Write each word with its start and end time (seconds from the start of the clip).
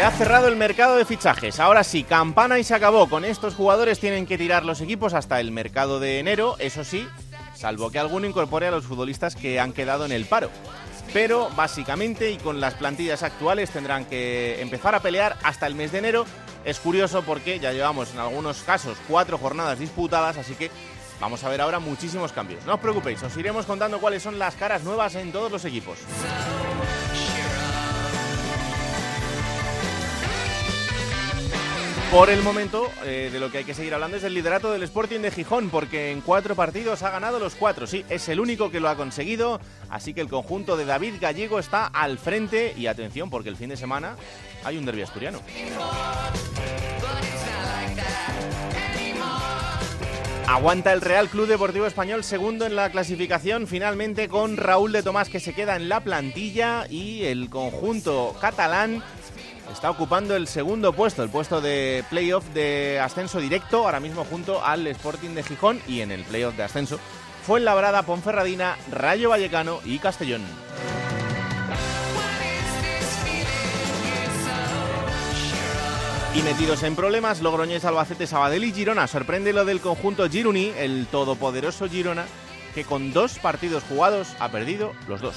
Se 0.00 0.06
ha 0.06 0.10
cerrado 0.12 0.48
el 0.48 0.56
mercado 0.56 0.96
de 0.96 1.04
fichajes. 1.04 1.60
Ahora 1.60 1.84
sí, 1.84 2.04
campana 2.04 2.58
y 2.58 2.64
se 2.64 2.74
acabó. 2.74 3.06
Con 3.10 3.22
estos 3.22 3.54
jugadores 3.54 4.00
tienen 4.00 4.24
que 4.24 4.38
tirar 4.38 4.64
los 4.64 4.80
equipos 4.80 5.12
hasta 5.12 5.38
el 5.40 5.52
mercado 5.52 6.00
de 6.00 6.18
enero, 6.18 6.56
eso 6.58 6.84
sí, 6.84 7.06
salvo 7.54 7.90
que 7.90 7.98
alguno 7.98 8.26
incorpore 8.26 8.66
a 8.66 8.70
los 8.70 8.86
futbolistas 8.86 9.36
que 9.36 9.60
han 9.60 9.74
quedado 9.74 10.06
en 10.06 10.12
el 10.12 10.24
paro. 10.24 10.48
Pero 11.12 11.50
básicamente 11.54 12.30
y 12.30 12.38
con 12.38 12.62
las 12.62 12.72
plantillas 12.72 13.22
actuales 13.22 13.68
tendrán 13.72 14.06
que 14.06 14.62
empezar 14.62 14.94
a 14.94 15.00
pelear 15.00 15.36
hasta 15.42 15.66
el 15.66 15.74
mes 15.74 15.92
de 15.92 15.98
enero. 15.98 16.24
Es 16.64 16.80
curioso 16.80 17.20
porque 17.20 17.58
ya 17.58 17.72
llevamos 17.72 18.14
en 18.14 18.20
algunos 18.20 18.62
casos 18.62 18.96
cuatro 19.06 19.36
jornadas 19.36 19.78
disputadas, 19.78 20.38
así 20.38 20.54
que 20.54 20.70
vamos 21.20 21.44
a 21.44 21.50
ver 21.50 21.60
ahora 21.60 21.78
muchísimos 21.78 22.32
cambios. 22.32 22.64
No 22.64 22.76
os 22.76 22.80
preocupéis, 22.80 23.22
os 23.22 23.36
iremos 23.36 23.66
contando 23.66 24.00
cuáles 24.00 24.22
son 24.22 24.38
las 24.38 24.54
caras 24.54 24.82
nuevas 24.82 25.14
en 25.16 25.30
todos 25.30 25.52
los 25.52 25.62
equipos. 25.66 25.98
Por 32.10 32.28
el 32.28 32.42
momento, 32.42 32.90
eh, 33.04 33.30
de 33.32 33.38
lo 33.38 33.52
que 33.52 33.58
hay 33.58 33.64
que 33.64 33.72
seguir 33.72 33.94
hablando 33.94 34.16
es 34.16 34.24
del 34.24 34.34
liderato 34.34 34.72
del 34.72 34.82
Sporting 34.82 35.20
de 35.20 35.30
Gijón, 35.30 35.70
porque 35.70 36.10
en 36.10 36.22
cuatro 36.22 36.56
partidos 36.56 37.04
ha 37.04 37.10
ganado 37.10 37.38
los 37.38 37.54
cuatro. 37.54 37.86
Sí, 37.86 38.04
es 38.08 38.28
el 38.28 38.40
único 38.40 38.68
que 38.68 38.80
lo 38.80 38.88
ha 38.88 38.96
conseguido, 38.96 39.60
así 39.90 40.12
que 40.12 40.20
el 40.20 40.28
conjunto 40.28 40.76
de 40.76 40.86
David 40.86 41.14
Gallego 41.20 41.60
está 41.60 41.86
al 41.86 42.18
frente. 42.18 42.74
Y 42.76 42.88
atención, 42.88 43.30
porque 43.30 43.48
el 43.48 43.56
fin 43.56 43.68
de 43.68 43.76
semana 43.76 44.16
hay 44.64 44.76
un 44.76 44.86
derbi 44.86 45.02
asturiano. 45.02 45.40
Aguanta 50.48 50.92
el 50.92 51.00
Real 51.00 51.28
Club 51.28 51.46
Deportivo 51.46 51.86
Español 51.86 52.24
segundo 52.24 52.66
en 52.66 52.74
la 52.74 52.90
clasificación, 52.90 53.68
finalmente 53.68 54.28
con 54.28 54.56
Raúl 54.56 54.90
de 54.90 55.04
Tomás 55.04 55.28
que 55.28 55.38
se 55.38 55.54
queda 55.54 55.76
en 55.76 55.88
la 55.88 56.00
plantilla 56.00 56.88
y 56.90 57.24
el 57.26 57.48
conjunto 57.48 58.34
catalán 58.40 59.00
está 59.72 59.90
ocupando 59.90 60.36
el 60.36 60.46
segundo 60.46 60.92
puesto, 60.92 61.22
el 61.22 61.30
puesto 61.30 61.60
de 61.60 62.04
playoff 62.10 62.44
de 62.54 63.00
ascenso 63.00 63.40
directo, 63.40 63.84
ahora 63.84 64.00
mismo 64.00 64.24
junto 64.24 64.64
al 64.64 64.86
Sporting 64.88 65.30
de 65.30 65.42
Gijón 65.42 65.80
y 65.86 66.00
en 66.00 66.10
el 66.10 66.24
playoff 66.24 66.56
de 66.56 66.64
ascenso 66.64 66.98
fue 67.46 67.60
Labrada, 67.60 68.02
Ponferradina, 68.02 68.76
Rayo 68.90 69.30
Vallecano 69.30 69.80
y 69.84 69.98
Castellón. 69.98 70.42
Y 76.34 76.42
metidos 76.42 76.84
en 76.84 76.94
problemas, 76.94 77.40
Logroñés, 77.40 77.84
Albacete, 77.84 78.26
Sabadell 78.26 78.62
y 78.62 78.72
Girona. 78.72 79.08
Sorprende 79.08 79.52
lo 79.52 79.64
del 79.64 79.80
conjunto 79.80 80.28
Giruni, 80.28 80.72
el 80.78 81.06
todopoderoso 81.08 81.88
Girona, 81.88 82.24
que 82.72 82.84
con 82.84 83.12
dos 83.12 83.40
partidos 83.40 83.82
jugados 83.82 84.28
ha 84.38 84.48
perdido 84.48 84.92
los 85.08 85.20
dos. 85.20 85.34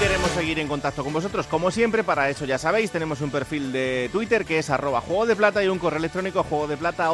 Queremos 0.00 0.30
seguir 0.30 0.58
en 0.58 0.66
contacto 0.66 1.04
con 1.04 1.12
vosotros, 1.12 1.46
como 1.46 1.70
siempre, 1.70 2.02
para 2.02 2.30
eso 2.30 2.46
ya 2.46 2.56
sabéis, 2.56 2.90
tenemos 2.90 3.20
un 3.20 3.30
perfil 3.30 3.70
de 3.70 4.08
Twitter 4.10 4.46
que 4.46 4.58
es 4.58 4.70
arroba 4.70 5.02
juego 5.02 5.26
de 5.26 5.36
plata 5.36 5.62
y 5.62 5.68
un 5.68 5.78
correo 5.78 5.98
electrónico 5.98 6.42
juego 6.42 6.66
de 6.66 6.78
plata. 6.78 7.10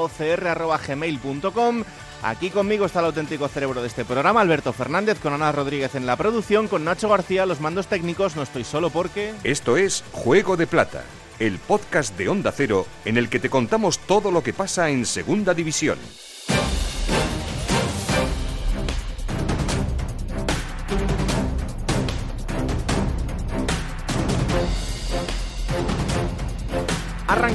Aquí 2.22 2.50
conmigo 2.50 2.86
está 2.86 3.00
el 3.00 3.06
auténtico 3.06 3.48
cerebro 3.48 3.82
de 3.82 3.88
este 3.88 4.04
programa, 4.04 4.40
Alberto 4.40 4.72
Fernández, 4.72 5.18
con 5.18 5.32
Ana 5.32 5.50
Rodríguez 5.50 5.96
en 5.96 6.06
la 6.06 6.14
producción, 6.16 6.68
con 6.68 6.84
Nacho 6.84 7.08
García, 7.08 7.44
los 7.44 7.60
mandos 7.60 7.88
técnicos, 7.88 8.36
no 8.36 8.42
estoy 8.42 8.62
solo 8.62 8.90
porque... 8.90 9.34
Esto 9.42 9.76
es 9.76 10.04
Juego 10.12 10.56
de 10.56 10.68
Plata, 10.68 11.02
el 11.40 11.58
podcast 11.58 12.16
de 12.16 12.28
Onda 12.28 12.52
Cero 12.52 12.86
en 13.04 13.16
el 13.16 13.28
que 13.28 13.40
te 13.40 13.50
contamos 13.50 13.98
todo 13.98 14.30
lo 14.30 14.44
que 14.44 14.52
pasa 14.52 14.90
en 14.90 15.06
Segunda 15.06 15.54
División. 15.54 15.98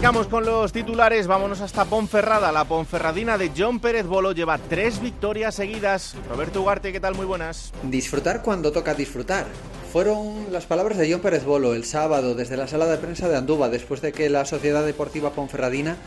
Arrancamos 0.01 0.29
con 0.29 0.45
los 0.45 0.73
titulares, 0.73 1.27
vámonos 1.27 1.61
hasta 1.61 1.85
Ponferrada. 1.85 2.51
La 2.51 2.65
Ponferradina 2.65 3.37
de 3.37 3.51
John 3.55 3.79
Pérez 3.79 4.07
Bolo 4.07 4.31
lleva 4.31 4.57
tres 4.57 4.99
victorias 4.99 5.53
seguidas. 5.53 6.15
Roberto 6.27 6.63
Ugarte, 6.63 6.91
¿qué 6.91 6.99
tal? 6.99 7.13
Muy 7.13 7.27
buenas. 7.27 7.71
Disfrutar 7.83 8.41
cuando 8.41 8.71
toca 8.71 8.95
disfrutar. 8.95 9.45
Fueron 9.93 10.51
las 10.51 10.65
palabras 10.65 10.97
de 10.97 11.11
John 11.11 11.21
Pérez 11.21 11.45
Bolo 11.45 11.75
el 11.75 11.85
sábado 11.85 12.33
desde 12.33 12.57
la 12.57 12.67
sala 12.67 12.87
de 12.87 12.97
prensa 12.97 13.29
de 13.29 13.37
Andúba 13.37 13.69
después 13.69 14.01
de 14.01 14.11
que 14.11 14.27
la 14.31 14.43
Sociedad 14.45 14.83
Deportiva 14.83 15.33
Ponferradina 15.33 15.97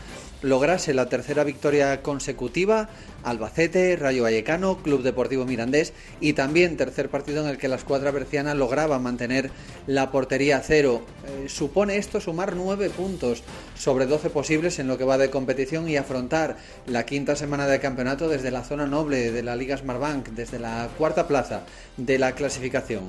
lograse 0.41 0.93
la 0.93 1.07
tercera 1.07 1.45
victoria 1.45 2.01
consecutiva, 2.01 2.89
Albacete, 3.25 3.95
Rayo 3.95 4.23
Vallecano, 4.23 4.77
Club 4.77 5.01
Deportivo 5.03 5.45
Mirandés 5.45 5.93
y 6.21 6.33
también 6.33 6.77
tercer 6.77 7.09
partido 7.09 7.43
en 7.43 7.49
el 7.49 7.57
que 7.57 7.67
la 7.67 7.75
escuadra 7.75 8.11
berciana 8.11 8.53
lograba 8.53 8.99
mantener 8.99 9.51
la 9.87 10.11
portería 10.11 10.57
a 10.57 10.61
cero. 10.61 11.01
Eh, 11.27 11.49
supone 11.49 11.97
esto 11.97 12.21
sumar 12.21 12.55
nueve 12.55 12.89
puntos 12.89 13.43
sobre 13.75 14.05
12 14.05 14.29
posibles 14.29 14.79
en 14.79 14.87
lo 14.87 14.97
que 14.97 15.03
va 15.03 15.17
de 15.17 15.29
competición 15.29 15.89
y 15.89 15.97
afrontar 15.97 16.57
la 16.85 17.05
quinta 17.05 17.35
semana 17.35 17.67
de 17.67 17.79
campeonato 17.79 18.29
desde 18.29 18.51
la 18.51 18.63
zona 18.63 18.85
noble 18.85 19.31
de 19.31 19.43
la 19.43 19.55
Liga 19.55 19.75
Smartbank, 19.75 20.29
desde 20.29 20.59
la 20.59 20.87
cuarta 20.97 21.27
plaza 21.27 21.63
de 21.97 22.19
la 22.19 22.33
clasificación. 22.33 23.03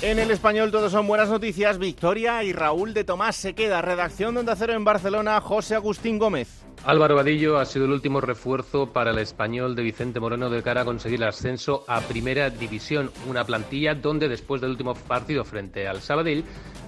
En 0.00 0.20
el 0.20 0.30
español 0.30 0.70
todo 0.70 0.90
son 0.90 1.08
buenas 1.08 1.28
noticias. 1.28 1.76
Victoria 1.76 2.44
y 2.44 2.52
Raúl 2.52 2.94
de 2.94 3.02
Tomás 3.02 3.34
se 3.34 3.54
queda. 3.54 3.82
Redacción 3.82 4.34
de 4.34 4.40
Onda 4.40 4.54
Cero 4.54 4.74
en 4.74 4.84
Barcelona, 4.84 5.40
José 5.40 5.74
Agustín 5.74 6.20
Gómez. 6.20 6.62
Álvaro 6.84 7.16
Vadillo 7.16 7.58
ha 7.58 7.64
sido 7.64 7.86
el 7.86 7.90
último 7.90 8.20
refuerzo 8.20 8.92
para 8.92 9.10
el 9.10 9.18
español 9.18 9.74
de 9.74 9.82
Vicente 9.82 10.20
Moreno 10.20 10.50
de 10.50 10.62
cara 10.62 10.82
a 10.82 10.84
conseguir 10.84 11.20
el 11.20 11.26
ascenso 11.26 11.84
a 11.88 12.00
Primera 12.02 12.48
División. 12.48 13.10
Una 13.28 13.42
plantilla 13.44 13.96
donde 13.96 14.28
después 14.28 14.60
del 14.60 14.70
último 14.70 14.94
partido 14.94 15.44
frente 15.44 15.88
al 15.88 16.00
Sabadell 16.00 16.44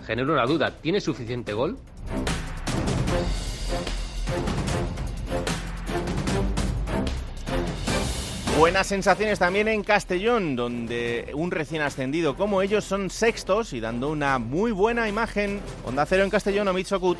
generó 0.06 0.32
una 0.32 0.46
duda. 0.46 0.76
¿Tiene 0.80 1.00
suficiente 1.00 1.52
gol? 1.52 1.78
Buenas 8.60 8.88
sensaciones 8.88 9.38
también 9.38 9.68
en 9.68 9.82
Castellón, 9.82 10.54
donde 10.54 11.30
un 11.32 11.50
recién 11.50 11.80
ascendido 11.80 12.36
como 12.36 12.60
ellos 12.60 12.84
son 12.84 13.08
sextos 13.08 13.72
y 13.72 13.80
dando 13.80 14.10
una 14.10 14.38
muy 14.38 14.70
buena 14.70 15.08
imagen. 15.08 15.62
Onda 15.82 16.04
Cero 16.04 16.24
en 16.24 16.30
Castellón, 16.30 16.68
Omid 16.68 16.86
Sokut. 16.86 17.16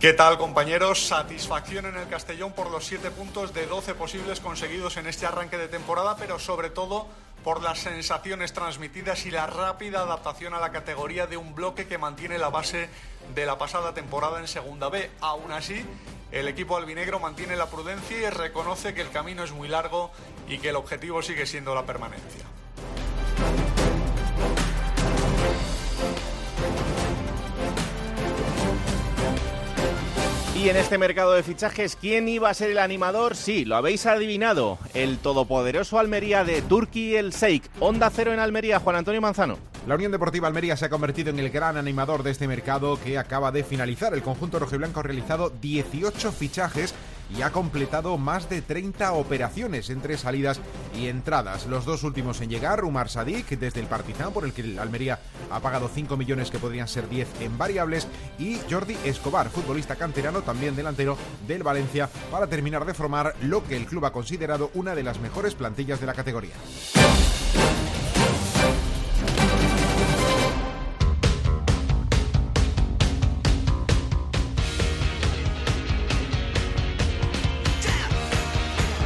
¿Qué 0.00 0.14
tal 0.14 0.36
compañeros? 0.36 1.06
Satisfacción 1.06 1.86
en 1.86 1.96
el 1.96 2.08
Castellón 2.08 2.50
por 2.54 2.72
los 2.72 2.84
7 2.86 3.08
puntos 3.12 3.54
de 3.54 3.66
12 3.66 3.94
posibles 3.94 4.40
conseguidos 4.40 4.96
en 4.96 5.06
este 5.06 5.26
arranque 5.26 5.58
de 5.58 5.68
temporada, 5.68 6.16
pero 6.18 6.40
sobre 6.40 6.70
todo 6.70 7.06
por 7.44 7.62
las 7.62 7.78
sensaciones 7.78 8.52
transmitidas 8.52 9.26
y 9.26 9.30
la 9.30 9.46
rápida 9.46 10.00
adaptación 10.00 10.54
a 10.54 10.60
la 10.60 10.72
categoría 10.72 11.26
de 11.26 11.36
un 11.36 11.54
bloque 11.54 11.86
que 11.86 11.98
mantiene 11.98 12.38
la 12.38 12.50
base 12.50 12.88
de 13.34 13.46
la 13.46 13.58
pasada 13.58 13.94
temporada 13.94 14.40
en 14.40 14.48
Segunda 14.48 14.88
B. 14.88 15.10
Aún 15.20 15.52
así, 15.52 15.84
el 16.32 16.48
equipo 16.48 16.76
albinegro 16.76 17.18
mantiene 17.18 17.56
la 17.56 17.66
prudencia 17.66 18.18
y 18.18 18.30
reconoce 18.30 18.94
que 18.94 19.00
el 19.00 19.10
camino 19.10 19.42
es 19.42 19.52
muy 19.52 19.68
largo 19.68 20.10
y 20.48 20.58
que 20.58 20.70
el 20.70 20.76
objetivo 20.76 21.22
sigue 21.22 21.46
siendo 21.46 21.74
la 21.74 21.86
permanencia. 21.86 22.44
Y 30.60 30.68
en 30.68 30.76
este 30.76 30.98
mercado 30.98 31.32
de 31.32 31.42
fichajes, 31.42 31.96
¿quién 31.96 32.28
iba 32.28 32.50
a 32.50 32.54
ser 32.54 32.70
el 32.70 32.78
animador? 32.80 33.34
Sí, 33.34 33.64
lo 33.64 33.76
habéis 33.76 34.04
adivinado. 34.04 34.78
El 34.92 35.16
todopoderoso 35.16 35.98
Almería 35.98 36.44
de 36.44 36.60
Turki 36.60 37.16
El 37.16 37.32
Seik. 37.32 37.64
Onda 37.80 38.10
Cero 38.10 38.34
en 38.34 38.40
Almería, 38.40 38.78
Juan 38.78 38.96
Antonio 38.96 39.22
Manzano. 39.22 39.56
La 39.86 39.94
Unión 39.94 40.12
Deportiva 40.12 40.48
Almería 40.48 40.76
se 40.76 40.84
ha 40.84 40.90
convertido 40.90 41.30
en 41.30 41.38
el 41.38 41.48
gran 41.48 41.78
animador 41.78 42.22
de 42.22 42.32
este 42.32 42.46
mercado 42.46 43.00
que 43.02 43.16
acaba 43.16 43.50
de 43.52 43.64
finalizar. 43.64 44.12
El 44.12 44.22
conjunto 44.22 44.58
rojiblanco 44.58 45.00
ha 45.00 45.04
realizado 45.04 45.48
18 45.48 46.30
fichajes 46.30 46.94
y 47.36 47.42
ha 47.42 47.50
completado 47.50 48.18
más 48.18 48.48
de 48.48 48.62
30 48.62 49.12
operaciones 49.12 49.90
entre 49.90 50.18
salidas 50.18 50.60
y 50.94 51.08
entradas. 51.08 51.66
Los 51.66 51.84
dos 51.84 52.02
últimos 52.02 52.40
en 52.40 52.50
llegar, 52.50 52.84
Umar 52.84 53.08
Sadik 53.08 53.48
desde 53.50 53.80
el 53.80 53.86
Partizan, 53.86 54.32
por 54.32 54.44
el 54.44 54.52
que 54.52 54.62
el 54.62 54.78
Almería 54.78 55.20
ha 55.50 55.60
pagado 55.60 55.90
5 55.92 56.16
millones 56.16 56.50
que 56.50 56.58
podrían 56.58 56.88
ser 56.88 57.08
10 57.08 57.40
en 57.40 57.58
variables, 57.58 58.08
y 58.38 58.58
Jordi 58.70 58.96
Escobar, 59.04 59.50
futbolista 59.50 59.96
canterano, 59.96 60.42
también 60.42 60.76
delantero 60.76 61.16
del 61.46 61.62
Valencia, 61.62 62.08
para 62.30 62.46
terminar 62.46 62.84
de 62.84 62.94
formar 62.94 63.34
lo 63.42 63.64
que 63.64 63.76
el 63.76 63.86
club 63.86 64.04
ha 64.06 64.12
considerado 64.12 64.70
una 64.74 64.94
de 64.94 65.02
las 65.02 65.20
mejores 65.20 65.54
plantillas 65.54 66.00
de 66.00 66.06
la 66.06 66.14
categoría. 66.14 66.54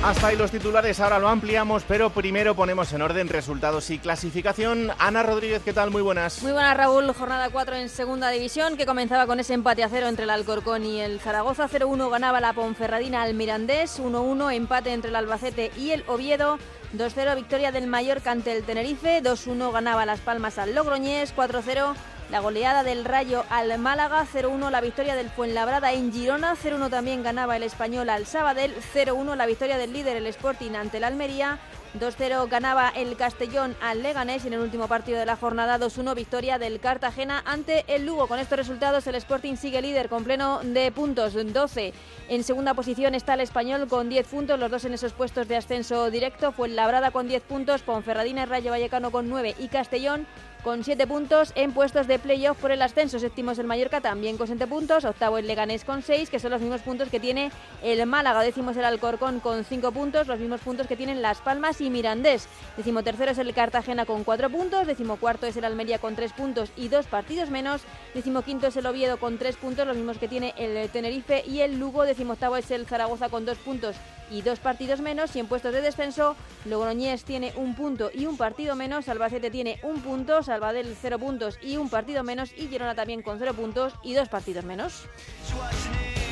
Hasta 0.05 0.27
ahí 0.27 0.37
los 0.37 0.51
titulares, 0.51 1.01
ahora 1.01 1.19
lo 1.19 1.31
ampliamos, 1.31 1.83
pero 1.89 2.11
primero 2.11 2.55
ponemos 2.55 2.93
en 2.93 3.01
orden 3.01 3.27
resultados 3.27 3.89
y 3.89 3.99
clasificación. 3.99 4.91
Ana 4.99 5.23
Rodríguez, 5.23 5.63
¿qué 5.65 5.73
tal? 5.73 5.91
Muy 5.91 6.03
buenas. 6.03 6.43
Muy 6.43 6.53
buenas, 6.53 6.77
Raúl. 6.77 7.11
Jornada 7.15 7.49
4 7.49 7.77
en 7.77 7.89
segunda 7.89 8.29
división, 8.29 8.77
que 8.77 8.85
comenzaba 8.85 9.27
con 9.27 9.41
ese 9.41 9.55
empate 9.55 9.83
a 9.83 9.89
cero 9.89 10.07
entre 10.09 10.25
el 10.25 10.31
Alcorcón 10.31 10.85
y 10.85 11.01
el 11.01 11.21
Zaragoza. 11.21 11.71
0-1 11.71 12.11
ganaba 12.11 12.43
la 12.43 12.53
Ponferradina 12.53 13.23
al 13.23 13.33
Mirandés. 13.33 13.99
1-1 13.99 14.55
empate 14.55 14.93
entre 14.93 15.09
el 15.09 15.17
Albacete 15.17 15.71
y 15.75 15.93
el 15.93 16.05
Oviedo. 16.07 16.59
2-0 16.95 17.35
victoria 17.35 17.73
del 17.73 17.87
Mallorca 17.87 18.31
ante 18.31 18.55
el 18.55 18.63
Tenerife. 18.63 19.23
2-1 19.23 19.73
ganaba 19.73 20.05
Las 20.05 20.21
Palmas 20.21 20.59
al 20.59 20.75
Logroñés. 20.75 21.35
4-0 21.35 21.95
la 22.35 22.41
goleada 22.41 22.83
del 22.83 23.05
Rayo 23.05 23.45
al 23.49 23.79
Málaga, 23.79 24.27
0-1 24.27 24.69
la 24.69 24.81
victoria 24.81 25.15
del 25.15 25.31
Fuenlabrada 25.31 25.93
en 25.93 26.13
Girona, 26.13 26.57
0-1 26.57 26.91
también 26.91 27.23
ganaba 27.23 27.57
el 27.57 27.63
Español 27.63 28.11
al 28.11 28.27
Sabadell, 28.27 28.75
0-1 28.93 29.37
la 29.37 29.47
victoria 29.47 29.79
del 29.79 29.93
líder 29.93 30.17
el 30.17 30.27
Sporting 30.27 30.73
ante 30.73 30.97
el 30.97 31.05
Almería, 31.05 31.61
2-0 32.01 32.49
ganaba 32.49 32.89
el 32.89 33.17
Castellón 33.17 33.77
al 33.81 34.03
Leganés 34.03 34.43
y 34.43 34.49
en 34.49 34.55
el 34.55 34.63
último 34.63 34.89
partido 34.89 35.17
de 35.21 35.27
la 35.27 35.37
jornada 35.37 35.79
2-1 35.79 36.17
victoria 36.17 36.59
del 36.59 36.81
Cartagena 36.81 37.41
ante 37.47 37.85
el 37.87 38.05
Lugo. 38.05 38.27
Con 38.27 38.41
estos 38.41 38.59
resultados 38.59 39.07
el 39.07 39.15
Sporting 39.15 39.55
sigue 39.55 39.81
líder 39.81 40.09
con 40.09 40.25
pleno 40.25 40.59
de 40.65 40.91
puntos, 40.91 41.35
12. 41.35 41.93
En 42.31 42.43
segunda 42.43 42.75
posición 42.75 43.15
está 43.15 43.35
el 43.35 43.43
Español 43.43 43.87
con 43.87 44.09
10 44.09 44.27
puntos, 44.27 44.59
los 44.59 44.73
dos 44.73 44.85
en 44.85 44.95
esos 44.95 45.13
puestos 45.13 45.47
de 45.47 45.55
ascenso 45.55 46.11
directo. 46.11 46.51
Fue 46.51 46.69
Labrada 46.69 47.13
con 47.13 47.29
10 47.29 47.45
puntos, 47.45 47.83
Ponferradina 47.83 48.43
y 48.43 48.47
Rayo 48.47 48.73
Vallecano 48.73 49.13
con 49.13 49.29
9 49.29 49.55
y 49.61 49.69
Castellón 49.69 50.27
con 50.65 50.83
7 50.83 51.07
puntos 51.07 51.53
en 51.57 51.73
puestos 51.73 52.07
de 52.07 52.19
playoff 52.19 52.57
por 52.59 52.73
el 52.73 52.81
ascenso. 52.81 53.19
Séptimo 53.19 53.51
es 53.51 53.59
el 53.59 53.67
Mallorca 53.67 54.01
también 54.01 54.39
con 54.39 54.47
7 54.47 54.67
puntos. 54.67 55.05
Octavo 55.05 55.37
el 55.37 55.47
Leganés 55.47 55.85
con 55.85 56.03
6, 56.03 56.31
que 56.31 56.41
son 56.41 56.51
los 56.51 56.61
mismos 56.63 56.81
puntos 56.81 57.11
que 57.11 57.21
tiene 57.21 57.53
el 57.83 58.05
Málaga. 58.07 58.43
Décimo 58.43 58.71
es 58.71 58.77
el 58.79 58.87
Alcorcón 58.87 59.41
con 59.41 59.65
5 59.65 59.93
puntos, 59.93 60.27
los 60.27 60.41
mismos 60.41 60.63
puntos 60.63 60.87
que 60.87 60.97
tienen 60.97 61.21
Las 61.21 61.39
Palmas 61.39 61.83
y 61.83 61.91
Mirandés. 61.91 62.49
Décimo 62.79 63.03
tercero 63.03 63.33
es 63.33 63.39
el 63.39 63.53
Cartagena 63.53 64.07
con 64.07 64.25
4 64.25 64.49
puntos. 64.49 64.87
Décimo 64.87 65.17
cuarto 65.17 65.47
es 65.47 65.57
el 65.59 65.67
Almería 65.67 65.99
con 65.99 66.17
3 66.17 66.33
puntos 66.33 66.71
y 66.77 66.89
2 66.89 67.07
partidos 67.07 67.51
menos. 67.51 67.83
Décimo 68.15 68.41
quinto 68.41 68.69
es 68.69 68.77
el 68.77 68.87
Oviedo 68.87 69.19
con 69.19 69.37
3 69.37 69.57
puntos, 69.57 69.87
los 69.87 69.97
mismos 69.97 70.17
que 70.17 70.29
tiene 70.29 70.55
el 70.57 70.89
Tenerife 70.89 71.45
y 71.47 71.61
el 71.61 71.79
Lugo. 71.79 72.05
Décimo 72.05 72.33
octavo 72.33 72.57
es 72.57 72.71
el 72.71 72.87
Zaragoza 72.87 73.29
con 73.29 73.45
2 73.45 73.59
puntos 73.59 73.97
y 74.35 74.43
2 74.43 74.59
partidos 74.59 75.01
menos. 75.01 75.35
Y 75.37 75.41
en 75.41 75.47
puestos 75.47 75.73
de 75.73 75.81
descenso, 75.81 76.35
Logroñés 76.65 77.25
tiene 77.25 77.53
un 77.57 77.75
punto 77.75 78.11
y 78.13 78.27
un 78.27 78.37
partido 78.37 78.75
menos. 78.75 79.09
Albacete 79.09 79.51
tiene 79.51 79.79
un 79.83 80.01
punto. 80.01 80.43
Salvadel 80.43 80.97
0 81.01 81.19
puntos 81.19 81.59
y 81.63 81.77
un 81.77 81.89
partido 81.89 82.25
menos 82.25 82.51
y 82.57 82.67
Girona 82.69 82.95
también 82.95 83.23
con 83.23 83.39
0 83.39 83.55
puntos 83.55 83.93
y 84.03 84.15
2 84.15 84.29
partidos 84.29 84.65
menos. 84.65 85.05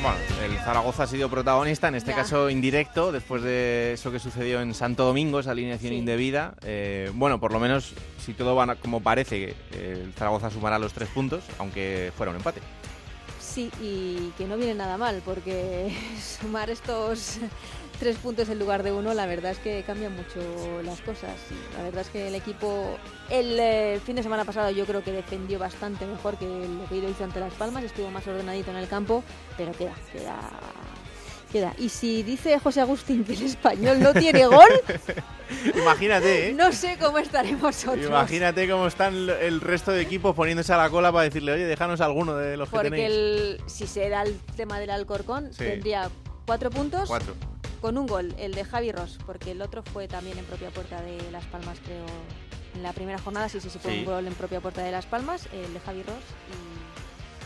Bueno, 0.01 0.17
el 0.43 0.57
Zaragoza 0.65 1.03
ha 1.03 1.07
sido 1.07 1.29
protagonista, 1.29 1.87
en 1.87 1.95
este 1.95 2.11
Ya. 2.11 2.17
caso 2.17 2.49
indirecto, 2.49 3.13
después 3.13 3.41
de 3.41 3.93
eso 3.93 4.11
que 4.11 4.19
sucedió 4.19 4.59
en 4.59 4.73
Santo 4.73 5.05
Domingo, 5.05 5.39
esa 5.39 5.51
alineación 5.51 5.91
Sí. 5.93 5.97
indebida. 5.97 6.55
Eh, 6.63 7.09
bueno, 7.13 7.39
por 7.39 7.53
lo 7.53 7.59
menos, 7.61 7.93
si 8.19 8.33
todo 8.33 8.53
va 8.53 8.75
como 8.75 9.01
parece, 9.01 9.55
eh, 9.71 10.01
el 10.03 10.11
Zaragoza 10.13 10.49
sumará 10.49 10.77
los 10.77 10.91
tres 10.91 11.07
puntos, 11.07 11.45
aunque 11.57 12.11
fuera 12.17 12.31
un 12.31 12.35
empate. 12.37 12.59
Sí, 13.53 13.69
y 13.79 14.31
que 14.35 14.47
no 14.47 14.57
viene 14.57 14.73
nada 14.73 14.97
mal, 14.97 15.21
porque 15.23 15.95
sumar 16.41 16.71
estos 16.71 17.37
tres 17.99 18.17
puntos 18.17 18.49
en 18.49 18.57
lugar 18.57 18.81
de 18.81 18.91
uno, 18.91 19.13
la 19.13 19.27
verdad 19.27 19.51
es 19.51 19.59
que 19.59 19.83
cambian 19.83 20.15
mucho 20.15 20.81
las 20.81 21.01
cosas. 21.01 21.37
La 21.77 21.83
verdad 21.83 22.01
es 22.01 22.09
que 22.09 22.29
el 22.29 22.33
equipo, 22.33 22.97
el 23.29 23.59
eh, 23.59 24.01
fin 24.03 24.15
de 24.15 24.23
semana 24.23 24.43
pasado 24.43 24.71
yo 24.71 24.87
creo 24.87 25.03
que 25.03 25.11
defendió 25.11 25.59
bastante 25.59 26.07
mejor 26.07 26.35
que 26.39 26.47
lo 26.47 26.89
que 26.89 26.97
hizo 27.07 27.23
ante 27.23 27.39
Las 27.39 27.53
Palmas, 27.53 27.83
estuvo 27.83 28.09
más 28.09 28.25
ordenadito 28.25 28.71
en 28.71 28.77
el 28.77 28.87
campo, 28.87 29.23
pero 29.55 29.71
queda, 29.73 29.93
queda... 30.11 30.49
Queda. 31.53 31.73
Y 31.77 31.87
si 31.89 32.23
dice 32.23 32.59
José 32.59 32.81
Agustín 32.81 33.23
que 33.23 33.33
el 33.33 33.43
español 33.43 34.01
no 34.01 34.11
tiene 34.13 34.45
gol, 34.47 34.67
Imagínate, 35.75 36.49
¿eh? 36.49 36.53
no 36.53 36.71
sé 36.71 36.97
cómo 36.99 37.19
estaremos 37.19 37.85
otros. 37.85 38.05
Imagínate 38.07 38.67
cómo 38.69 38.87
están 38.87 39.13
el 39.29 39.61
resto 39.61 39.91
de 39.91 40.01
equipos 40.01 40.35
poniéndose 40.35 40.73
a 40.73 40.77
la 40.77 40.89
cola 40.89 41.11
para 41.11 41.25
decirle, 41.25 41.51
oye, 41.53 41.65
déjanos 41.65 42.01
alguno 42.01 42.35
de 42.35 42.57
los 42.57 42.69
que 42.69 42.73
Porque 42.75 42.89
tenéis. 42.89 43.05
el, 43.11 43.61
si 43.67 43.87
se 43.87 44.09
da 44.09 44.23
el 44.23 44.37
tema 44.57 44.79
del 44.79 44.89
Alcorcón, 44.89 45.53
Sí. 45.53 45.59
tendría 45.63 46.09
cuatro 46.45 46.69
puntos 46.71 47.07
Cuatro. 47.07 47.35
con 47.81 47.97
un 47.97 48.07
gol, 48.07 48.33
el 48.39 48.53
de 48.55 48.63
Javi 48.65 48.91
Ross, 48.91 49.19
porque 49.25 49.51
el 49.51 49.61
otro 49.61 49.83
fue 49.83 50.07
también 50.07 50.37
en 50.39 50.45
propia 50.45 50.69
puerta 50.71 51.01
de 51.01 51.31
Las 51.31 51.45
Palmas, 51.45 51.77
creo. 51.85 52.05
En 52.75 52.81
la 52.81 52.91
primera 52.93 53.19
jornada 53.19 53.47
sí, 53.47 53.59
sí, 53.61 53.69
sí 53.69 53.77
fue 53.77 53.91
Sí. 53.91 53.99
un 53.99 54.05
gol 54.05 54.25
en 54.25 54.33
propia 54.33 54.59
puerta 54.59 54.81
de 54.81 54.91
Las 54.91 55.05
Palmas, 55.05 55.47
el 55.53 55.71
de 55.71 55.79
Javi 55.81 56.01
Ross 56.01 56.15
y, 56.49 56.72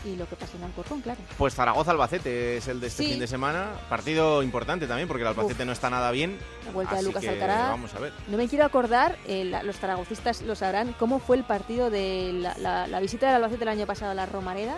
y 0.08 0.16
lo 0.16 0.28
que 0.28 0.36
pasó 0.36 0.56
en 0.56 0.64
Alcorcón, 0.64 1.00
claro. 1.00 1.20
Pues 1.36 1.54
Zaragoza-Albacete 1.54 2.56
es 2.58 2.68
el 2.68 2.80
de 2.80 2.86
este 2.88 3.04
Sí. 3.04 3.10
fin 3.10 3.20
de 3.20 3.26
semana. 3.26 3.72
Partido 3.88 4.42
importante 4.42 4.86
también, 4.86 5.08
porque 5.08 5.22
el 5.22 5.28
Albacete 5.28 5.62
Uf. 5.62 5.66
no 5.66 5.72
está 5.72 5.90
nada 5.90 6.10
bien. 6.10 6.38
La 6.66 6.72
vuelta 6.72 6.96
de 6.96 7.02
Lucas 7.02 7.26
Alcaraz. 7.26 7.70
Vamos 7.70 7.94
a 7.94 7.98
ver. 8.00 8.12
No 8.28 8.36
me 8.36 8.48
quiero 8.48 8.64
acordar, 8.64 9.16
eh, 9.26 9.44
la- 9.44 9.62
los 9.62 9.76
zaragocistas 9.78 10.42
lo 10.42 10.54
sabrán, 10.54 10.94
cómo 10.98 11.18
fue 11.18 11.36
el 11.36 11.44
partido 11.44 11.90
de 11.90 12.32
la, 12.34 12.56
la- 12.58 12.86
la 12.86 13.00
visita 13.00 13.26
del 13.26 13.36
Albacete 13.36 13.62
el 13.64 13.68
año 13.68 13.86
pasado 13.86 14.10
a 14.12 14.14
la 14.14 14.26
Romareda. 14.26 14.76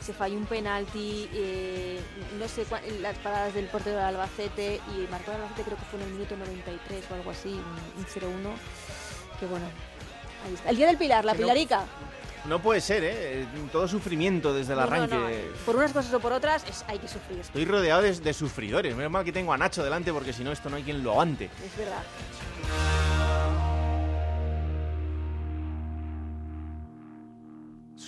Se 0.00 0.12
falló 0.14 0.36
un 0.38 0.46
penalti, 0.46 1.28
eh, 1.34 2.00
no 2.38 2.46
sé 2.48 2.62
cuán- 2.62 2.82
las 3.02 3.16
paradas 3.18 3.52
del 3.52 3.66
portero 3.66 3.96
del 3.96 4.06
Albacete 4.06 4.80
y 4.96 5.10
marcó 5.10 5.32
el 5.32 5.38
Albacete 5.38 5.62
creo 5.64 5.76
que 5.76 5.84
fue 5.86 6.00
en 6.00 6.06
el 6.06 6.12
minuto 6.12 6.36
93 6.36 7.04
o 7.10 7.14
algo 7.14 7.30
así, 7.32 7.48
un, 7.48 8.00
un 8.00 8.06
0-1. 8.06 8.50
Que 9.40 9.46
bueno, 9.46 9.66
ahí 10.46 10.54
está. 10.54 10.70
El 10.70 10.76
día 10.76 10.86
del 10.86 10.96
Pilar, 10.98 11.24
la 11.24 11.32
no- 11.34 11.38
Pilarica. 11.40 11.84
No 12.46 12.60
puede 12.62 12.80
ser, 12.80 13.02
¿eh? 13.04 13.46
Todo 13.72 13.86
sufrimiento 13.88 14.54
desde 14.54 14.72
el 14.72 14.78
No, 14.78 14.84
arranque. 14.84 15.14
no, 15.16 15.26
por 15.66 15.76
unas 15.76 15.92
cosas 15.92 16.12
o 16.14 16.20
por 16.20 16.32
otras 16.32 16.64
es- 16.68 16.84
hay 16.88 16.98
que 16.98 17.08
sufrir, 17.08 17.40
Estoy 17.40 17.64
rodeado 17.64 18.02
de, 18.02 18.12
de 18.18 18.32
sufridores. 18.32 18.94
Menos 18.96 19.10
mal 19.12 19.24
que 19.24 19.32
tengo 19.32 19.52
a 19.52 19.58
Nacho 19.58 19.82
delante 19.84 20.12
porque 20.12 20.32
si 20.32 20.44
no 20.44 20.52
esto 20.52 20.70
no 20.70 20.76
hay 20.76 20.82
quien 20.82 21.02
lo 21.02 21.10
aguante. 21.12 21.46
es 21.64 21.76
verdad. 21.76 22.02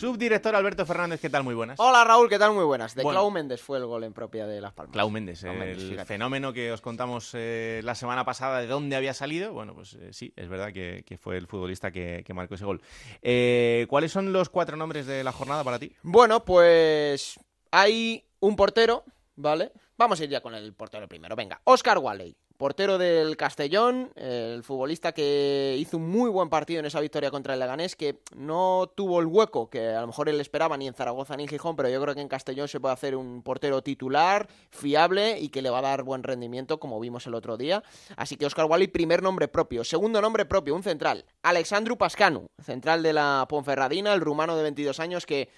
Subdirector 0.00 0.54
Alberto 0.56 0.86
Fernández, 0.86 1.20
¿qué 1.20 1.28
tal? 1.28 1.42
Muy 1.44 1.54
buenas. 1.54 1.78
Hola 1.78 2.02
Raúl, 2.04 2.26
¿qué 2.30 2.38
tal? 2.38 2.54
Muy 2.54 2.64
buenas. 2.64 2.94
De 2.94 3.02
Bueno. 3.02 3.18
Clau 3.20 3.30
Méndez 3.30 3.60
fue 3.60 3.76
el 3.76 3.84
gol 3.84 4.02
en 4.04 4.14
propia 4.14 4.46
de 4.46 4.58
Las 4.58 4.72
Palmas. 4.72 4.94
Clau 4.94 5.10
Méndez, 5.10 5.40
Clau 5.42 5.52
Méndez, 5.54 5.76
el 5.76 5.90
fíjate. 5.90 6.06
fenómeno 6.06 6.54
que 6.54 6.72
os 6.72 6.80
contamos 6.80 7.32
eh, 7.34 7.82
la 7.84 7.94
semana 7.94 8.24
pasada 8.24 8.60
de 8.60 8.66
dónde 8.66 8.96
había 8.96 9.12
salido. 9.12 9.52
Bueno, 9.52 9.74
pues 9.74 9.92
eh, 10.00 10.08
sí, 10.14 10.32
es 10.36 10.48
verdad 10.48 10.72
que, 10.72 11.04
que 11.06 11.18
fue 11.18 11.36
el 11.36 11.46
futbolista 11.46 11.90
que, 11.90 12.22
que 12.24 12.32
marcó 12.32 12.54
ese 12.54 12.64
gol. 12.64 12.80
Eh, 13.20 13.84
¿Cuáles 13.90 14.10
son 14.10 14.32
los 14.32 14.48
cuatro 14.48 14.74
nombres 14.74 15.04
de 15.04 15.22
la 15.22 15.32
jornada 15.32 15.62
para 15.64 15.78
ti? 15.78 15.94
Bueno, 16.02 16.46
pues 16.46 17.38
hay 17.70 18.24
un 18.40 18.56
portero, 18.56 19.04
¿vale? 19.36 19.70
Vamos 19.98 20.18
a 20.18 20.24
ir 20.24 20.30
ya 20.30 20.40
con 20.40 20.54
el 20.54 20.72
portero 20.72 21.06
primero. 21.08 21.36
Venga, 21.36 21.60
Oscar 21.64 21.98
Walley, 21.98 22.34
portero 22.60 22.98
del 22.98 23.38
Castellón, 23.38 24.12
el 24.16 24.62
futbolista 24.62 25.12
que 25.12 25.76
hizo 25.78 25.96
un 25.96 26.10
muy 26.10 26.28
buen 26.28 26.50
partido 26.50 26.78
en 26.78 26.84
esa 26.84 27.00
victoria 27.00 27.30
contra 27.30 27.54
el 27.54 27.60
Leganés, 27.60 27.96
que 27.96 28.20
no 28.36 28.92
tuvo 28.94 29.18
el 29.20 29.26
hueco 29.26 29.70
que 29.70 29.88
a 29.88 30.02
lo 30.02 30.08
mejor 30.08 30.28
él 30.28 30.38
esperaba 30.42 30.76
ni 30.76 30.86
en 30.86 30.92
Zaragoza 30.92 31.38
ni 31.38 31.44
en 31.44 31.48
Gijón, 31.48 31.74
pero 31.74 31.88
yo 31.88 32.02
creo 32.02 32.14
que 32.14 32.20
en 32.20 32.28
Castellón 32.28 32.68
se 32.68 32.78
puede 32.78 32.92
hacer 32.92 33.16
un 33.16 33.42
portero 33.42 33.80
titular, 33.80 34.46
fiable 34.68 35.40
y 35.40 35.48
que 35.48 35.62
le 35.62 35.70
va 35.70 35.78
a 35.78 35.80
dar 35.80 36.02
buen 36.02 36.22
rendimiento, 36.22 36.78
como 36.78 37.00
vimos 37.00 37.26
el 37.26 37.34
otro 37.34 37.56
día. 37.56 37.82
Así 38.16 38.36
que 38.36 38.44
Oscar 38.44 38.66
Walley, 38.66 38.88
primer 38.88 39.22
nombre 39.22 39.48
propio. 39.48 39.82
Segundo 39.82 40.20
nombre 40.20 40.44
propio, 40.44 40.74
un 40.74 40.82
central, 40.82 41.24
Alexandru 41.42 41.96
Pascanu, 41.96 42.50
central 42.62 43.02
de 43.02 43.14
la 43.14 43.46
Ponferradina, 43.48 44.12
el 44.12 44.20
rumano 44.20 44.54
de 44.54 44.64
22 44.64 45.00
años 45.00 45.24
que 45.24 45.48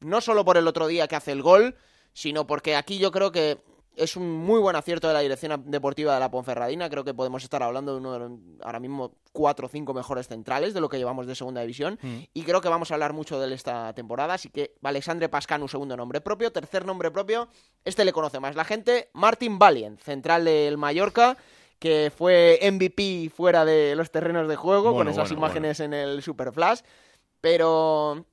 no 0.00 0.20
solo 0.20 0.44
por 0.44 0.58
el 0.58 0.68
otro 0.68 0.88
día 0.88 1.08
que 1.08 1.16
hace 1.16 1.32
el 1.32 1.40
gol, 1.40 1.74
sino 2.12 2.46
porque 2.46 2.76
aquí 2.76 2.98
yo 2.98 3.12
creo 3.12 3.32
que 3.32 3.62
es 3.96 4.16
un 4.16 4.30
muy 4.30 4.60
buen 4.60 4.76
acierto 4.76 5.08
de 5.08 5.14
la 5.14 5.20
dirección 5.20 5.64
deportiva 5.66 6.14
de 6.14 6.20
la 6.20 6.30
Ponferradina. 6.30 6.88
Creo 6.88 7.04
que 7.04 7.14
podemos 7.14 7.42
estar 7.42 7.62
hablando 7.62 7.92
de 7.92 7.98
uno 7.98 8.12
de 8.12 8.18
los 8.18 8.32
ahora 8.62 8.80
mismo 8.80 9.16
cuatro 9.32 9.66
o 9.66 9.68
cinco 9.68 9.94
mejores 9.94 10.28
centrales 10.28 10.74
de 10.74 10.80
lo 10.80 10.88
que 10.88 10.98
llevamos 10.98 11.26
de 11.26 11.34
segunda 11.34 11.60
división. 11.60 11.98
Y 12.32 12.42
creo 12.42 12.60
que 12.60 12.68
vamos 12.68 12.90
a 12.90 12.94
hablar 12.94 13.12
mucho 13.12 13.38
de 13.38 13.46
él 13.46 13.52
esta 13.52 13.92
temporada. 13.94 14.34
Así 14.34 14.50
que 14.50 14.74
Alexandre 14.82 15.28
Pascanu, 15.28 15.68
segundo 15.68 15.96
nombre 15.96 16.20
propio. 16.20 16.52
Tercer 16.52 16.86
nombre 16.86 17.10
propio, 17.10 17.48
este 17.84 18.04
le 18.04 18.12
conoce 18.12 18.40
más 18.40 18.56
la 18.56 18.64
gente. 18.64 19.10
Martin 19.12 19.58
Valiant, 19.58 20.00
central 20.00 20.44
del 20.44 20.78
Mallorca 20.78 21.36
que 21.78 22.12
fue 22.14 22.60
MVP 22.62 23.30
fuera 23.34 23.64
de 23.64 23.96
los 23.96 24.10
terrenos 24.10 24.46
de 24.46 24.54
juego, 24.54 24.92
Bueno, 24.92 24.98
con 24.98 25.08
esas 25.08 25.30
bueno, 25.30 25.46
imágenes 25.46 25.80
en 25.80 25.94
el 25.94 26.22
Super 26.22 26.52
Flash. 26.52 26.80
Pero 27.40 28.26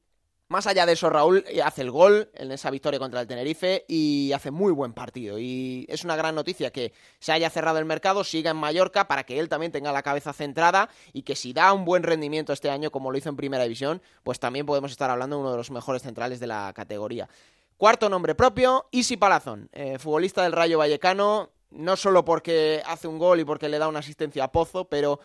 Más 0.50 0.66
allá 0.66 0.86
de 0.86 0.94
eso, 0.94 1.10
Raúl 1.10 1.44
eh, 1.48 1.62
hace 1.62 1.82
el 1.82 1.92
gol 1.92 2.30
en 2.34 2.54
esa 2.54 2.72
victoria 2.72 3.00
contra 3.00 3.20
el 3.20 3.28
Tenerife 3.28 3.84
y 3.90 4.32
hace 4.32 4.50
muy 4.50 4.72
buen 4.72 4.94
partido. 4.94 5.38
Y 5.38 5.86
es 5.90 6.06
una 6.06 6.16
gran 6.16 6.36
noticia 6.36 6.72
que 6.72 6.94
se 7.20 7.34
haya 7.34 7.50
cerrado 7.50 7.80
el 7.80 7.86
mercado, 7.86 8.24
siga 8.24 8.52
en 8.52 8.58
Mallorca 8.58 9.10
para 9.10 9.26
que 9.26 9.40
él 9.40 9.50
también 9.50 9.74
tenga 9.74 9.92
la 9.92 10.04
cabeza 10.04 10.32
centrada 10.32 10.90
y 11.12 11.24
que 11.24 11.36
si 11.36 11.52
da 11.52 11.74
un 11.74 11.84
buen 11.84 12.04
rendimiento 12.04 12.54
este 12.54 12.70
año, 12.70 12.92
como 12.92 13.12
lo 13.12 13.18
hizo 13.18 13.28
en 13.28 13.36
Primera 13.36 13.64
División, 13.64 14.02
pues 14.24 14.40
también 14.40 14.66
podemos 14.66 14.92
estar 14.92 15.10
hablando 15.10 15.36
de 15.36 15.42
uno 15.42 15.52
de 15.52 15.58
los 15.58 15.70
mejores 15.70 16.02
centrales 16.02 16.40
de 16.40 16.48
la 16.48 16.72
categoría. 16.74 17.28
Cuarto 17.76 18.08
nombre 18.08 18.34
propio, 18.34 18.88
Isi 18.92 19.18
Palazón, 19.18 19.70
eh, 19.74 20.00
futbolista 20.00 20.44
del 20.44 20.54
Rayo 20.54 20.78
Vallecano, 20.78 21.52
no 21.72 21.98
solo 21.98 22.24
porque 22.24 22.82
hace 22.86 23.10
un 23.10 23.20
gol 23.20 23.42
y 23.42 23.44
porque 23.44 23.68
le 23.68 23.80
da 23.80 23.90
una 23.90 24.00
asistencia 24.00 24.46
a 24.46 24.52
Pozo, 24.52 24.86
pero 24.86 25.20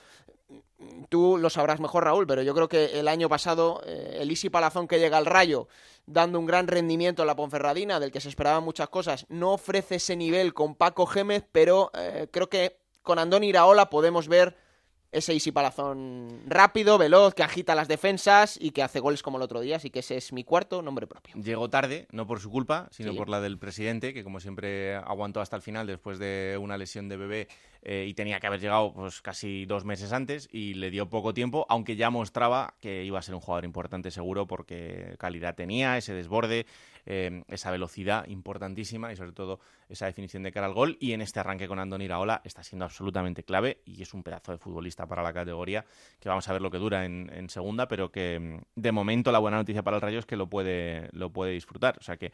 tú 1.09 1.39
lo 1.39 1.51
sabrás 1.51 1.81
mejor, 1.81 2.05
Raúl, 2.05 2.27
pero 2.27 2.43
yo 2.43 2.55
creo 2.55 2.69
que 2.69 2.99
el 2.99 3.09
año 3.09 3.29
pasado 3.29 3.83
eh, 3.87 4.19
el 4.21 4.31
Isi 4.31 4.51
Palazón 4.51 4.89
que 4.89 4.99
llega 4.99 5.19
al 5.19 5.27
Rayo, 5.27 5.69
dando 6.07 6.39
un 6.39 6.47
gran 6.47 6.69
rendimiento 6.69 7.23
en 7.23 7.27
la 7.27 7.37
Ponferradina, 7.37 8.01
del 8.01 8.13
que 8.13 8.21
se 8.21 8.29
esperaban 8.29 8.65
muchas 8.65 8.89
cosas, 8.89 9.27
no 9.29 9.53
ofrece 9.53 9.97
ese 9.97 10.17
nivel 10.17 10.55
con 10.55 10.75
Paco 10.75 11.07
Gémez, 11.07 11.45
pero 11.53 11.91
eh, 11.95 12.29
creo 12.31 12.49
que 12.49 12.79
con 13.03 13.19
Andón 13.19 13.45
Iraola 13.45 13.91
podemos 13.91 14.29
ver 14.29 14.57
ese 15.13 15.35
Isi 15.35 15.53
Palazón 15.53 16.41
rápido, 16.47 16.97
veloz, 16.97 17.35
que 17.35 17.43
agita 17.43 17.75
las 17.75 17.87
defensas 17.87 18.59
y 18.61 18.71
que 18.71 18.83
hace 18.83 18.99
goles 18.99 19.23
como 19.23 19.37
el 19.37 19.43
otro 19.43 19.61
día, 19.61 19.77
así 19.77 19.91
que 19.91 20.01
ese 20.01 20.17
es 20.17 20.33
mi 20.33 20.43
cuarto 20.43 20.81
nombre 20.81 21.07
propio. 21.07 21.35
Llegó 21.37 21.69
tarde, 21.69 22.07
no 22.11 22.27
por 22.27 22.41
su 22.41 22.51
culpa, 22.51 22.89
sino 22.91 23.15
por 23.15 23.29
la 23.29 23.41
del 23.41 23.59
presidente, 23.59 24.15
que 24.15 24.25
como 24.25 24.41
siempre 24.41 24.97
aguantó 24.97 25.41
hasta 25.41 25.55
el 25.55 25.63
final 25.63 25.87
después 25.87 26.19
de 26.19 26.59
una 26.61 26.79
lesión 26.79 27.11
de 27.11 27.17
bebé 27.19 27.49
eh, 27.83 28.07
y 28.09 28.15
tenía 28.15 28.41
que 28.41 28.47
haber 28.47 28.61
llegado 28.61 28.95
pues 28.95 29.21
casi 29.21 29.67
dos 29.67 29.85
meses 29.85 30.13
antes 30.13 30.49
y 30.51 30.75
le 30.75 30.91
dio 30.91 31.11
poco 31.11 31.35
tiempo, 31.35 31.67
aunque 31.69 31.97
ya 31.97 32.11
mostraba 32.11 32.75
que 32.81 33.05
iba 33.05 33.19
a 33.19 33.23
ser 33.23 33.35
un 33.35 33.41
jugador 33.41 33.65
importante 33.65 34.11
seguro 34.11 34.47
porque 34.47 35.17
calidad 35.19 35.55
tenía, 35.55 35.99
ese 35.99 36.15
desborde, 36.15 36.65
eh, 37.05 37.43
esa 37.49 37.71
velocidad 37.71 38.27
importantísima 38.29 39.13
y 39.13 39.17
sobre 39.17 39.33
todo 39.33 39.59
esa 39.93 40.07
definición 40.07 40.43
de 40.43 40.53
cara 40.53 40.67
al 40.67 40.75
gol. 40.75 40.97
Y 41.01 41.13
en 41.13 41.21
este 41.21 41.41
arranque 41.41 41.69
con 41.69 41.79
Andoni 41.79 42.05
Iraola 42.05 42.41
está 42.45 42.63
siendo 42.63 42.85
absolutamente 42.85 43.45
clave 43.45 43.83
y 43.85 44.03
es 44.03 44.15
un 44.15 44.23
pedazo 44.23 44.53
de 44.53 44.59
futbolista 44.59 45.07
para 45.07 45.23
la 45.23 45.33
categoría 45.33 45.85
que 46.21 46.29
vamos 46.29 46.49
a 46.49 46.53
ver 46.53 46.63
lo 46.63 46.71
que 46.71 46.79
dura 46.79 47.05
en, 47.05 47.31
en 47.33 47.49
segunda, 47.49 47.89
pero 47.89 48.11
que 48.11 48.39
mm, 48.39 48.81
de 48.81 48.93
momento 48.93 49.33
la 49.33 49.39
buena 49.39 49.57
noticia 49.59 49.83
para 49.83 49.97
el 49.97 50.03
Rayo 50.03 50.19
es 50.19 50.27
que 50.27 50.37
lo 50.37 50.49
puede, 50.49 51.09
lo 51.13 51.31
puede 51.31 51.53
disfrutar. 51.53 51.97
O 51.99 52.03
sea 52.03 52.17
que 52.17 52.33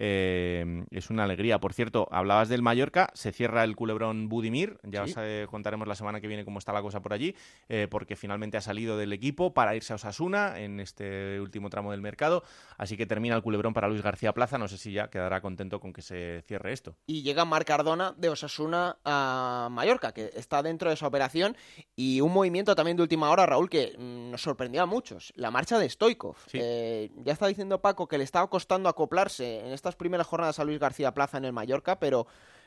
eh, 0.00 0.84
es 0.90 1.10
una 1.10 1.24
alegría. 1.24 1.58
Por 1.58 1.72
cierto, 1.72 2.08
hablabas 2.12 2.48
del 2.48 2.62
Mallorca, 2.62 3.10
se 3.14 3.32
cierra 3.32 3.64
el 3.64 3.74
culebrón 3.74 4.28
Budimir, 4.28 4.78
ya 4.84 5.02
os 5.02 5.16
contaremos 5.48 5.88
la 5.88 5.96
semana 5.96 6.20
que 6.20 6.28
viene 6.28 6.44
cómo 6.44 6.60
está 6.60 6.72
la 6.72 6.82
cosa 6.82 7.02
por 7.02 7.12
allí, 7.12 7.34
eh, 7.68 7.88
porque 7.90 8.14
finalmente 8.14 8.56
ha 8.56 8.60
salido 8.60 8.96
del 8.96 9.12
equipo 9.12 9.52
para 9.52 9.74
irse 9.74 9.92
a 9.92 9.96
Osasuna 9.96 10.60
en 10.60 10.78
este 10.78 11.40
último 11.40 11.68
tramo 11.68 11.90
del 11.90 12.00
mercado, 12.00 12.44
así 12.76 12.96
que 12.96 13.06
termina 13.06 13.34
el 13.34 13.42
culebrón 13.42 13.74
para 13.74 13.88
Luis 13.88 14.02
García 14.02 14.32
Plaza, 14.32 14.56
no 14.56 14.68
sé 14.68 14.78
si 14.78 14.92
ya 14.92 15.10
quedará 15.10 15.40
contento 15.40 15.80
con 15.80 15.92
que 15.92 16.02
se 16.02 16.42
cierre 16.46 16.72
esto. 16.72 16.94
Y 17.06 17.22
llega 17.22 17.44
Marc 17.44 17.66
Cardona 17.66 18.14
de 18.16 18.28
Osasuna 18.28 18.98
a 19.04 19.68
Mallorca, 19.70 20.12
que 20.12 20.30
está 20.34 20.62
dentro 20.62 20.90
de 20.90 20.94
esa 20.94 21.06
operación, 21.06 21.56
y 21.96 22.20
un 22.20 22.32
movimiento 22.32 22.74
también 22.74 22.96
de 22.96 23.02
última 23.02 23.30
hora, 23.30 23.46
Raúl, 23.46 23.70
que 23.70 23.94
mm, 23.98 24.30
nos 24.30 24.42
sorprendió 24.42 24.82
a 24.82 24.86
muchos, 24.86 25.32
la 25.34 25.50
marcha 25.50 25.78
de 25.78 25.88
Stoikov. 25.88 26.36
Eh, 26.52 27.10
ya 27.24 27.32
está 27.32 27.46
diciendo 27.46 27.80
Paco 27.80 28.06
que 28.06 28.18
le 28.18 28.24
estaba 28.24 28.48
costando 28.50 28.88
acoplarse 28.88 29.60
en 29.60 29.72
esta 29.72 29.88
primeras 29.96 30.26
jornadas 30.26 30.58
a 30.58 30.64
Luis 30.64 30.78
García 30.78 31.12
Plaza 31.12 31.38
en 31.38 31.44
el 31.44 31.52
Mallorca, 31.52 31.98
pero 31.98 32.26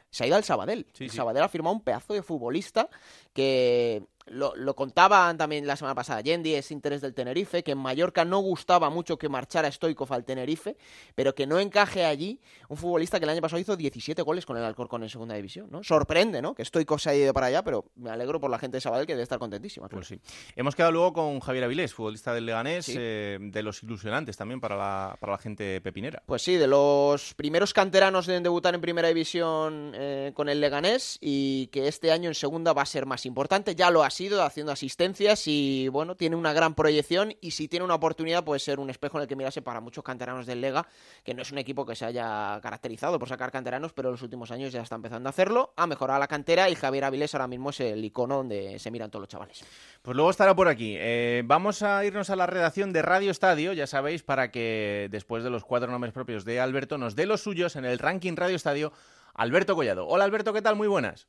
se 0.10 0.24
ha 0.24 0.28
ido 0.28 0.36
al 0.36 0.44
Sabadell. 0.44 0.86
Sabadell 1.10 1.44
ha 1.44 1.50
firmado 1.50 1.76
un 1.76 1.82
pedazo 1.82 2.14
de 2.14 2.22
futbolista 2.22 2.90
que 3.34 4.04
lo, 4.32 4.56
lo, 4.56 4.76
contaban 4.76 5.38
también 5.38 5.68
la 5.68 5.76
semana 5.76 5.96
pasada. 5.96 6.22
Yendi 6.22 6.56
es 6.56 6.72
interés 6.72 7.02
del 7.02 7.14
Tenerife, 7.14 7.64
que 7.64 7.72
en 7.72 7.78
Mallorca 7.78 8.26
no 8.26 8.40
gustaba 8.40 8.90
mucho 8.90 9.18
que 9.18 9.30
marchara 9.30 9.72
Stoikov 9.72 10.12
al 10.14 10.24
Tenerife, 10.24 10.78
pero 11.16 11.36
que 11.36 11.46
no 11.46 11.60
encaje 11.60 12.06
allí 12.06 12.40
un 12.70 12.78
futbolista 12.78 13.20
que 13.20 13.26
el 13.26 13.30
año 13.30 13.42
pasado 13.42 13.60
hizo 13.60 13.76
17 13.76 14.22
goles 14.22 14.46
con 14.46 14.58
el 14.58 14.64
Alcorcón 14.64 15.04
en 15.04 15.10
segunda 15.10 15.36
división. 15.36 15.68
¿no? 15.70 15.84
Sorprende, 15.84 16.42
¿no? 16.42 16.56
Que 16.56 16.64
Stoikov 16.64 17.00
se 17.00 17.10
haya 17.10 17.24
ido 17.24 17.34
para 17.34 17.48
allá, 17.48 17.64
pero 17.64 17.86
me 17.96 18.10
alegro 18.10 18.40
por 18.40 18.50
la 18.50 18.58
gente 18.58 18.78
de 18.78 18.82
Sabadell 18.82 19.06
que 19.06 19.14
debe 19.14 19.24
estar 19.24 19.40
contentísima. 19.40 19.90
Pues 19.90 20.08
sí. 20.08 20.20
Hemos 20.56 20.76
quedado 20.76 20.92
luego 20.94 21.14
con 21.14 21.40
Javier 21.42 21.66
Avilés, 21.66 21.94
futbolista 21.94 22.34
del 22.34 22.46
Leganés, 22.46 22.90
eh, 22.96 23.38
de 23.40 23.64
los 23.64 23.84
ilusionantes 23.84 24.38
también 24.38 24.62
para 24.62 24.76
la, 24.78 25.18
para 25.20 25.34
la 25.34 25.38
gente 25.38 25.82
pepinera. 25.82 26.24
Pues 26.26 26.42
sí, 26.42 26.56
de 26.56 26.68
los 26.68 27.34
primeros 27.34 27.74
canteranos 27.74 28.28
en 28.30 28.44
debutar 28.44 28.76
en 28.76 28.82
primera 28.82 29.08
división 29.10 29.92
eh, 29.96 30.32
con 30.34 30.48
el 30.50 30.62
Leganés 30.62 31.18
y 31.22 31.68
que 31.68 31.88
este 31.88 32.12
año 32.12 32.30
en 32.30 32.36
segunda 32.36 32.74
va 32.74 32.84
a 32.84 32.86
ser 32.86 33.06
más 33.06 33.26
importante. 33.26 33.76
Ya 33.76 33.92
lo 33.92 34.04
ha 34.04 34.10
sido 34.10 34.21
haciendo 34.30 34.72
asistencias 34.72 35.44
y 35.48 35.88
bueno, 35.88 36.16
tiene 36.16 36.36
una 36.36 36.54
gran 36.54 36.76
proyección 36.76 37.34
y 37.42 37.52
si 37.52 37.68
tiene 37.68 37.84
una 37.84 37.96
oportunidad 37.96 38.44
puede 38.44 38.60
ser 38.60 38.80
un 38.80 38.90
espejo 38.90 39.18
en 39.18 39.24
el 39.24 39.28
que 39.28 39.36
mirarse 39.36 39.62
para 39.62 39.82
muchos 39.82 40.04
canteranos 40.04 40.46
del 40.46 40.62
Lega, 40.62 40.88
que 41.24 41.34
no 41.34 41.42
es 41.42 41.52
un 41.52 41.58
equipo 41.58 41.86
que 41.86 41.96
se 41.96 42.06
haya 42.06 42.60
caracterizado 42.62 43.18
por 43.18 43.28
sacar 43.28 43.52
canteranos, 43.52 43.94
pero 43.94 44.10
en 44.10 44.14
los 44.14 44.22
últimos 44.22 44.52
años 44.52 44.72
ya 44.72 44.82
está 44.82 44.96
empezando 44.96 45.28
a 45.28 45.32
hacerlo, 45.32 45.74
ha 45.76 45.88
mejorado 45.88 46.20
la 46.20 46.28
cantera 46.28 46.70
y 46.70 46.76
Javier 46.76 47.06
Avilés 47.06 47.34
ahora 47.34 47.48
mismo 47.48 47.72
es 47.72 47.80
el 47.80 48.04
icono 48.06 48.38
donde 48.38 48.78
se 48.80 48.92
miran 48.92 49.10
todos 49.10 49.22
los 49.22 49.30
chavales. 49.30 49.64
Pues 50.02 50.16
luego 50.16 50.30
estará 50.30 50.56
por 50.56 50.68
aquí. 50.68 50.96
Eh, 50.98 51.42
vamos 51.46 51.82
a 51.82 52.06
irnos 52.06 52.30
a 52.30 52.36
la 52.36 52.46
redacción 52.46 52.94
de 52.94 53.02
Radio 53.02 53.32
Estadio, 53.32 53.74
ya 53.74 53.88
sabéis, 53.88 54.24
para 54.24 54.52
que 54.52 55.08
después 55.12 55.44
de 55.44 55.50
los 55.50 55.66
cuatro 55.66 55.90
nombres 55.90 56.14
propios 56.14 56.46
de 56.46 56.60
Alberto 56.60 56.98
nos 56.98 57.16
dé 57.16 57.26
los 57.26 57.42
suyos 57.42 57.76
en 57.76 57.86
el 57.86 57.98
ranking 57.98 58.36
Radio 58.36 58.56
Estadio. 58.56 58.94
Alberto 59.34 59.76
Collado. 59.76 60.08
Hola 60.08 60.26
Alberto, 60.26 60.52
¿qué 60.52 60.62
tal? 60.62 60.76
Muy 60.76 60.90
buenas. 60.90 61.28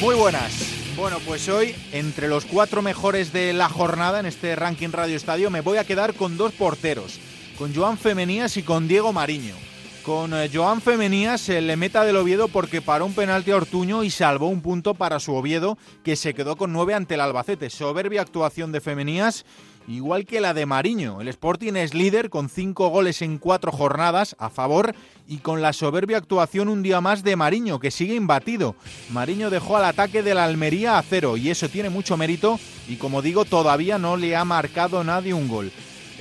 Muy 0.00 0.14
buenas. 0.14 0.79
Bueno, 0.96 1.18
pues 1.26 1.48
hoy, 1.48 1.74
entre 1.92 2.28
los 2.28 2.44
cuatro 2.44 2.82
mejores 2.82 3.32
de 3.32 3.52
la 3.52 3.68
jornada 3.68 4.20
en 4.20 4.26
este 4.26 4.54
ranking 4.56 4.90
Radio 4.90 5.16
Estadio, 5.16 5.50
me 5.50 5.62
voy 5.62 5.78
a 5.78 5.84
quedar 5.84 6.14
con 6.14 6.36
dos 6.36 6.52
porteros, 6.52 7.18
con 7.56 7.74
Joan 7.74 7.96
Femenías 7.96 8.56
y 8.56 8.62
con 8.62 8.86
Diego 8.86 9.12
Mariño. 9.12 9.54
Con 10.02 10.34
eh, 10.34 10.50
Joan 10.52 10.80
Femenías 10.80 11.48
le 11.48 11.76
meta 11.76 12.04
del 12.04 12.16
Oviedo 12.16 12.48
porque 12.48 12.82
paró 12.82 13.06
un 13.06 13.14
penalti 13.14 13.50
a 13.50 13.56
Ortuño 13.56 14.02
y 14.02 14.10
salvó 14.10 14.48
un 14.48 14.60
punto 14.60 14.94
para 14.94 15.20
su 15.20 15.34
Oviedo, 15.34 15.78
que 16.02 16.16
se 16.16 16.34
quedó 16.34 16.56
con 16.56 16.72
nueve 16.72 16.94
ante 16.94 17.14
el 17.14 17.20
Albacete. 17.20 17.70
Soberbia 17.70 18.22
actuación 18.22 18.72
de 18.72 18.80
Femenías 18.80 19.44
igual 19.90 20.24
que 20.24 20.40
la 20.40 20.54
de 20.54 20.66
Mariño. 20.66 21.20
El 21.20 21.28
Sporting 21.28 21.74
es 21.74 21.94
líder 21.94 22.30
con 22.30 22.48
cinco 22.48 22.88
goles 22.88 23.22
en 23.22 23.38
cuatro 23.38 23.72
jornadas 23.72 24.36
a 24.38 24.48
favor 24.48 24.94
y 25.26 25.38
con 25.38 25.62
la 25.62 25.72
soberbia 25.72 26.18
actuación 26.18 26.68
un 26.68 26.82
día 26.82 27.00
más 27.00 27.22
de 27.22 27.36
Mariño, 27.36 27.80
que 27.80 27.90
sigue 27.90 28.14
imbatido. 28.14 28.76
Mariño 29.10 29.50
dejó 29.50 29.76
al 29.76 29.84
ataque 29.84 30.22
de 30.22 30.34
la 30.34 30.44
Almería 30.44 30.98
a 30.98 31.02
cero 31.02 31.36
y 31.36 31.50
eso 31.50 31.68
tiene 31.68 31.90
mucho 31.90 32.16
mérito 32.16 32.58
y 32.88 32.96
como 32.96 33.22
digo, 33.22 33.44
todavía 33.44 33.98
no 33.98 34.16
le 34.16 34.36
ha 34.36 34.44
marcado 34.44 35.02
nadie 35.04 35.34
un 35.34 35.48
gol. 35.48 35.72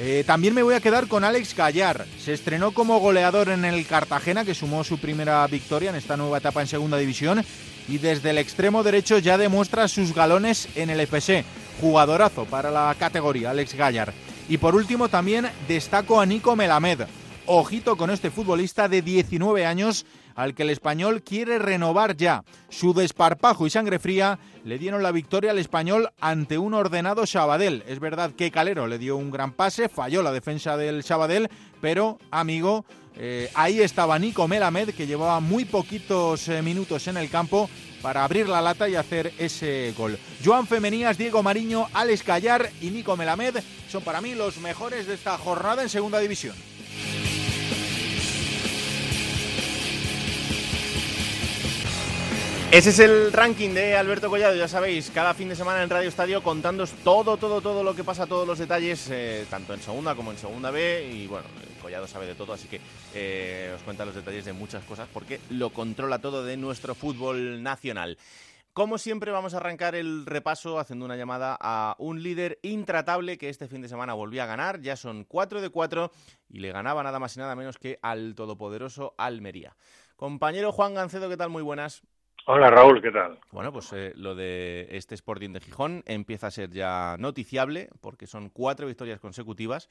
Eh, 0.02 0.24
también 0.26 0.54
me 0.54 0.64
voy 0.64 0.76
a 0.76 0.80
quedar 0.80 1.08
con 1.08 1.26
Alex 1.26 1.54
Gallar. 1.56 2.06
Se 2.18 2.34
estrenó 2.34 2.72
como 2.72 3.00
goleador 3.00 3.50
en 3.50 3.66
el 3.66 3.86
Cartagena, 3.86 4.46
que 4.46 4.56
sumó 4.56 4.86
su 4.86 4.98
primera 4.98 5.46
victoria 5.48 5.90
en 5.90 5.98
esta 5.98 6.16
nueva 6.16 6.38
etapa 6.38 6.62
en 6.62 6.68
Segunda 6.68 6.98
División, 6.98 7.44
y 7.90 7.98
desde 7.98 8.30
el 8.30 8.38
extremo 8.38 8.82
derecho 8.82 9.18
ya 9.18 9.38
demuestra 9.38 9.90
sus 9.90 10.16
galones 10.16 10.70
en 10.76 10.90
el 10.90 11.02
FC. 11.02 11.44
Jugadorazo 11.80 12.46
para 12.46 12.72
la 12.72 12.94
categoría, 12.98 13.52
Alex 13.52 13.74
Gallar. 13.76 14.14
Y 14.48 14.58
por 14.58 14.76
último 14.76 15.10
también 15.10 15.50
destaco 15.68 16.20
a 16.20 16.26
Nico 16.26 16.56
Melamed. 16.56 17.02
Ojito 17.46 17.96
con 17.96 18.10
este 18.10 18.30
futbolista 18.30 18.88
de 18.88 19.02
19 19.02 19.66
años 19.66 20.06
al 20.36 20.54
que 20.54 20.64
el 20.64 20.70
español 20.70 21.22
quiere 21.22 21.60
renovar 21.60 22.16
ya. 22.16 22.44
Su 22.70 22.94
desparpajo 22.94 23.68
y 23.68 23.70
sangre 23.70 24.00
fría 24.00 24.40
le 24.64 24.78
dieron 24.78 25.04
la 25.04 25.12
victoria 25.12 25.52
al 25.52 25.58
español 25.58 26.12
ante 26.20 26.58
un 26.58 26.74
ordenado 26.74 27.26
Sabadell. 27.26 27.84
Es 27.88 28.00
verdad 28.00 28.32
que 28.32 28.52
Calero 28.52 28.88
le 28.88 28.98
dio 28.98 29.18
un 29.18 29.32
gran 29.32 29.52
pase, 29.52 29.90
falló 29.90 30.22
la 30.22 30.32
defensa 30.32 30.78
del 30.78 31.04
Sabadell, 31.04 31.50
pero 31.82 32.20
amigo, 32.32 32.86
eh, 33.16 33.50
ahí 33.54 33.82
estaba 33.82 34.18
Nico 34.18 34.48
Melamed 34.48 34.92
que 34.92 35.08
llevaba 35.08 35.40
muy 35.42 35.66
poquitos 35.66 36.48
eh, 36.48 36.62
minutos 36.62 37.08
en 37.08 37.18
el 37.18 37.30
campo 37.30 37.70
para 38.02 38.24
abrir 38.24 38.48
la 38.48 38.62
lata 38.62 38.88
y 38.88 38.96
hacer 38.96 39.34
ese 39.38 39.94
gol. 39.98 40.18
Joan 40.44 40.68
Femenías, 40.68 41.18
Diego 41.18 41.44
Mariño, 41.44 41.88
Alex 41.94 42.24
Callar 42.24 42.70
y 42.82 42.90
Nico 42.90 43.16
Melamed 43.18 43.58
son 43.90 44.04
para 44.04 44.22
mí 44.22 44.36
los 44.36 44.58
mejores 44.58 45.08
de 45.08 45.16
esta 45.16 45.38
jornada 45.38 45.82
en 45.82 45.90
Segunda 45.90 46.20
División. 46.20 46.56
Ese 52.72 52.92
es 52.92 53.00
el 53.00 53.34
ranking 53.34 53.72
de 53.72 53.98
Alberto 53.98 54.30
Collado, 54.30 54.56
ya 54.56 54.68
sabéis, 54.68 55.10
cada 55.10 55.34
fin 55.34 55.50
de 55.50 55.56
semana 55.56 55.82
en 55.82 55.90
Radio 55.90 56.08
Estadio 56.08 56.44
contándos 56.44 56.92
todo, 57.04 57.36
todo, 57.38 57.62
todo 57.62 57.84
lo 57.84 57.96
que 57.96 58.04
pasa, 58.04 58.28
todos 58.28 58.48
los 58.48 58.60
detalles, 58.60 59.10
eh, 59.10 59.48
tanto 59.50 59.74
en 59.74 59.82
segunda 59.82 60.14
como 60.14 60.30
en 60.30 60.38
segunda 60.38 60.70
B. 60.70 61.10
Y 61.12 61.26
bueno, 61.26 61.48
Collado 61.82 62.06
sabe 62.06 62.28
de 62.28 62.36
todo, 62.36 62.54
así 62.54 62.68
que 62.68 62.80
eh, 63.16 63.74
os 63.76 63.82
cuenta 63.82 64.06
los 64.06 64.14
detalles 64.14 64.46
de 64.46 64.54
muchas 64.54 64.84
cosas 64.84 65.10
porque 65.12 65.40
lo 65.50 65.72
controla 65.72 66.20
todo 66.20 66.44
de 66.44 66.58
nuestro 66.58 66.94
fútbol 66.94 67.64
nacional. 67.64 68.20
Como 68.72 69.00
siempre, 69.00 69.32
vamos 69.32 69.56
a 69.56 69.58
arrancar 69.58 69.96
el 69.96 70.28
repaso 70.28 70.78
haciendo 70.78 71.06
una 71.06 71.16
llamada 71.16 71.58
a 71.60 71.96
un 71.98 72.22
líder 72.22 72.60
intratable 72.62 73.40
que 73.40 73.50
este 73.50 73.68
fin 73.68 73.82
de 73.82 73.90
semana 73.90 74.14
volvió 74.14 74.44
a 74.44 74.46
ganar. 74.46 74.80
Ya 74.80 74.96
son 74.96 75.24
4 75.24 75.62
de 75.62 75.72
4 75.72 76.12
y 76.50 76.60
le 76.60 76.72
ganaba 76.72 77.02
nada 77.02 77.18
más 77.18 77.36
y 77.36 77.40
nada 77.40 77.56
menos 77.56 77.80
que 77.80 77.98
al 78.04 78.36
todopoderoso 78.36 79.16
Almería. 79.18 79.76
Compañero 80.16 80.72
Juan 80.72 80.94
Gancedo, 80.94 81.30
¿qué 81.30 81.38
tal? 81.38 81.50
Muy 81.50 81.64
buenas. 81.64 82.04
Hola 82.52 82.72
Raúl, 82.72 83.00
¿qué 83.00 83.12
tal? 83.12 83.38
Bueno, 83.52 83.72
pues 83.72 83.94
eh, 83.94 84.12
lo 84.16 84.34
de 84.34 84.88
este 84.90 85.14
Sporting 85.14 85.52
de 85.52 85.60
Gijón 85.60 86.02
empieza 86.08 86.48
a 86.48 86.52
ser 86.52 86.72
ya 86.72 87.16
noticiable 87.20 87.90
porque 88.02 88.26
son 88.26 88.50
cuatro 88.50 88.88
victorias 88.88 89.20
consecutivas 89.20 89.88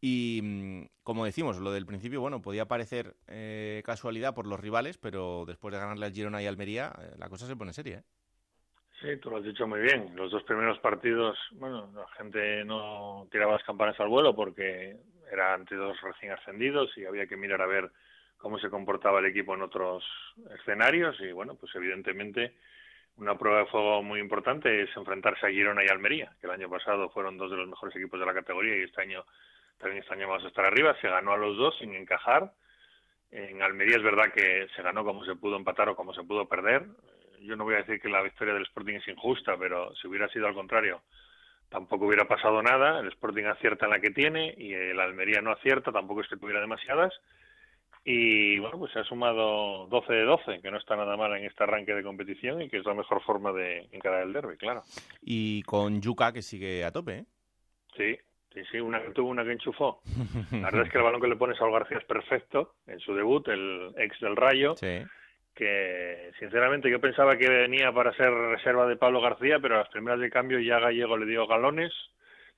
Y 0.00 0.40
mm, 0.42 0.86
como 1.04 1.24
decimos, 1.24 1.60
lo 1.60 1.70
del 1.70 1.86
principio, 1.86 2.20
bueno, 2.20 2.42
podía 2.42 2.66
parecer 2.66 3.14
eh, 3.28 3.80
casualidad 3.86 4.34
por 4.34 4.48
los 4.48 4.58
rivales, 4.58 4.98
pero 4.98 5.44
después 5.46 5.72
de 5.72 5.78
ganarle 5.78 6.06
al 6.06 6.12
Girona 6.12 6.42
y 6.42 6.46
Almería, 6.46 6.90
eh, 6.98 7.14
la 7.16 7.28
cosa 7.28 7.46
se 7.46 7.54
pone 7.54 7.72
seria. 7.72 7.98
¿eh? 7.98 8.04
Sí, 9.00 9.16
tú 9.18 9.30
lo 9.30 9.36
has 9.36 9.44
dicho 9.44 9.64
muy 9.68 9.78
bien. 9.78 10.16
Los 10.16 10.32
dos 10.32 10.42
primeros 10.42 10.80
partidos, 10.80 11.38
bueno, 11.52 11.92
la 11.94 12.08
gente 12.18 12.64
no 12.64 13.28
tiraba 13.30 13.52
las 13.52 13.62
campanas 13.62 14.00
al 14.00 14.08
vuelo 14.08 14.34
porque 14.34 14.96
eran 15.30 15.60
ante 15.60 15.76
dos 15.76 15.96
recién 16.00 16.32
ascendidos 16.32 16.90
y 16.98 17.04
había 17.04 17.28
que 17.28 17.36
mirar 17.36 17.62
a 17.62 17.66
ver 17.66 17.88
cómo 18.44 18.58
se 18.58 18.68
comportaba 18.68 19.20
el 19.20 19.24
equipo 19.24 19.54
en 19.54 19.62
otros 19.62 20.04
escenarios 20.60 21.18
y 21.18 21.32
bueno, 21.32 21.54
pues 21.54 21.74
evidentemente 21.76 22.52
una 23.16 23.38
prueba 23.38 23.60
de 23.60 23.66
fuego 23.66 24.02
muy 24.02 24.20
importante 24.20 24.82
es 24.82 24.94
enfrentarse 24.98 25.46
a 25.46 25.50
Girona 25.50 25.82
y 25.82 25.88
Almería, 25.88 26.30
que 26.38 26.46
el 26.46 26.52
año 26.52 26.68
pasado 26.68 27.08
fueron 27.08 27.38
dos 27.38 27.50
de 27.50 27.56
los 27.56 27.66
mejores 27.66 27.96
equipos 27.96 28.20
de 28.20 28.26
la 28.26 28.34
categoría 28.34 28.76
y 28.76 28.82
este 28.82 29.00
año 29.00 29.24
también 29.78 30.04
año 30.10 30.28
vamos 30.28 30.44
a 30.44 30.48
estar 30.48 30.66
arriba. 30.66 30.94
Se 31.00 31.08
ganó 31.08 31.32
a 31.32 31.38
los 31.38 31.56
dos 31.56 31.74
sin 31.78 31.94
encajar. 31.94 32.52
En 33.30 33.62
Almería 33.62 33.96
es 33.96 34.02
verdad 34.02 34.30
que 34.30 34.68
se 34.76 34.82
ganó 34.82 35.06
como 35.06 35.24
se 35.24 35.36
pudo 35.36 35.56
empatar 35.56 35.88
o 35.88 35.96
como 35.96 36.12
se 36.12 36.22
pudo 36.22 36.46
perder. 36.46 36.84
Yo 37.40 37.56
no 37.56 37.64
voy 37.64 37.76
a 37.76 37.78
decir 37.78 37.98
que 37.98 38.10
la 38.10 38.20
victoria 38.20 38.52
del 38.52 38.64
Sporting 38.64 38.96
es 38.96 39.08
injusta, 39.08 39.56
pero 39.56 39.94
si 39.94 40.06
hubiera 40.06 40.28
sido 40.28 40.46
al 40.46 40.54
contrario, 40.54 41.00
tampoco 41.70 42.04
hubiera 42.04 42.28
pasado 42.28 42.62
nada. 42.62 43.00
El 43.00 43.08
Sporting 43.08 43.44
acierta 43.44 43.86
en 43.86 43.92
la 43.92 44.00
que 44.00 44.10
tiene 44.10 44.54
y 44.58 44.74
el 44.74 45.00
Almería 45.00 45.40
no 45.40 45.50
acierta, 45.50 45.92
tampoco 45.92 46.20
es 46.20 46.28
que 46.28 46.36
tuviera 46.36 46.60
demasiadas 46.60 47.14
y 48.06 48.58
bueno, 48.58 48.78
pues 48.78 48.92
se 48.92 48.98
ha 48.98 49.04
sumado 49.04 49.86
12 49.86 50.12
de 50.12 50.24
12, 50.24 50.60
que 50.60 50.70
no 50.70 50.76
está 50.76 50.94
nada 50.94 51.16
mal 51.16 51.34
en 51.36 51.46
este 51.46 51.64
arranque 51.64 51.94
de 51.94 52.02
competición 52.02 52.60
y 52.60 52.68
que 52.68 52.76
es 52.76 52.84
la 52.84 52.92
mejor 52.92 53.22
forma 53.22 53.50
de 53.50 53.88
encarar 53.92 54.24
el 54.24 54.32
derby, 54.34 54.58
claro. 54.58 54.82
Y 55.22 55.62
con 55.62 56.02
Yuka 56.02 56.32
que 56.32 56.42
sigue 56.42 56.84
a 56.84 56.92
tope, 56.92 57.18
¿eh? 57.20 57.24
Sí, 57.96 58.18
sí, 58.52 58.60
sí, 58.70 58.78
una 58.78 59.00
que 59.00 59.12
tuvo, 59.12 59.30
una 59.30 59.42
que 59.42 59.52
enchufó. 59.52 60.02
La 60.52 60.66
verdad 60.66 60.82
es 60.82 60.92
que 60.92 60.98
el 60.98 61.04
balón 61.04 61.20
que 61.20 61.28
le 61.28 61.36
pone 61.36 61.56
Saúl 61.56 61.72
García 61.72 61.96
es 61.96 62.04
perfecto 62.04 62.74
en 62.86 63.00
su 63.00 63.14
debut, 63.14 63.48
el 63.48 63.94
ex 63.96 64.20
del 64.20 64.36
Rayo. 64.36 64.74
Que 65.54 66.32
sinceramente 66.40 66.90
yo 66.90 67.00
pensaba 67.00 67.38
que 67.38 67.48
venía 67.48 67.90
para 67.92 68.12
ser 68.16 68.30
reserva 68.30 68.86
de 68.86 68.96
Pablo 68.96 69.22
García, 69.22 69.60
pero 69.60 69.76
a 69.76 69.78
las 69.78 69.88
primeras 69.88 70.20
de 70.20 70.28
cambio 70.28 70.58
ya 70.58 70.80
Gallego 70.80 71.16
le 71.16 71.26
dio 71.26 71.46
galones. 71.46 71.92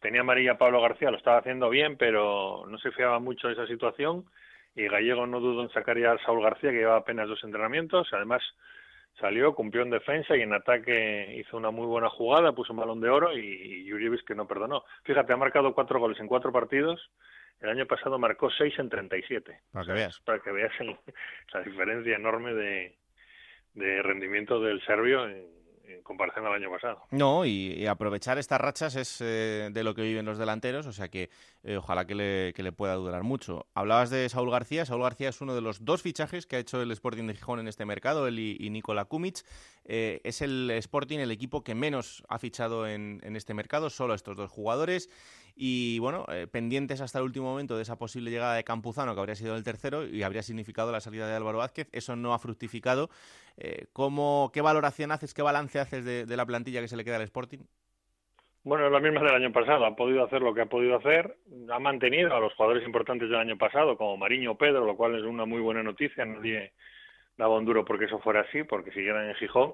Tenía 0.00 0.22
amarilla 0.22 0.58
Pablo 0.58 0.80
García, 0.80 1.10
lo 1.10 1.18
estaba 1.18 1.38
haciendo 1.38 1.68
bien, 1.68 1.96
pero 1.98 2.64
no 2.66 2.78
se 2.78 2.90
fiaba 2.92 3.20
mucho 3.20 3.46
de 3.46 3.52
esa 3.52 3.66
situación 3.66 4.24
y 4.76 4.88
Gallego 4.88 5.26
no 5.26 5.40
dudó 5.40 5.62
en 5.62 5.70
sacar 5.70 5.98
ya 5.98 6.12
a 6.12 6.18
Saúl 6.18 6.42
García, 6.42 6.70
que 6.70 6.76
llevaba 6.76 6.98
apenas 6.98 7.28
dos 7.28 7.42
entrenamientos. 7.42 8.08
Además, 8.12 8.42
salió, 9.18 9.54
cumplió 9.54 9.82
en 9.82 9.90
defensa 9.90 10.36
y 10.36 10.42
en 10.42 10.52
ataque 10.52 11.34
hizo 11.38 11.56
una 11.56 11.70
muy 11.70 11.86
buena 11.86 12.10
jugada, 12.10 12.52
puso 12.52 12.74
un 12.74 12.80
balón 12.80 13.00
de 13.00 13.08
oro 13.08 13.36
y, 13.36 13.40
y 13.40 14.24
que 14.24 14.34
no 14.34 14.46
perdonó. 14.46 14.84
Fíjate, 15.04 15.32
ha 15.32 15.36
marcado 15.36 15.74
cuatro 15.74 15.98
goles 15.98 16.20
en 16.20 16.28
cuatro 16.28 16.52
partidos. 16.52 17.10
El 17.60 17.70
año 17.70 17.86
pasado 17.86 18.18
marcó 18.18 18.50
seis 18.50 18.78
en 18.78 18.90
37. 18.90 19.60
Para 19.72 19.86
que 19.86 19.92
veas. 19.92 20.20
Para 20.20 20.40
que 20.40 20.52
veas 20.52 20.72
la 21.54 21.62
diferencia 21.62 22.16
enorme 22.16 22.52
de, 22.52 22.94
de 23.72 24.02
rendimiento 24.02 24.60
del 24.60 24.84
serbio 24.84 25.26
en, 25.26 25.55
comparación 26.02 26.46
al 26.46 26.54
año 26.54 26.70
pasado. 26.70 27.02
No, 27.10 27.44
y, 27.44 27.86
aprovechar 27.86 28.38
estas 28.38 28.60
rachas 28.60 28.96
es 28.96 29.20
eh, 29.20 29.68
de 29.72 29.84
lo 29.84 29.94
que 29.94 30.02
viven 30.02 30.26
los 30.26 30.38
delanteros, 30.38 30.86
o 30.86 30.92
sea 30.92 31.08
que 31.08 31.30
eh, 31.62 31.76
ojalá 31.76 32.06
que 32.06 32.14
le, 32.14 32.52
que 32.54 32.62
le, 32.62 32.72
pueda 32.72 32.94
durar 32.94 33.22
mucho. 33.22 33.66
Hablabas 33.74 34.10
de 34.10 34.28
Saúl 34.28 34.50
García, 34.50 34.84
Saúl 34.84 35.02
García 35.02 35.28
es 35.28 35.40
uno 35.40 35.54
de 35.54 35.60
los 35.60 35.84
dos 35.84 36.02
fichajes 36.02 36.46
que 36.46 36.56
ha 36.56 36.58
hecho 36.58 36.80
el 36.82 36.90
Sporting 36.90 37.26
de 37.26 37.34
Gijón 37.34 37.60
en 37.60 37.68
este 37.68 37.84
mercado, 37.84 38.26
él 38.26 38.38
y, 38.38 38.70
Nikola 38.70 39.04
Kumic. 39.04 39.44
Eh, 39.84 40.20
es 40.24 40.42
el 40.42 40.70
Sporting 40.70 41.18
el 41.18 41.30
equipo 41.30 41.62
que 41.62 41.74
menos 41.74 42.24
ha 42.28 42.38
fichado 42.38 42.86
en, 42.86 43.20
en 43.22 43.36
este 43.36 43.54
mercado, 43.54 43.90
solo 43.90 44.14
estos 44.14 44.36
dos 44.36 44.50
jugadores. 44.50 45.08
Y 45.58 45.98
bueno, 46.00 46.26
eh, 46.28 46.46
pendientes 46.46 47.00
hasta 47.00 47.18
el 47.18 47.24
último 47.24 47.46
momento 47.46 47.76
de 47.76 47.82
esa 47.82 47.96
posible 47.96 48.30
llegada 48.30 48.54
de 48.54 48.62
Campuzano, 48.62 49.14
que 49.14 49.20
habría 49.20 49.34
sido 49.34 49.56
el 49.56 49.64
tercero 49.64 50.06
y 50.06 50.22
habría 50.22 50.42
significado 50.42 50.92
la 50.92 51.00
salida 51.00 51.26
de 51.26 51.34
Álvaro 51.34 51.56
Vázquez. 51.56 51.88
Eso 51.92 52.14
no 52.14 52.34
ha 52.34 52.38
fructificado. 52.38 53.08
Eh, 53.56 53.86
¿cómo, 53.94 54.50
¿Qué 54.52 54.60
valoración 54.60 55.12
haces, 55.12 55.32
qué 55.32 55.40
balance 55.40 55.80
haces 55.80 56.04
de, 56.04 56.36
la 56.36 56.44
plantilla 56.44 56.82
que 56.82 56.88
se 56.88 56.96
le 56.98 57.04
queda 57.04 57.16
al 57.16 57.22
Sporting? 57.22 57.60
Bueno, 58.64 58.84
es 58.84 58.92
la 58.92 59.00
misma 59.00 59.22
del 59.22 59.34
año 59.34 59.50
pasado. 59.50 59.86
Ha 59.86 59.96
podido 59.96 60.24
hacer 60.24 60.42
lo 60.42 60.52
que 60.52 60.60
ha 60.60 60.66
podido 60.66 60.96
hacer. 60.96 61.38
Ha 61.72 61.78
mantenido 61.78 62.36
a 62.36 62.40
los 62.40 62.52
jugadores 62.52 62.86
importantes 62.86 63.30
del 63.30 63.38
año 63.38 63.56
pasado, 63.56 63.96
como 63.96 64.18
Mariño 64.18 64.52
o 64.52 64.58
Pedro, 64.58 64.84
lo 64.84 64.94
cual 64.94 65.14
es 65.14 65.22
una 65.22 65.46
muy 65.46 65.60
buena 65.60 65.82
noticia. 65.82 66.26
Nadie 66.26 66.72
daba 67.38 67.56
un 67.56 67.64
duro 67.64 67.82
porque 67.82 68.04
eso 68.04 68.18
fuera 68.18 68.42
así, 68.42 68.62
porque 68.64 68.92
siguieran 68.92 69.26
en 69.30 69.36
Gijón. 69.36 69.72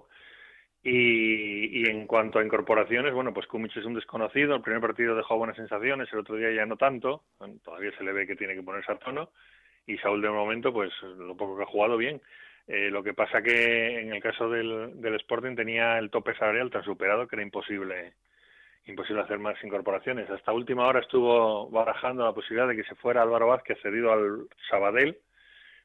Y, 0.84 1.88
en 1.88 2.06
cuanto 2.06 2.38
a 2.38 2.44
incorporaciones, 2.44 3.14
bueno, 3.14 3.32
pues 3.32 3.46
Kumic 3.46 3.76
es 3.76 3.84
un 3.84 3.94
desconocido. 3.94 4.56
El 4.56 4.62
primer 4.62 4.80
partido 4.80 5.14
dejó 5.14 5.36
buenas 5.36 5.56
sensaciones, 5.56 6.12
el 6.12 6.18
otro 6.20 6.36
día 6.36 6.50
ya 6.50 6.66
no 6.66 6.76
tanto. 6.76 7.22
todavía 7.64 7.92
se 7.96 8.04
le 8.04 8.12
ve 8.12 8.26
que 8.26 8.36
tiene 8.36 8.54
que 8.54 8.62
ponerse 8.62 8.90
a 8.90 8.98
tono. 8.98 9.30
Y 9.86 9.96
Saúl, 9.98 10.22
de 10.22 10.30
momento, 10.30 10.72
pues 10.72 10.92
lo 11.02 11.36
poco 11.36 11.56
que 11.56 11.62
ha 11.62 11.66
jugado, 11.66 11.96
bien. 11.96 12.20
Eh, 12.66 12.90
lo 12.90 13.02
que 13.02 13.14
pasa 13.14 13.42
que 13.42 14.00
en 14.00 14.14
el 14.14 14.22
caso 14.22 14.48
del, 14.48 15.00
del 15.00 15.16
Sporting 15.16 15.56
tenía 15.56 15.98
el 15.98 16.10
tope 16.10 16.34
salarial 16.34 16.70
tan 16.70 16.84
superado 16.84 17.26
que 17.26 17.36
era 17.36 17.42
imposible 17.42 18.14
imposible 18.86 19.22
hacer 19.22 19.38
más 19.38 19.62
incorporaciones. 19.62 20.28
Hasta 20.30 20.52
última 20.52 20.86
hora 20.86 21.00
estuvo 21.00 21.68
barajando 21.70 22.24
la 22.24 22.32
posibilidad 22.32 22.68
de 22.68 22.76
que 22.76 22.84
se 22.84 22.96
fuera 22.96 23.22
Álvaro 23.22 23.48
Vázquez 23.48 23.78
cedido 23.80 24.12
al 24.12 24.48
Sabadell 24.68 25.18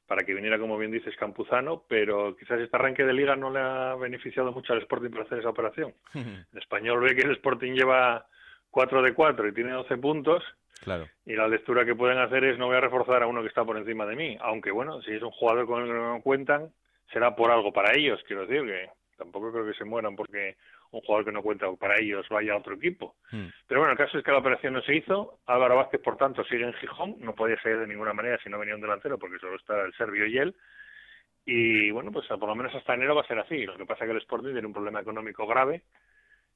para 0.08 0.24
que 0.24 0.34
viniera, 0.34 0.58
como 0.58 0.78
bien 0.78 0.92
dices, 0.92 1.16
Campuzano, 1.18 1.84
pero 1.88 2.36
quizás 2.38 2.60
este 2.60 2.76
arranque 2.78 3.04
de 3.04 3.14
liga 3.14 3.36
no 3.36 3.52
le 3.52 3.60
ha 3.60 3.96
beneficiado 3.96 4.52
mucho 4.54 4.74
al 4.74 4.80
Sporting 4.80 5.10
para 5.10 5.24
hacer 5.24 5.40
esa 5.40 5.50
operación. 5.50 5.94
El 6.14 6.58
español 6.58 7.02
ve 7.02 7.16
que 7.16 7.24
el 7.24 7.32
Sporting 7.32 7.74
lleva 7.74 8.26
4 8.72 9.02
de 9.02 9.14
4 9.14 9.48
y 9.48 9.54
tiene 9.54 9.72
12 9.72 9.98
puntos. 9.98 10.44
Claro. 10.82 11.08
Y 11.26 11.36
la 11.36 11.48
lectura 11.48 11.84
que 11.84 11.96
pueden 11.96 12.20
hacer 12.20 12.44
es 12.46 12.58
no 12.58 12.68
voy 12.68 12.78
a 12.78 12.82
reforzar 12.82 13.24
a 13.24 13.28
uno 13.28 13.42
que 13.42 13.48
está 13.48 13.66
por 13.66 13.78
encima 13.78 14.06
de 14.06 14.16
mí. 14.16 14.38
Aunque 14.40 14.72
bueno, 14.72 15.02
si 15.02 15.12
es 15.12 15.22
un 15.22 15.32
jugador 15.32 15.66
con 15.66 15.82
el 15.82 15.88
que 15.88 15.94
no 15.94 16.22
cuentan, 16.22 16.72
será 17.12 17.36
por 17.36 17.52
algo 17.52 17.74
para 17.74 17.98
ellos. 17.98 18.22
Quiero 18.28 18.46
decir 18.46 18.64
que 18.66 18.90
tampoco 19.18 19.52
creo 19.52 19.66
que 19.66 19.74
se 19.74 19.86
mueran 19.86 20.16
porque 20.16 20.56
un 20.92 21.02
jugador 21.02 21.26
que 21.26 21.32
no 21.32 21.42
cuenta 21.42 21.72
para 21.74 22.00
ellos 22.00 22.28
vaya 22.30 22.54
a 22.54 22.58
otro 22.58 22.76
equipo. 22.76 23.16
Hmm. 23.32 23.48
Pero 23.68 23.82
bueno, 23.82 23.92
el 23.92 23.98
caso 23.98 24.18
es 24.18 24.24
que 24.24 24.32
la 24.32 24.40
operación 24.40 24.74
no 24.74 24.82
se 24.82 24.96
hizo. 24.96 25.40
Álvaro 25.46 25.76
Vázquez, 25.76 26.02
por 26.02 26.18
tanto, 26.18 26.44
sigue 26.46 26.66
en 26.66 26.74
Gijón. 26.74 27.16
No 27.20 27.36
podía 27.36 27.60
salir 27.62 27.80
de 27.80 27.88
ninguna 27.88 28.14
manera 28.14 28.40
si 28.44 28.50
no 28.50 28.60
venía 28.60 28.76
un 28.76 28.82
delantero, 28.82 29.18
porque 29.18 29.40
solo 29.40 29.56
está 29.56 29.82
el 29.84 29.94
serbio 29.94 30.26
y 30.26 30.38
él. 30.38 30.56
Y 31.46 31.92
bueno, 31.92 32.12
pues 32.12 32.28
por 32.28 32.48
lo 32.48 32.56
menos 32.56 32.76
hasta 32.76 32.94
enero 32.94 33.16
va 33.16 33.22
a 33.22 33.28
ser 33.28 33.40
así. 33.40 33.66
Lo 33.66 33.78
que 33.78 33.86
pasa 33.86 34.04
es 34.04 34.10
que 34.10 34.16
el 34.16 34.22
Sporting 34.22 34.52
tiene 34.52 34.68
un 34.68 34.74
problema 34.74 35.00
económico 35.00 35.48
grave 35.48 35.84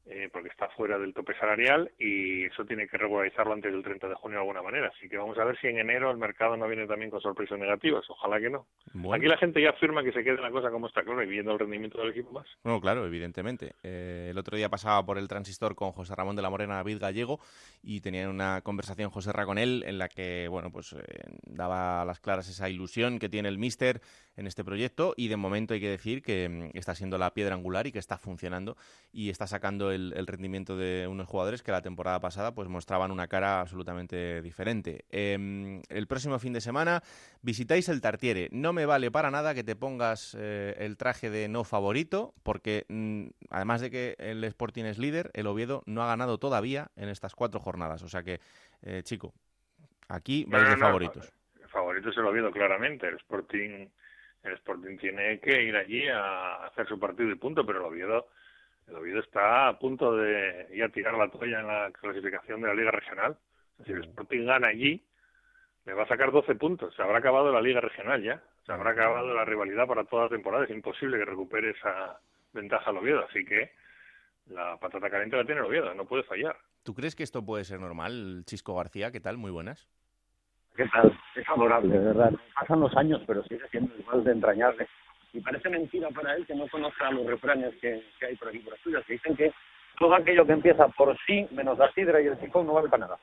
eh, 0.07 0.29
porque 0.31 0.49
está 0.49 0.67
fuera 0.69 0.97
del 0.97 1.13
tope 1.13 1.33
salarial 1.37 1.91
y 1.99 2.45
eso 2.45 2.65
tiene 2.65 2.87
que 2.87 2.97
regularizarlo 2.97 3.53
antes 3.53 3.71
del 3.71 3.83
30 3.83 4.09
de 4.09 4.15
junio 4.15 4.37
de 4.37 4.41
alguna 4.41 4.61
manera. 4.61 4.91
Así 4.95 5.07
que 5.07 5.17
vamos 5.17 5.37
a 5.37 5.43
ver 5.43 5.59
si 5.59 5.67
en 5.67 5.79
enero 5.79 6.09
el 6.09 6.17
mercado 6.17 6.57
no 6.57 6.67
viene 6.67 6.87
también 6.87 7.11
con 7.11 7.21
sorpresas 7.21 7.59
negativas. 7.59 8.03
Ojalá 8.09 8.39
que 8.39 8.49
no. 8.49 8.65
Aquí 9.13 9.27
la 9.27 9.37
gente 9.37 9.61
ya 9.61 9.69
afirma 9.69 10.03
que 10.03 10.11
se 10.11 10.23
quede 10.23 10.41
la 10.41 10.51
cosa 10.51 10.71
como 10.71 10.87
está, 10.87 11.03
claro, 11.03 11.23
y 11.23 11.27
viendo 11.27 11.51
el 11.51 11.59
rendimiento 11.59 11.99
del 11.99 12.11
equipo 12.11 12.31
más. 12.31 12.47
No, 12.63 12.81
claro, 12.81 13.05
evidentemente. 13.05 13.75
Eh, 13.83 14.29
el 14.31 14.37
otro 14.37 14.57
día 14.57 14.69
pasaba 14.69 15.05
por 15.05 15.17
el 15.17 15.27
transistor 15.27 15.75
con 15.75 15.91
José 15.91 16.15
Ramón 16.15 16.35
de 16.35 16.41
la 16.41 16.49
Morena 16.49 16.75
David 16.75 16.99
Gallego 16.99 17.39
y 17.83 18.01
tenían 18.01 18.29
una 18.29 18.61
conversación 18.61 19.11
José 19.11 19.31
Ra 19.31 19.45
con 19.45 19.57
él 19.57 19.83
en 19.85 19.97
la 19.97 20.09
que, 20.09 20.47
bueno, 20.49 20.71
pues 20.71 20.93
eh, 20.93 20.99
daba 21.43 22.01
a 22.01 22.05
las 22.05 22.19
claras 22.19 22.49
esa 22.49 22.69
ilusión 22.69 23.19
que 23.19 23.29
tiene 23.29 23.49
el 23.49 23.57
míster 23.57 24.01
en 24.41 24.47
este 24.47 24.65
proyecto 24.65 25.13
y 25.15 25.29
de 25.29 25.37
momento 25.37 25.73
hay 25.73 25.79
que 25.79 25.89
decir 25.89 26.21
que 26.21 26.49
mm, 26.49 26.77
está 26.77 26.93
siendo 26.93 27.17
la 27.17 27.33
piedra 27.33 27.55
angular 27.55 27.87
y 27.87 27.91
que 27.91 27.99
está 27.99 28.17
funcionando 28.17 28.75
y 29.13 29.29
está 29.29 29.47
sacando 29.47 29.91
el, 29.91 30.27
rendimiento 30.27 30.77
de 30.77 31.07
unos 31.07 31.27
jugadores 31.27 31.63
que 31.63 31.71
la 31.71 31.81
temporada 31.81 32.19
pasada 32.19 32.53
pues 32.53 32.67
mostraban 32.67 33.11
una 33.11 33.27
cara 33.27 33.61
absolutamente 33.61 34.41
diferente. 34.41 35.05
Em, 35.09 35.81
el 35.89 36.07
próximo 36.07 36.37
fin 36.39 36.53
de 36.53 36.61
semana 36.61 37.01
visitáis 37.41 37.87
el 37.89 38.01
Tartiere. 38.01 38.49
No 38.51 38.73
me 38.73 38.85
vale 38.85 39.11
para 39.11 39.31
nada 39.31 39.53
que 39.53 39.63
te 39.63 39.75
pongas 39.75 40.35
eh, 40.39 40.75
el 40.79 40.97
traje 40.97 41.29
de 41.29 41.47
no 41.47 41.63
favorito 41.63 42.33
porque 42.43 42.85
mm, 42.89 43.27
además 43.49 43.81
de 43.81 43.91
que 43.91 44.15
el 44.17 44.43
Sporting 44.43 44.85
es 44.85 44.97
líder, 44.97 45.31
el 45.33 45.47
Oviedo 45.47 45.83
no 45.85 46.03
ha 46.03 46.07
ganado 46.07 46.37
todavía 46.37 46.89
en 46.95 47.09
estas 47.09 47.35
cuatro 47.35 47.59
jornadas. 47.59 48.03
O 48.03 48.09
sea 48.09 48.23
que, 48.23 48.39
eh, 48.81 49.01
chico, 49.03 49.33
aquí 50.07 50.45
vais 50.47 50.69
de 50.69 50.77
favoritos. 50.77 51.31
El 51.61 51.69
favorito 51.69 52.09
es 52.09 52.17
el 52.17 52.25
Oviedo, 52.25 52.51
claramente. 52.51 53.07
El 53.07 53.15
Sporting 53.15 53.87
el 54.43 54.53
Sporting 54.53 54.97
tiene 54.97 55.39
que 55.39 55.61
ir 55.61 55.75
allí 55.75 56.07
a 56.07 56.65
hacer 56.65 56.87
su 56.87 56.99
partido 56.99 57.29
y 57.29 57.35
punto, 57.35 57.65
pero 57.65 57.79
el 57.79 57.85
Oviedo, 57.85 58.27
el 58.87 58.95
Oviedo 58.95 59.19
está 59.19 59.67
a 59.67 59.77
punto 59.77 60.15
de 60.15 60.67
ya 60.75 60.89
tirar 60.89 61.13
la 61.13 61.29
toalla 61.29 61.59
en 61.59 61.67
la 61.67 61.91
clasificación 61.91 62.61
de 62.61 62.67
la 62.67 62.73
Liga 62.73 62.91
Regional. 62.91 63.37
Si 63.85 63.91
el 63.91 64.01
Sporting 64.01 64.45
gana 64.45 64.69
allí, 64.69 65.03
le 65.85 65.93
va 65.93 66.03
a 66.03 66.07
sacar 66.07 66.31
12 66.31 66.55
puntos. 66.55 66.95
Se 66.95 67.01
habrá 67.01 67.19
acabado 67.19 67.51
la 67.51 67.61
Liga 67.61 67.81
Regional 67.81 68.21
ya. 68.21 68.41
Se 68.65 68.71
habrá 68.71 68.91
acabado 68.91 69.33
la 69.33 69.45
rivalidad 69.45 69.87
para 69.87 70.03
toda 70.03 70.23
la 70.23 70.29
temporada. 70.29 70.65
Es 70.65 70.71
imposible 70.71 71.17
que 71.17 71.25
recupere 71.25 71.71
esa 71.71 72.19
ventaja 72.53 72.89
al 72.89 72.97
Oviedo. 72.97 73.25
Así 73.27 73.43
que 73.45 73.71
la 74.47 74.77
patata 74.77 75.09
caliente 75.09 75.37
la 75.37 75.45
tiene 75.45 75.61
el 75.61 75.67
Oviedo, 75.67 75.93
no 75.93 76.05
puede 76.05 76.23
fallar. 76.23 76.57
¿Tú 76.83 76.93
crees 76.93 77.15
que 77.15 77.23
esto 77.23 77.45
puede 77.45 77.63
ser 77.63 77.79
normal, 77.79 78.43
Chisco 78.45 78.75
García? 78.75 79.11
¿Qué 79.11 79.19
tal? 79.19 79.37
Muy 79.37 79.51
buenas. 79.51 79.87
¿Qué 80.75 80.87
tal? 80.87 81.17
Es 81.35 81.49
adorable, 81.49 81.97
de 81.97 82.05
verdad. 82.05 82.31
Pasan 82.55 82.79
los 82.79 82.95
años, 82.95 83.21
pero 83.27 83.43
sigue 83.43 83.67
siendo 83.69 83.93
igual 83.97 84.23
de 84.23 84.31
entrañable. 84.31 84.87
Y 85.33 85.39
parece 85.41 85.69
mentira 85.69 86.09
para 86.09 86.35
él 86.35 86.45
que 86.45 86.55
no 86.55 86.67
conozca 86.67 87.11
los 87.11 87.25
refranes 87.25 87.73
que, 87.81 88.03
hay 88.25 88.35
por 88.35 88.49
aquí 88.49 88.59
por 88.59 88.73
Asturias, 88.73 89.03
que 89.05 89.13
dicen 89.13 89.35
que 89.35 89.51
todo 89.99 90.15
aquello 90.15 90.45
que 90.45 90.53
empieza 90.53 90.87
por 90.89 91.17
sí, 91.25 91.47
menos 91.51 91.77
la 91.77 91.91
sidra 91.91 92.21
y 92.21 92.27
el 92.27 92.39
sifón, 92.39 92.67
no 92.67 92.73
vale 92.73 92.89
para 92.89 93.05
nada. 93.05 93.17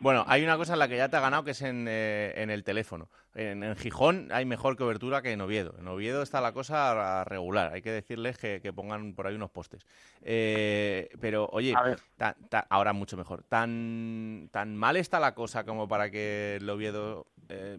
Bueno, 0.00 0.24
hay 0.28 0.44
una 0.44 0.56
cosa 0.56 0.74
en 0.74 0.78
la 0.78 0.88
que 0.88 0.96
ya 0.96 1.08
te 1.08 1.16
ha 1.16 1.20
ganado 1.20 1.42
que 1.42 1.52
es 1.52 1.62
en, 1.62 1.86
eh, 1.88 2.32
en 2.36 2.50
el 2.50 2.64
teléfono. 2.64 3.08
En, 3.34 3.62
en 3.62 3.76
Gijón 3.76 4.28
hay 4.30 4.44
mejor 4.44 4.76
cobertura 4.76 5.22
que 5.22 5.32
en 5.32 5.40
Oviedo. 5.40 5.74
En 5.78 5.88
Oviedo 5.88 6.22
está 6.22 6.40
la 6.40 6.52
cosa 6.52 7.24
regular. 7.24 7.72
Hay 7.72 7.82
que 7.82 7.90
decirles 7.90 8.38
que, 8.38 8.60
que 8.60 8.72
pongan 8.72 9.14
por 9.14 9.26
ahí 9.26 9.34
unos 9.34 9.50
postes. 9.50 9.86
Eh, 10.22 11.08
pero, 11.20 11.48
oye, 11.52 11.74
ta- 12.16 12.36
ta- 12.48 12.66
ahora 12.68 12.92
mucho 12.92 13.16
mejor. 13.16 13.42
¿Tan, 13.44 14.48
¿Tan 14.52 14.76
mal 14.76 14.96
está 14.96 15.18
la 15.18 15.34
cosa 15.34 15.64
como 15.64 15.88
para 15.88 16.10
que 16.10 16.56
el 16.60 16.68
Oviedo, 16.68 17.26
eh, 17.48 17.76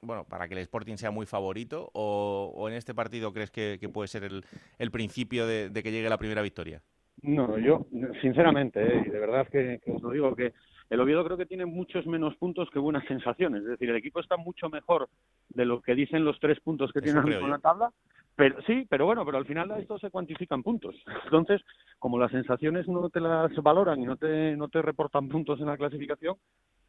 bueno, 0.00 0.24
para 0.24 0.48
que 0.48 0.54
el 0.54 0.60
Sporting 0.60 0.96
sea 0.96 1.10
muy 1.10 1.26
favorito? 1.26 1.90
¿O, 1.92 2.52
o 2.54 2.68
en 2.68 2.74
este 2.74 2.94
partido 2.94 3.32
crees 3.32 3.50
que, 3.50 3.78
que 3.80 3.88
puede 3.88 4.08
ser 4.08 4.24
el, 4.24 4.44
el 4.78 4.90
principio 4.90 5.46
de, 5.46 5.70
de 5.70 5.82
que 5.82 5.90
llegue 5.90 6.08
la 6.08 6.18
primera 6.18 6.42
victoria? 6.42 6.82
No, 7.20 7.58
yo, 7.58 7.84
sinceramente, 8.22 8.80
eh, 8.80 9.02
y 9.06 9.10
de 9.10 9.18
verdad 9.18 9.48
que, 9.48 9.80
que 9.84 9.90
os 9.90 10.00
lo 10.00 10.10
digo, 10.10 10.36
que 10.36 10.52
el 10.90 11.00
Oviedo 11.00 11.24
creo 11.24 11.36
que 11.36 11.46
tiene 11.46 11.66
muchos 11.66 12.06
menos 12.06 12.34
puntos 12.36 12.68
que 12.70 12.78
buenas 12.78 13.04
sensaciones. 13.06 13.62
Es 13.62 13.68
decir, 13.68 13.90
el 13.90 13.96
equipo 13.96 14.20
está 14.20 14.36
mucho 14.36 14.68
mejor 14.70 15.08
de 15.50 15.64
lo 15.64 15.82
que 15.82 15.94
dicen 15.94 16.24
los 16.24 16.40
tres 16.40 16.60
puntos 16.60 16.92
que 16.92 17.02
tiene 17.02 17.20
en 17.20 17.50
la 17.50 17.58
tabla. 17.58 17.90
Pero 18.36 18.62
sí, 18.62 18.86
pero 18.88 19.04
bueno, 19.04 19.24
pero 19.24 19.38
al 19.38 19.46
final 19.46 19.70
esto 19.72 19.98
se 19.98 20.10
cuantifican 20.10 20.62
puntos. 20.62 20.94
Entonces, 21.24 21.60
como 21.98 22.18
las 22.18 22.30
sensaciones 22.30 22.86
no 22.86 23.10
te 23.10 23.20
las 23.20 23.54
valoran 23.56 24.00
y 24.00 24.04
no 24.04 24.16
te, 24.16 24.56
no 24.56 24.68
te 24.68 24.80
reportan 24.80 25.28
puntos 25.28 25.58
en 25.60 25.66
la 25.66 25.76
clasificación, 25.76 26.36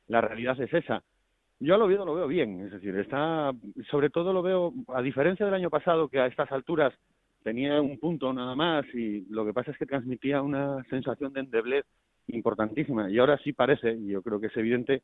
la 0.08 0.22
realidad 0.22 0.60
es 0.62 0.72
esa. 0.74 1.04
Yo 1.60 1.76
al 1.76 1.82
Oviedo 1.82 2.06
lo 2.06 2.16
veo 2.16 2.28
bien, 2.28 2.62
es 2.62 2.72
decir, 2.72 2.96
está, 2.98 3.52
sobre 3.90 4.10
todo 4.10 4.32
lo 4.32 4.42
veo, 4.42 4.74
a 4.90 5.02
diferencia 5.02 5.46
del 5.46 5.56
año 5.56 5.70
pasado, 5.70 6.08
que 6.08 6.20
a 6.20 6.28
estas 6.28 6.50
alturas 6.52 6.94
tenía 7.44 7.82
un 7.82 8.00
punto 8.00 8.32
nada 8.32 8.56
más 8.56 8.86
y 8.94 9.26
lo 9.30 9.46
que 9.46 9.54
pasa 9.54 9.72
es 9.72 9.78
que 9.78 9.86
transmitía 9.86 10.42
una 10.42 10.84
sensación 10.86 11.34
de 11.34 11.42
endeblez 11.42 11.86
importantísima. 12.34 13.10
Y 13.10 13.20
ahora 13.20 13.38
sí 13.44 13.54
parece, 13.54 13.94
y 13.94 14.08
yo 14.08 14.22
creo 14.22 14.40
que 14.40 14.48
es 14.48 14.58
evidente, 14.58 15.04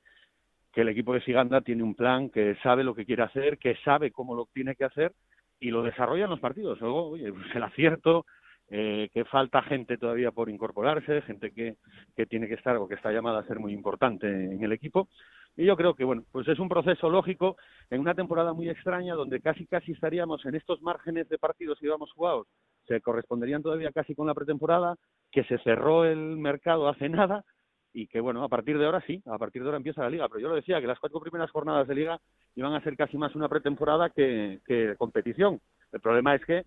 que 0.71 0.81
el 0.81 0.89
equipo 0.89 1.13
de 1.13 1.21
Siganda 1.21 1.61
tiene 1.61 1.83
un 1.83 1.95
plan, 1.95 2.29
que 2.29 2.55
sabe 2.61 2.83
lo 2.83 2.95
que 2.95 3.05
quiere 3.05 3.23
hacer, 3.23 3.57
que 3.57 3.75
sabe 3.83 4.11
cómo 4.11 4.35
lo 4.35 4.47
tiene 4.53 4.75
que 4.75 4.83
hacer 4.85 5.13
y 5.59 5.71
lo 5.71 5.83
desarrolla 5.83 6.25
en 6.25 6.29
los 6.29 6.39
partidos. 6.39 6.79
Luego, 6.81 7.11
oye, 7.11 7.31
pues 7.31 7.55
el 7.55 7.63
acierto, 7.63 8.25
eh, 8.67 9.09
que 9.13 9.25
falta 9.25 9.61
gente 9.61 9.97
todavía 9.97 10.31
por 10.31 10.49
incorporarse, 10.49 11.21
gente 11.21 11.51
que, 11.51 11.77
que 12.15 12.25
tiene 12.25 12.47
que 12.47 12.55
estar 12.55 12.75
o 12.77 12.87
que 12.87 12.95
está 12.95 13.11
llamada 13.11 13.39
a 13.39 13.47
ser 13.47 13.59
muy 13.59 13.73
importante 13.73 14.27
en 14.27 14.63
el 14.63 14.71
equipo. 14.71 15.07
Y 15.55 15.65
yo 15.65 15.77
creo 15.77 15.93
que, 15.93 16.03
bueno, 16.03 16.23
pues 16.31 16.47
es 16.47 16.59
un 16.59 16.67
proceso 16.67 17.09
lógico 17.09 17.57
en 17.89 18.01
una 18.01 18.13
temporada 18.13 18.53
muy 18.53 18.69
extraña 18.69 19.13
donde 19.13 19.39
casi 19.39 19.65
casi 19.65 19.93
estaríamos 19.93 20.45
en 20.45 20.55
estos 20.55 20.81
márgenes 20.81 21.29
de 21.29 21.37
partidos 21.37 21.79
que 21.79 21.85
íbamos 21.85 22.11
jugados, 22.11 22.47
se 22.87 22.99
corresponderían 23.01 23.63
todavía 23.63 23.91
casi 23.91 24.15
con 24.15 24.27
la 24.27 24.33
pretemporada, 24.33 24.95
que 25.35 25.43
se 25.43 25.57
cerró 25.57 26.05
el 26.05 26.37
mercado 26.37 26.87
hace 26.87 27.09
nada 27.09 27.43
y 27.91 28.07
que, 28.07 28.21
bueno, 28.21 28.41
a 28.41 28.47
partir 28.47 28.77
de 28.79 28.85
ahora 28.85 29.03
sí, 29.05 29.21
a 29.25 29.37
partir 29.37 29.61
de 29.61 29.67
ahora 29.67 29.77
empieza 29.77 30.01
la 30.01 30.09
liga. 30.09 30.29
Pero 30.29 30.39
yo 30.39 30.47
lo 30.47 30.55
decía, 30.55 30.79
que 30.79 30.87
las 30.87 30.97
cuatro 30.97 31.19
primeras 31.19 31.51
jornadas 31.51 31.89
de 31.89 31.95
liga 31.95 32.21
iban 32.55 32.73
a 32.73 32.81
ser 32.81 32.95
casi 32.95 33.17
más 33.17 33.35
una 33.35 33.49
pretemporada 33.49 34.09
que, 34.11 34.61
competición. 34.97 35.59
El 35.91 35.99
problema 35.99 36.35
es 36.35 36.45
que 36.45 36.63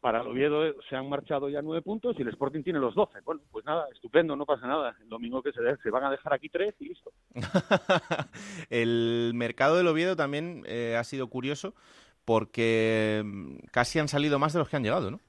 para 0.00 0.20
el 0.20 0.28
Oviedo 0.28 0.62
se 0.88 0.94
han 0.94 1.08
marchado 1.08 1.48
ya 1.48 1.60
nueve 1.60 1.82
puntos 1.82 2.14
y 2.16 2.22
el 2.22 2.28
Sporting 2.28 2.62
tiene 2.62 2.78
los 2.78 2.94
doce. 2.94 3.18
Bueno, 3.24 3.40
pues 3.50 3.64
nada, 3.64 3.88
estupendo, 3.92 4.36
no 4.36 4.46
pasa 4.46 4.68
nada. 4.68 4.94
El 5.02 5.08
domingo 5.08 5.42
que 5.42 5.50
se, 5.50 5.60
de- 5.60 5.76
se 5.78 5.90
van 5.90 6.04
a 6.04 6.10
dejar 6.12 6.34
aquí 6.34 6.48
tres 6.48 6.72
y 6.78 6.90
listo. 6.90 7.10
el 8.70 9.32
mercado 9.34 9.76
del 9.76 9.88
Oviedo 9.88 10.14
también 10.14 10.62
eh, 10.66 10.94
ha 10.96 11.02
sido 11.02 11.26
curioso 11.26 11.74
porque 12.24 13.22
mm, 13.24 13.56
casi 13.72 13.98
han 13.98 14.06
salido 14.06 14.38
más 14.38 14.52
de 14.52 14.60
los 14.60 14.68
que 14.68 14.76
han 14.76 14.84
llegado, 14.84 15.10
¿no? 15.10 15.20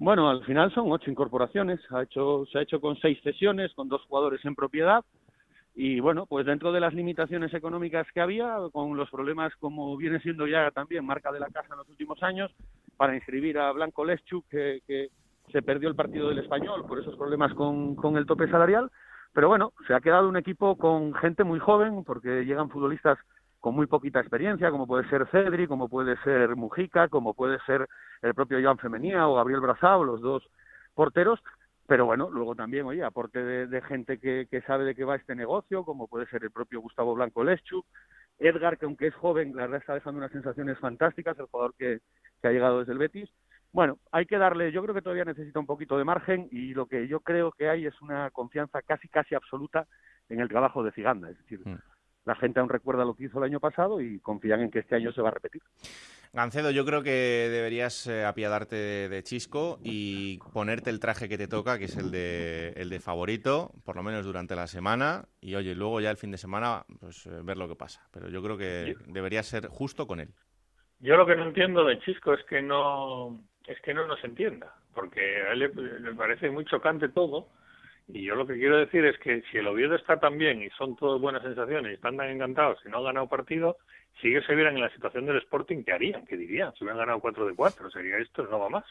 Bueno, 0.00 0.30
al 0.30 0.42
final 0.46 0.72
son 0.72 0.90
ocho 0.90 1.10
incorporaciones. 1.10 1.78
Ha 1.92 2.04
hecho, 2.04 2.46
se 2.50 2.58
ha 2.58 2.62
hecho 2.62 2.80
con 2.80 2.96
seis 2.96 3.20
cesiones, 3.22 3.74
con 3.74 3.86
dos 3.86 4.02
jugadores 4.06 4.42
en 4.46 4.54
propiedad. 4.54 5.04
Y 5.74 6.00
bueno, 6.00 6.24
pues 6.24 6.46
dentro 6.46 6.72
de 6.72 6.80
las 6.80 6.94
limitaciones 6.94 7.52
económicas 7.52 8.06
que 8.14 8.22
había, 8.22 8.56
con 8.72 8.96
los 8.96 9.10
problemas 9.10 9.54
como 9.56 9.94
viene 9.98 10.18
siendo 10.20 10.46
ya 10.46 10.70
también 10.70 11.04
marca 11.04 11.30
de 11.30 11.38
la 11.38 11.50
casa 11.50 11.68
en 11.72 11.78
los 11.80 11.88
últimos 11.90 12.22
años, 12.22 12.50
para 12.96 13.14
inscribir 13.14 13.58
a 13.58 13.72
Blanco 13.72 14.06
Leschuk, 14.06 14.46
que, 14.48 14.80
que 14.86 15.10
se 15.52 15.60
perdió 15.60 15.90
el 15.90 15.96
partido 15.96 16.30
del 16.30 16.38
español 16.38 16.86
por 16.88 16.98
esos 16.98 17.14
problemas 17.16 17.52
con, 17.52 17.94
con 17.94 18.16
el 18.16 18.24
tope 18.24 18.48
salarial. 18.48 18.90
Pero 19.34 19.48
bueno, 19.48 19.74
se 19.86 19.92
ha 19.92 20.00
quedado 20.00 20.30
un 20.30 20.38
equipo 20.38 20.76
con 20.76 21.12
gente 21.12 21.44
muy 21.44 21.58
joven, 21.58 22.04
porque 22.04 22.46
llegan 22.46 22.70
futbolistas 22.70 23.18
con 23.60 23.74
muy 23.74 23.86
poquita 23.86 24.20
experiencia, 24.20 24.70
como 24.70 24.86
puede 24.86 25.08
ser 25.08 25.28
Cedri, 25.30 25.66
como 25.66 25.88
puede 25.88 26.16
ser 26.24 26.56
Mujica, 26.56 27.08
como 27.08 27.34
puede 27.34 27.58
ser 27.66 27.86
el 28.22 28.34
propio 28.34 28.58
Joan 28.62 28.78
Femenía 28.78 29.28
o 29.28 29.36
Gabriel 29.36 29.60
Brazao, 29.60 30.02
los 30.02 30.20
dos 30.20 30.42
porteros, 30.94 31.40
pero 31.86 32.06
bueno, 32.06 32.30
luego 32.30 32.54
también, 32.54 32.86
oye, 32.86 33.02
aporte 33.02 33.42
de, 33.42 33.82
gente 33.82 34.18
que, 34.18 34.46
que 34.50 34.62
sabe 34.62 34.84
de 34.84 34.94
qué 34.94 35.04
va 35.04 35.16
este 35.16 35.34
negocio, 35.34 35.84
como 35.84 36.08
puede 36.08 36.26
ser 36.26 36.42
el 36.44 36.50
propio 36.50 36.80
Gustavo 36.80 37.14
Blanco 37.14 37.44
Leschuk, 37.44 37.84
Edgar, 38.38 38.78
que 38.78 38.86
aunque 38.86 39.08
es 39.08 39.14
joven, 39.14 39.54
la 39.54 39.62
verdad 39.62 39.80
está 39.80 39.94
dejando 39.94 40.18
unas 40.18 40.32
sensaciones 40.32 40.78
fantásticas, 40.78 41.38
el 41.38 41.46
jugador 41.46 41.74
que, 41.78 42.00
ha 42.42 42.48
llegado 42.50 42.78
desde 42.78 42.92
el 42.92 42.98
Betis. 42.98 43.28
Bueno, 43.72 43.98
hay 44.10 44.24
que 44.24 44.38
darle, 44.38 44.72
yo 44.72 44.82
creo 44.82 44.94
que 44.94 45.02
todavía 45.02 45.26
necesita 45.26 45.60
un 45.60 45.66
poquito 45.66 45.98
de 45.98 46.04
margen 46.04 46.48
y 46.50 46.74
lo 46.74 46.86
que 46.86 47.06
yo 47.06 47.20
creo 47.20 47.52
que 47.52 47.68
hay 47.68 47.86
es 47.86 48.00
una 48.00 48.30
confianza 48.30 48.80
casi, 48.82 49.08
casi 49.08 49.34
absoluta 49.34 49.86
en 50.28 50.40
el 50.40 50.48
trabajo 50.48 50.82
de 50.82 50.92
Ciganda, 50.92 51.28
es 51.28 51.38
decir, 51.38 51.60
la 52.24 52.34
gente 52.36 52.60
aún 52.60 52.68
recuerda 52.68 53.04
lo 53.04 53.14
que 53.14 53.24
hizo 53.24 53.38
el 53.38 53.44
año 53.44 53.60
pasado 53.60 54.00
y 54.00 54.20
confían 54.20 54.60
en 54.60 54.70
que 54.70 54.80
este 54.80 54.96
año 54.96 55.12
se 55.12 55.22
va 55.22 55.28
a 55.28 55.32
repetir. 55.32 55.62
Gancedo, 56.32 56.70
yo 56.70 56.84
creo 56.84 57.02
que 57.02 57.48
deberías 57.50 58.06
eh, 58.06 58.24
apiadarte 58.24 58.76
de, 58.76 59.08
de 59.08 59.22
Chisco 59.24 59.80
y 59.82 60.38
ponerte 60.52 60.88
el 60.90 61.00
traje 61.00 61.28
que 61.28 61.36
te 61.36 61.48
toca, 61.48 61.76
que 61.78 61.86
es 61.86 61.96
el 61.96 62.12
de, 62.12 62.68
el 62.76 62.88
de 62.88 63.00
favorito, 63.00 63.72
por 63.84 63.96
lo 63.96 64.04
menos 64.04 64.24
durante 64.24 64.54
la 64.54 64.68
semana, 64.68 65.24
y 65.40 65.56
oye, 65.56 65.74
luego 65.74 66.00
ya 66.00 66.10
el 66.10 66.16
fin 66.16 66.30
de 66.30 66.38
semana, 66.38 66.84
pues 67.00 67.26
eh, 67.26 67.40
ver 67.42 67.56
lo 67.56 67.66
que 67.66 67.74
pasa. 67.74 68.06
Pero 68.12 68.28
yo 68.28 68.42
creo 68.44 68.56
que 68.56 68.94
deberías 69.08 69.46
ser 69.46 69.66
justo 69.66 70.06
con 70.06 70.20
él. 70.20 70.28
Yo 71.00 71.16
lo 71.16 71.26
que 71.26 71.34
no 71.34 71.44
entiendo 71.44 71.84
de 71.84 71.98
Chisco 71.98 72.34
es 72.34 72.44
que 72.44 72.62
no 72.62 73.40
es 73.66 73.80
que 73.80 73.94
no 73.94 74.06
nos 74.06 74.22
entienda, 74.22 74.74
porque 74.94 75.20
a 75.20 75.52
él 75.52 75.58
le, 75.58 76.00
le 76.00 76.14
parece 76.14 76.48
muy 76.50 76.64
chocante 76.64 77.08
todo. 77.08 77.48
Y 78.12 78.24
yo 78.24 78.34
lo 78.34 78.46
que 78.46 78.54
quiero 78.54 78.78
decir 78.78 79.04
es 79.04 79.18
que 79.18 79.42
si 79.50 79.58
el 79.58 79.66
Oviedo 79.66 79.94
está 79.94 80.18
tan 80.18 80.36
bien 80.38 80.62
y 80.62 80.70
son 80.70 80.96
todas 80.96 81.20
buenas 81.20 81.42
sensaciones 81.42 81.92
y 81.92 81.94
están 81.94 82.16
tan 82.16 82.28
encantados 82.28 82.78
y 82.84 82.88
no 82.88 82.98
han 82.98 83.04
ganado 83.04 83.28
partido, 83.28 83.76
si 84.20 84.28
ellos 84.28 84.44
se 84.46 84.54
vieran 84.54 84.76
en 84.76 84.82
la 84.82 84.90
situación 84.90 85.26
del 85.26 85.38
Sporting, 85.38 85.84
¿qué 85.84 85.92
harían? 85.92 86.26
¿Qué 86.26 86.36
dirían? 86.36 86.72
Si 86.74 86.84
hubieran 86.84 86.98
ganado 86.98 87.20
4 87.20 87.46
de 87.46 87.54
4, 87.54 87.90
sería 87.90 88.18
esto, 88.18 88.42
no 88.44 88.58
va 88.58 88.68
más. 88.68 88.84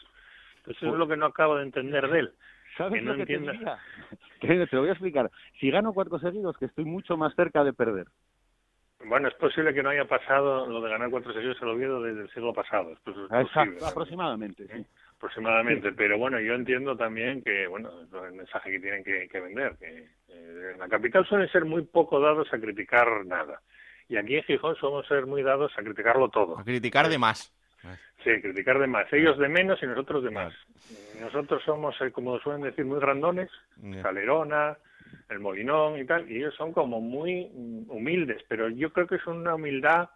Entonces 0.57 0.83
eso 0.83 0.93
es 0.93 0.99
lo 0.99 1.07
que 1.07 1.17
no 1.17 1.25
acabo 1.25 1.57
de 1.57 1.63
entender 1.63 2.07
de 2.09 2.19
él. 2.19 2.31
¿Sabes 2.77 2.93
que 2.93 3.01
no 3.01 3.13
lo 3.13 3.17
que 3.17 3.25
te 3.25 3.37
diría? 3.39 3.77
Te 4.41 4.75
lo 4.75 4.81
voy 4.81 4.89
a 4.89 4.93
explicar. 4.93 5.29
Si 5.59 5.69
gano 5.69 5.93
cuatro 5.93 6.19
seguidos, 6.19 6.57
que 6.57 6.65
estoy 6.65 6.85
mucho 6.85 7.17
más 7.17 7.35
cerca 7.35 7.63
de 7.63 7.73
perder. 7.73 8.07
Bueno, 9.05 9.27
es 9.27 9.33
posible 9.35 9.73
que 9.73 9.81
no 9.81 9.89
haya 9.89 10.05
pasado 10.05 10.67
lo 10.67 10.81
de 10.81 10.89
ganar 10.89 11.09
cuatro 11.09 11.33
seguidos 11.33 11.61
al 11.61 11.69
Oviedo 11.69 12.01
desde 12.01 12.21
el 12.21 12.29
siglo 12.31 12.53
pasado. 12.53 12.91
Esto 12.93 13.11
es 13.11 13.17
Exacto, 13.17 13.71
posible. 13.71 13.87
aproximadamente. 13.87 14.67
sí. 14.67 14.85
Aproximadamente. 15.19 15.91
Pero 15.91 16.17
bueno, 16.17 16.39
yo 16.39 16.53
entiendo 16.53 16.95
también 16.95 17.43
que, 17.43 17.67
bueno, 17.67 17.89
es 18.01 18.07
el 18.13 18.33
mensaje 18.33 18.71
que 18.71 18.79
tienen 18.79 19.03
que, 19.03 19.27
que 19.27 19.39
vender, 19.39 19.75
que 19.77 20.07
eh, 20.29 20.71
en 20.73 20.79
la 20.79 20.87
capital 20.87 21.25
suelen 21.27 21.49
ser 21.49 21.65
muy 21.65 21.83
poco 21.83 22.19
dados 22.19 22.47
a 22.53 22.57
criticar 22.57 23.25
nada. 23.25 23.61
Y 24.07 24.17
aquí 24.17 24.37
en 24.37 24.43
Gijón 24.43 24.75
somos 24.77 25.05
ser 25.07 25.25
muy 25.27 25.43
dados 25.43 25.71
a 25.77 25.83
criticarlo 25.83 26.29
todo. 26.29 26.57
A 26.57 26.63
criticar 26.63 27.09
de 27.09 27.19
más. 27.19 27.53
Sí, 28.23 28.31
criticar 28.41 28.79
de 28.79 28.87
más. 28.87 29.11
Ellos 29.13 29.37
de 29.37 29.47
menos 29.47 29.81
y 29.81 29.85
nosotros 29.85 30.23
de 30.23 30.31
más. 30.31 30.53
Nosotros 31.21 31.61
somos, 31.63 31.95
eh, 32.01 32.11
como 32.11 32.39
suelen 32.39 32.63
decir, 32.63 32.85
muy 32.85 32.99
grandones. 32.99 33.49
Calerona, 34.01 34.77
el 35.29 35.39
Molinón 35.39 35.99
y 35.99 36.05
tal, 36.05 36.29
y 36.29 36.37
ellos 36.37 36.55
son 36.55 36.73
como 36.73 36.99
muy 36.99 37.45
mm, 37.53 37.89
humildes, 37.89 38.43
pero 38.47 38.69
yo 38.69 38.91
creo 38.91 39.07
que 39.07 39.15
es 39.15 39.27
una 39.27 39.55
humildad 39.55 40.09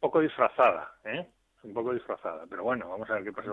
poco 0.00 0.20
disfrazada, 0.20 0.92
¿eh? 1.04 1.26
Un 1.62 1.74
poco 1.74 1.92
disfrazada. 1.92 2.44
Pero 2.48 2.62
bueno, 2.64 2.88
vamos 2.88 3.08
a 3.10 3.14
ver 3.14 3.24
qué 3.24 3.32
pasa. 3.32 3.52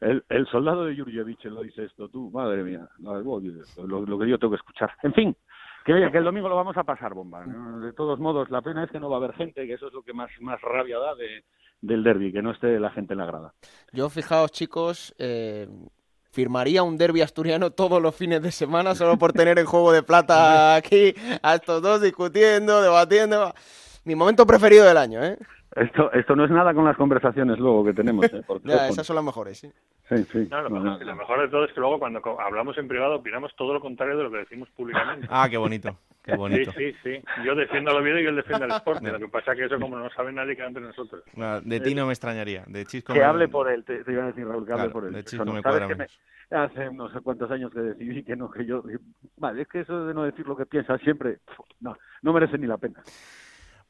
El, 0.00 0.46
soldado 0.50 0.86
de 0.86 0.96
Jurjevic 0.96 1.44
lo 1.44 1.62
dice 1.62 1.84
esto, 1.84 2.08
tú, 2.08 2.30
madre 2.30 2.62
mía, 2.62 2.88
lo, 2.98 4.18
que 4.18 4.28
yo 4.28 4.38
tengo 4.38 4.52
que 4.52 4.56
escuchar. 4.56 4.90
En 5.02 5.12
fin, 5.12 5.36
que 5.84 5.92
que 6.10 6.18
el 6.18 6.24
domingo 6.24 6.48
lo 6.48 6.56
vamos 6.56 6.76
a 6.76 6.84
pasar 6.84 7.12
bomba. 7.12 7.44
De 7.44 7.92
todos 7.92 8.18
modos, 8.18 8.50
la 8.50 8.62
pena 8.62 8.84
es 8.84 8.90
que 8.90 8.98
no 8.98 9.10
va 9.10 9.16
a 9.16 9.18
haber 9.18 9.34
gente, 9.34 9.66
que 9.66 9.74
eso 9.74 9.88
es 9.88 9.92
lo 9.92 10.02
que 10.02 10.14
más, 10.14 10.30
más 10.40 10.60
rabia 10.62 10.98
da 10.98 11.14
de, 11.14 11.44
del 11.82 12.02
derby, 12.02 12.32
que 12.32 12.40
no 12.40 12.52
esté 12.52 12.80
la 12.80 12.90
gente 12.90 13.12
en 13.12 13.18
la 13.18 13.26
grada. 13.26 13.52
Yo, 13.92 14.08
fijaos, 14.08 14.50
chicos, 14.52 15.14
eh, 15.18 15.68
firmaría 16.30 16.82
un 16.82 16.96
derby 16.96 17.20
asturiano 17.20 17.70
todos 17.70 18.00
los 18.00 18.14
fines 18.14 18.40
de 18.40 18.52
semana 18.52 18.94
solo 18.94 19.18
por 19.18 19.32
tener 19.32 19.58
el 19.58 19.66
juego 19.66 19.92
de 19.92 20.02
plata 20.02 20.76
aquí, 20.76 21.14
a 21.42 21.56
estos 21.56 21.82
dos 21.82 22.00
discutiendo, 22.00 22.80
debatiendo. 22.80 23.52
Mi 24.04 24.14
momento 24.14 24.46
preferido 24.46 24.86
del 24.86 24.96
año, 24.96 25.22
¿eh? 25.22 25.36
Esto, 25.76 26.10
esto 26.12 26.34
no 26.34 26.44
es 26.44 26.50
nada 26.50 26.74
con 26.74 26.84
las 26.84 26.96
conversaciones 26.96 27.58
luego 27.58 27.84
que 27.84 27.92
tenemos. 27.94 28.24
¿eh? 28.32 28.42
Ya, 28.64 28.88
esas 28.88 29.06
son 29.06 29.16
las 29.16 29.24
mejores, 29.24 29.58
sí. 29.58 29.70
Sí, 30.08 30.24
sí. 30.32 30.48
No, 30.50 30.62
lo, 30.62 30.70
mejor, 30.70 31.36
lo 31.38 31.42
de 31.44 31.48
todo 31.48 31.64
es 31.64 31.72
que 31.72 31.78
luego 31.78 31.98
cuando 32.00 32.20
hablamos 32.40 32.76
en 32.78 32.88
privado 32.88 33.16
opinamos 33.16 33.54
todo 33.54 33.72
lo 33.74 33.80
contrario 33.80 34.16
de 34.16 34.24
lo 34.24 34.30
que 34.32 34.38
decimos 34.38 34.68
públicamente. 34.70 35.28
Ah, 35.30 35.48
qué 35.48 35.56
bonito. 35.56 35.96
Qué 36.22 36.34
bonito. 36.34 36.72
Sí, 36.72 36.92
sí, 36.92 36.98
sí. 37.04 37.24
Yo 37.44 37.54
defiendo 37.54 37.92
al 37.92 37.98
Oviedo 37.98 38.18
y 38.18 38.26
él 38.26 38.34
defiende 38.36 38.64
al 38.64 38.72
Sporting. 38.72 39.06
Lo 39.06 39.18
que 39.20 39.28
pasa 39.28 39.52
es 39.52 39.58
que 39.58 39.64
eso, 39.66 39.78
como 39.78 39.96
no 39.98 40.10
sabe 40.10 40.32
nadie, 40.32 40.56
queda 40.56 40.66
entre 40.66 40.82
nosotros. 40.82 41.22
No, 41.34 41.60
de 41.60 41.80
ti 41.80 41.94
no 41.94 42.06
me 42.06 42.12
extrañaría. 42.12 42.64
De 42.66 42.84
Chisco 42.84 43.12
Que 43.12 43.20
me- 43.20 43.24
hable 43.24 43.48
por 43.48 43.70
él, 43.70 43.84
te, 43.84 44.02
te 44.04 44.12
iba 44.12 44.24
a 44.24 44.26
decir 44.26 44.46
Raúl, 44.46 44.66
que 44.66 44.72
hable 44.72 44.90
por 44.90 45.04
él. 45.04 45.12
de 45.12 45.20
Eso 45.20 45.30
Chisco 45.30 45.44
no, 45.44 45.52
me 45.52 45.62
cuadra 45.62 45.86
me- 45.88 46.06
hace 46.50 46.90
no 46.92 47.08
sé 47.10 47.20
cuántos 47.20 47.48
años 47.52 47.72
que 47.72 47.80
decidí 47.80 48.24
que 48.24 48.34
no, 48.36 48.50
que 48.50 48.66
yo... 48.66 48.82
Vale, 49.36 49.62
es 49.62 49.68
que 49.68 49.80
eso 49.80 50.06
de 50.06 50.12
no 50.14 50.24
decir 50.24 50.46
lo 50.46 50.56
que 50.56 50.66
piensas 50.66 51.00
siempre, 51.02 51.38
no, 51.80 51.96
no 52.22 52.32
merece 52.32 52.58
ni 52.58 52.66
la 52.66 52.76
pena. 52.76 53.00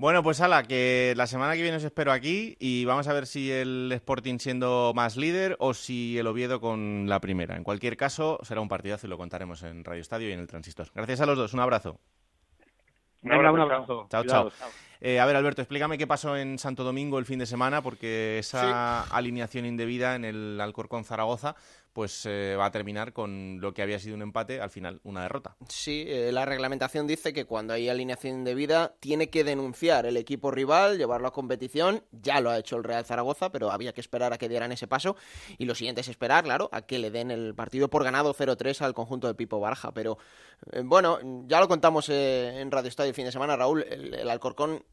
Bueno, 0.00 0.22
pues 0.22 0.40
ala, 0.40 0.62
que 0.62 1.12
la 1.14 1.26
semana 1.26 1.54
que 1.54 1.60
viene 1.60 1.76
os 1.76 1.84
espero 1.84 2.10
aquí 2.10 2.56
y 2.58 2.86
vamos 2.86 3.06
a 3.06 3.12
ver 3.12 3.26
si 3.26 3.52
el 3.52 3.92
Sporting 3.92 4.38
siendo 4.38 4.92
más 4.94 5.18
líder 5.18 5.56
o 5.58 5.74
si 5.74 6.16
el 6.16 6.26
Oviedo 6.26 6.58
con 6.58 7.06
la 7.06 7.20
primera. 7.20 7.54
En 7.54 7.64
cualquier 7.64 7.98
caso, 7.98 8.38
será 8.42 8.62
un 8.62 8.68
partidazo 8.68 9.06
y 9.06 9.10
lo 9.10 9.18
contaremos 9.18 9.62
en 9.62 9.84
Radio 9.84 10.00
Estadio 10.00 10.30
y 10.30 10.32
en 10.32 10.40
el 10.40 10.46
Transistor. 10.46 10.88
Gracias 10.94 11.20
a 11.20 11.26
los 11.26 11.36
dos, 11.36 11.52
un 11.52 11.60
abrazo. 11.60 12.00
Venga, 13.20 13.52
un 13.52 13.60
abrazo. 13.60 14.06
Chao, 14.08 14.22
Cuidado. 14.22 14.52
chao. 14.58 14.68
Eh, 15.02 15.20
a 15.20 15.26
ver, 15.26 15.36
Alberto, 15.36 15.60
explícame 15.60 15.98
qué 15.98 16.06
pasó 16.06 16.34
en 16.34 16.58
Santo 16.58 16.82
Domingo 16.82 17.18
el 17.18 17.26
fin 17.26 17.38
de 17.38 17.44
semana, 17.44 17.82
porque 17.82 18.38
esa 18.38 19.02
alineación 19.02 19.66
indebida 19.66 20.14
en 20.14 20.24
el 20.24 20.60
Alcorcón 20.62 21.04
Zaragoza 21.04 21.56
pues 21.92 22.24
eh, 22.26 22.56
va 22.56 22.66
a 22.66 22.70
terminar 22.70 23.12
con 23.12 23.60
lo 23.60 23.74
que 23.74 23.82
había 23.82 23.98
sido 23.98 24.16
un 24.16 24.22
empate, 24.22 24.60
al 24.60 24.70
final 24.70 25.00
una 25.04 25.22
derrota. 25.22 25.56
Sí, 25.68 26.04
eh, 26.06 26.30
la 26.32 26.44
reglamentación 26.44 27.06
dice 27.06 27.32
que 27.32 27.44
cuando 27.44 27.74
hay 27.74 27.88
alineación 27.88 28.38
indebida 28.38 28.94
tiene 29.00 29.30
que 29.30 29.44
denunciar 29.44 30.06
el 30.06 30.16
equipo 30.16 30.50
rival, 30.50 30.98
llevarlo 30.98 31.28
a 31.28 31.32
competición. 31.32 32.04
Ya 32.12 32.40
lo 32.40 32.50
ha 32.50 32.58
hecho 32.58 32.76
el 32.76 32.84
Real 32.84 33.04
Zaragoza, 33.04 33.50
pero 33.50 33.70
había 33.70 33.92
que 33.92 34.00
esperar 34.00 34.32
a 34.32 34.38
que 34.38 34.48
dieran 34.48 34.72
ese 34.72 34.86
paso. 34.86 35.16
Y 35.58 35.64
lo 35.64 35.74
siguiente 35.74 36.00
es 36.00 36.08
esperar, 36.08 36.44
claro, 36.44 36.68
a 36.72 36.82
que 36.82 36.98
le 36.98 37.10
den 37.10 37.30
el 37.30 37.54
partido 37.54 37.88
por 37.88 38.04
ganado 38.04 38.34
0-3 38.34 38.80
al 38.82 38.94
conjunto 38.94 39.26
del 39.26 39.36
Pipo 39.36 39.60
Baraja. 39.60 39.92
Pero 39.92 40.18
eh, 40.72 40.82
bueno, 40.84 41.18
ya 41.46 41.60
lo 41.60 41.68
contamos 41.68 42.08
en 42.08 42.70
Radio 42.70 42.88
Estadio 42.88 43.10
el 43.10 43.14
fin 43.14 43.24
de 43.24 43.32
semana, 43.32 43.56
Raúl. 43.56 43.82
El 43.82 44.28
Alcorcón 44.30 44.84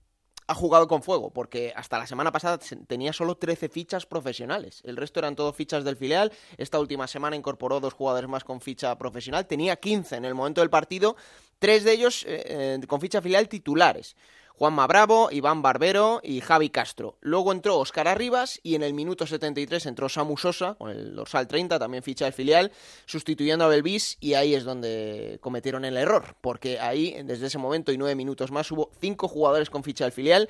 ha 0.48 0.54
jugado 0.56 0.88
con 0.88 1.04
fuego, 1.04 1.32
porque 1.32 1.74
hasta 1.76 1.98
la 2.00 2.08
semana 2.08 2.32
pasada 2.32 2.58
tenía 2.88 3.12
solo 3.12 3.36
13 3.36 3.68
fichas 3.68 4.06
profesionales. 4.06 4.82
El 4.86 4.96
resto 4.96 5.20
eran 5.20 5.36
todo 5.36 5.52
fichas 5.52 5.84
del 5.84 5.98
filial. 5.98 6.32
Esta 6.58 6.80
última 6.80 7.08
semana 7.08 7.36
incorporó 7.36 7.82
dos 7.82 7.94
jugadores 7.94 8.30
más 8.30 8.46
con 8.46 8.62
ficha 8.62 8.98
profesional. 8.98 9.46
Tenía 9.46 9.76
15 9.76 10.16
en 10.16 10.26
el 10.26 10.36
momento 10.36 10.62
del 10.62 10.70
partido, 10.70 11.18
tres 11.60 11.84
de 11.84 11.92
ellos 11.92 12.24
eh, 12.26 12.80
eh, 12.80 12.88
con 12.88 13.02
ficha 13.02 13.22
filial 13.22 13.50
titulares. 13.50 14.16
Juanma 14.58 14.88
Bravo, 14.88 15.30
Iván 15.32 15.62
Barbero 15.62 16.20
y 16.24 16.42
Javi 16.42 16.72
Castro. 16.72 17.20
Luego 17.22 17.52
entró 17.52 17.78
Óscar 17.78 18.08
Arribas 18.08 18.60
y 18.64 18.74
en 18.74 18.82
el 18.82 18.96
minuto 18.96 19.28
73 19.28 19.86
entró 19.86 20.10
Samu 20.10 20.36
Sosa 20.36 20.74
con 20.74 20.90
el 20.90 21.16
dorsal 21.16 21.48
30, 21.48 21.78
también 21.78 22.02
ficha 22.02 22.26
del 22.26 22.34
filial, 22.34 22.72
sustituyendo 23.06 23.66
a 23.66 23.68
Belvis 23.68 24.18
y 24.20 24.34
ahí 24.34 24.56
es 24.56 24.64
donde 24.64 25.38
cometieron 25.42 25.86
el 25.86 25.96
error, 25.96 26.36
porque 26.42 26.80
ahí 26.80 27.22
desde 27.24 27.46
ese 27.46 27.60
momento 27.60 27.92
y 27.92 28.00
nueve 28.00 28.16
minutos 28.16 28.50
más 28.50 28.72
hubo 28.72 28.90
cinco 29.00 29.28
jugadores 29.28 29.70
con 29.70 29.84
ficha 29.84 30.06
del 30.06 30.12
filial. 30.12 30.50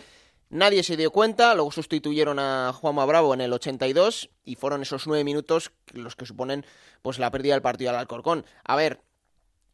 Nadie 0.50 0.84
se 0.84 0.96
dio 0.96 1.12
cuenta, 1.12 1.54
luego 1.54 1.72
sustituyeron 1.72 2.40
a 2.40 2.72
Juanma 2.72 3.06
Bravo 3.06 3.34
en 3.34 3.42
el 3.42 3.52
82 3.52 4.30
y 4.46 4.56
fueron 4.56 4.84
esos 4.84 5.06
nueve 5.06 5.26
minutos 5.26 5.74
los 5.92 6.16
que 6.16 6.26
suponen 6.26 6.66
pues 7.02 7.20
la 7.20 7.30
pérdida 7.30 7.56
del 7.56 7.62
partido 7.62 7.90
al 7.90 7.98
Alcorcón. 7.98 8.46
A 8.64 8.78
ver, 8.78 9.02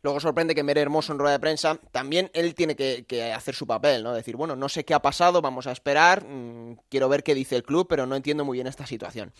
Luego 0.04 0.20
sorprende 0.20 0.54
que 0.54 0.64
Mere 0.64 0.82
Hermoso 0.82 1.14
en 1.14 1.20
rueda 1.20 1.32
de 1.34 1.40
prensa, 1.40 1.80
también 1.92 2.30
él 2.34 2.54
tiene 2.56 2.76
que, 2.76 3.06
que 3.08 3.32
hacer 3.32 3.56
su 3.56 3.66
papel, 3.66 4.04
¿no? 4.04 4.14
Decir, 4.14 4.36
bueno, 4.36 4.56
no 4.56 4.68
sé 4.68 4.84
qué 4.84 4.94
ha 4.94 5.02
pasado, 5.02 5.42
vamos 5.42 5.66
a 5.66 5.72
esperar, 5.72 6.26
mmm, 6.26 6.76
quiero 6.90 7.08
ver 7.08 7.24
qué 7.24 7.34
dice 7.34 7.56
el 7.56 7.64
club, 7.64 7.88
pero 7.90 8.06
no 8.06 8.16
entiendo 8.18 8.44
muy 8.44 8.58
bien 8.58 8.68
esta 8.68 8.86
situación. 8.86 9.32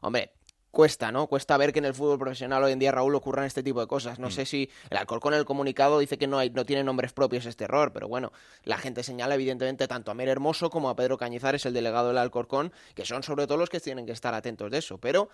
Hombre, 0.00 0.32
cuesta, 0.72 1.12
¿no? 1.12 1.28
Cuesta 1.28 1.56
ver 1.56 1.72
que 1.72 1.78
en 1.78 1.84
el 1.84 1.94
fútbol 1.94 2.18
profesional 2.18 2.64
hoy 2.64 2.72
en 2.72 2.80
día, 2.80 2.90
Raúl, 2.90 3.14
ocurran 3.14 3.44
este 3.46 3.62
tipo 3.62 3.80
de 3.80 3.86
cosas. 3.86 4.18
No 4.18 4.26
Mm. 4.26 4.32
sé 4.32 4.44
si 4.44 4.68
el 4.90 4.96
Alcorcón 4.96 5.34
en 5.34 5.38
el 5.38 5.44
comunicado 5.44 6.00
dice 6.00 6.18
que 6.18 6.26
no, 6.26 6.38
hay, 6.38 6.50
no 6.50 6.64
tiene 6.66 6.82
nombres 6.82 7.12
propios 7.12 7.46
este 7.46 7.64
error, 7.64 7.92
pero 7.92 8.08
bueno, 8.08 8.32
la 8.64 8.76
gente 8.78 9.04
señala 9.04 9.36
evidentemente 9.36 9.86
tanto 9.86 10.10
a 10.10 10.14
Mere 10.14 10.32
Hermoso 10.32 10.68
como 10.68 10.90
a 10.90 10.96
Pedro 10.96 11.16
Cañizares, 11.16 11.64
el 11.64 11.74
delegado 11.74 12.08
del 12.08 12.18
Alcorcón, 12.18 12.72
que 12.96 13.04
son 13.04 13.22
sobre 13.22 13.46
todo 13.46 13.56
los 13.58 13.70
que 13.70 13.78
tienen 13.78 14.04
que 14.04 14.12
estar 14.12 14.34
atentos 14.34 14.68
de 14.70 14.78
eso. 14.78 14.98
Pero 14.98 15.28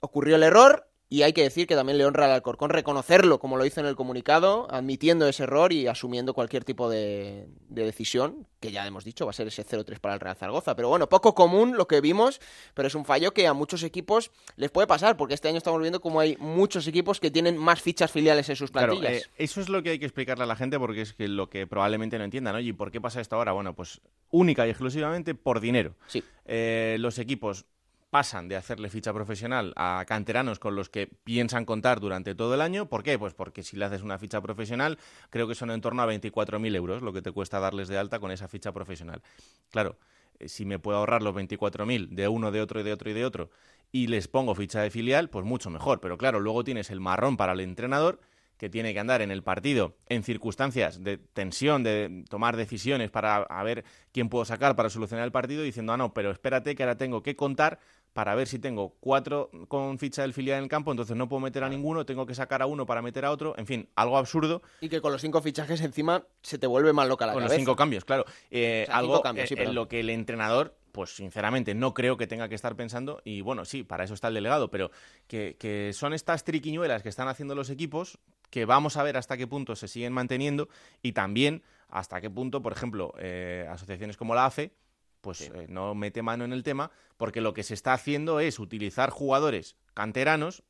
ocurrió 0.00 0.36
el 0.36 0.42
error, 0.42 0.88
y 1.10 1.22
hay 1.22 1.32
que 1.32 1.42
decir 1.42 1.66
que 1.66 1.74
también 1.74 1.96
le 1.96 2.04
honra 2.04 2.26
al 2.26 2.32
Alcorcón 2.32 2.70
reconocerlo, 2.70 3.38
como 3.38 3.56
lo 3.56 3.64
hizo 3.64 3.80
en 3.80 3.86
el 3.86 3.96
comunicado, 3.96 4.66
admitiendo 4.70 5.26
ese 5.26 5.44
error 5.44 5.72
y 5.72 5.86
asumiendo 5.86 6.34
cualquier 6.34 6.64
tipo 6.64 6.90
de, 6.90 7.48
de 7.70 7.84
decisión, 7.84 8.46
que 8.60 8.72
ya 8.72 8.86
hemos 8.86 9.04
dicho, 9.04 9.24
va 9.24 9.30
a 9.30 9.32
ser 9.32 9.46
ese 9.46 9.64
0-3 9.64 10.00
para 10.00 10.14
el 10.14 10.20
Real 10.20 10.36
Zaragoza. 10.36 10.74
Pero 10.76 10.88
bueno, 10.90 11.08
poco 11.08 11.34
común 11.34 11.76
lo 11.76 11.86
que 11.88 12.00
vimos, 12.02 12.40
pero 12.74 12.88
es 12.88 12.94
un 12.94 13.04
fallo 13.06 13.32
que 13.32 13.46
a 13.46 13.54
muchos 13.54 13.82
equipos 13.84 14.30
les 14.56 14.70
puede 14.70 14.86
pasar, 14.86 15.16
porque 15.16 15.32
este 15.34 15.48
año 15.48 15.58
estamos 15.58 15.80
viendo 15.80 16.00
como 16.00 16.20
hay 16.20 16.36
muchos 16.38 16.86
equipos 16.86 17.20
que 17.20 17.30
tienen 17.30 17.56
más 17.56 17.80
fichas 17.80 18.10
filiales 18.10 18.48
en 18.50 18.56
sus 18.56 18.70
Claro, 18.70 18.98
plantillas. 18.98 19.22
eh, 19.24 19.30
eso 19.38 19.60
es 19.62 19.68
lo 19.70 19.82
que 19.82 19.90
hay 19.90 19.98
que 19.98 20.04
explicarle 20.06 20.44
a 20.44 20.46
la 20.46 20.56
gente 20.56 20.78
porque 20.78 21.00
es 21.02 21.14
que 21.14 21.26
lo 21.28 21.48
que 21.48 21.66
probablemente 21.66 22.18
no 22.18 22.24
entiendan. 22.24 22.54
Oye, 22.56 22.68
¿y 22.68 22.72
por 22.74 22.90
qué 22.90 23.00
pasa 23.00 23.20
esto 23.22 23.36
ahora? 23.36 23.52
Bueno, 23.52 23.74
pues 23.74 24.00
única 24.30 24.66
y 24.66 24.70
exclusivamente 24.70 25.34
por 25.34 25.60
dinero. 25.60 25.94
Sí. 26.06 26.22
Eh, 26.44 26.96
los 27.00 27.18
equipos 27.18 27.64
pasan 28.10 28.48
de 28.48 28.56
hacerle 28.56 28.88
ficha 28.88 29.12
profesional 29.12 29.72
a 29.76 30.04
canteranos 30.06 30.58
con 30.58 30.74
los 30.74 30.88
que 30.88 31.06
piensan 31.06 31.64
contar 31.64 32.00
durante 32.00 32.34
todo 32.34 32.54
el 32.54 32.60
año. 32.60 32.88
¿Por 32.88 33.02
qué? 33.02 33.18
Pues 33.18 33.34
porque 33.34 33.62
si 33.62 33.76
le 33.76 33.84
haces 33.84 34.02
una 34.02 34.18
ficha 34.18 34.40
profesional, 34.40 34.98
creo 35.30 35.46
que 35.46 35.54
son 35.54 35.70
en 35.70 35.80
torno 35.80 36.02
a 36.02 36.06
24.000 36.06 36.74
euros 36.74 37.02
lo 37.02 37.12
que 37.12 37.22
te 37.22 37.32
cuesta 37.32 37.60
darles 37.60 37.88
de 37.88 37.98
alta 37.98 38.18
con 38.18 38.30
esa 38.30 38.48
ficha 38.48 38.72
profesional. 38.72 39.22
Claro, 39.70 39.96
eh, 40.38 40.48
si 40.48 40.64
me 40.64 40.78
puedo 40.78 40.98
ahorrar 40.98 41.22
los 41.22 41.34
24.000 41.34 42.08
de 42.08 42.28
uno, 42.28 42.50
de 42.50 42.60
otro 42.60 42.80
y 42.80 42.82
de 42.82 42.92
otro 42.92 43.10
y 43.10 43.14
de 43.14 43.24
otro 43.24 43.50
y 43.90 44.06
les 44.06 44.28
pongo 44.28 44.54
ficha 44.54 44.82
de 44.82 44.90
filial, 44.90 45.30
pues 45.30 45.44
mucho 45.44 45.70
mejor. 45.70 46.00
Pero 46.00 46.18
claro, 46.18 46.40
luego 46.40 46.64
tienes 46.64 46.90
el 46.90 47.00
marrón 47.00 47.36
para 47.36 47.52
el 47.52 47.60
entrenador 47.60 48.20
que 48.58 48.68
tiene 48.68 48.92
que 48.92 48.98
andar 48.98 49.22
en 49.22 49.30
el 49.30 49.42
partido 49.42 49.96
en 50.08 50.24
circunstancias 50.24 51.02
de 51.02 51.16
tensión, 51.16 51.84
de 51.84 52.24
tomar 52.28 52.56
decisiones 52.56 53.10
para 53.10 53.36
a 53.36 53.62
ver 53.62 53.84
quién 54.12 54.28
puedo 54.28 54.44
sacar 54.44 54.74
para 54.74 54.90
solucionar 54.90 55.24
el 55.24 55.32
partido, 55.32 55.62
diciendo, 55.62 55.92
ah, 55.92 55.96
no, 55.96 56.12
pero 56.12 56.32
espérate 56.32 56.74
que 56.74 56.82
ahora 56.82 56.98
tengo 56.98 57.22
que 57.22 57.36
contar 57.36 57.78
para 58.12 58.34
ver 58.34 58.48
si 58.48 58.58
tengo 58.58 58.96
cuatro 59.00 59.50
con 59.68 59.98
ficha 59.98 60.22
del 60.22 60.32
filial 60.32 60.58
en 60.58 60.64
el 60.64 60.68
campo, 60.68 60.90
entonces 60.90 61.16
no 61.16 61.28
puedo 61.28 61.40
meter 61.40 61.62
a 61.64 61.68
ninguno, 61.68 62.04
tengo 62.04 62.26
que 62.26 62.34
sacar 62.34 62.62
a 62.62 62.66
uno 62.66 62.84
para 62.86 63.02
meter 63.02 63.24
a 63.24 63.30
otro, 63.30 63.54
en 63.58 63.66
fin, 63.66 63.88
algo 63.94 64.18
absurdo 64.18 64.62
Y 64.80 64.88
que 64.88 65.00
con 65.00 65.12
los 65.12 65.20
cinco 65.20 65.40
fichajes 65.40 65.80
encima 65.80 66.24
se 66.42 66.58
te 66.58 66.66
vuelve 66.66 66.92
más 66.92 67.06
loca 67.08 67.26
la 67.26 67.32
con 67.32 67.42
los 67.42 67.48
cabeza. 67.50 67.60
cinco 67.60 67.76
cambios, 67.76 68.04
claro. 68.04 68.24
Eh, 68.50 68.82
O 68.84 68.86
sea, 68.86 68.96
algo 68.96 69.22
cambios, 69.22 69.48
sí, 69.48 69.54
en 69.56 69.74
lo 69.74 69.88
que 69.88 70.00
el 70.00 70.10
entrenador, 70.10 70.76
pues 70.92 71.14
sinceramente, 71.14 71.74
no 71.74 71.94
creo 71.94 72.16
que 72.16 72.26
tenga 72.26 72.48
que 72.48 72.54
estar 72.56 72.74
pensando. 72.74 73.20
Y 73.24 73.40
bueno, 73.42 73.64
sí, 73.64 73.84
para 73.84 74.04
eso 74.04 74.14
está 74.14 74.28
el 74.28 74.34
delegado, 74.34 74.70
pero 74.70 74.90
que, 75.28 75.56
que 75.58 75.92
son 75.92 76.12
estas 76.12 76.42
triquiñuelas 76.44 77.02
que 77.02 77.08
están 77.08 77.28
haciendo 77.28 77.54
los 77.54 77.70
equipos 77.70 78.18
que 78.50 78.64
vamos 78.64 78.96
a 78.96 79.02
ver 79.02 79.16
hasta 79.16 79.36
qué 79.36 79.46
punto 79.46 79.76
se 79.76 79.86
siguen 79.86 80.12
manteniendo 80.12 80.68
y 81.02 81.12
también 81.12 81.62
hasta 81.88 82.20
qué 82.20 82.30
punto, 82.30 82.62
por 82.62 82.72
ejemplo, 82.72 83.12
eh, 83.18 83.66
asociaciones 83.70 84.16
como 84.16 84.34
la 84.34 84.46
AFE 84.46 84.72
pues 85.20 85.40
eh, 85.40 85.66
no 85.68 85.94
mete 85.94 86.22
mano 86.22 86.44
en 86.44 86.52
el 86.52 86.62
tema, 86.62 86.90
porque 87.16 87.40
lo 87.40 87.54
que 87.54 87.62
se 87.62 87.74
está 87.74 87.92
haciendo 87.92 88.40
es 88.40 88.58
utilizar 88.58 89.10
jugadores 89.10 89.76
canteranos 89.94 90.62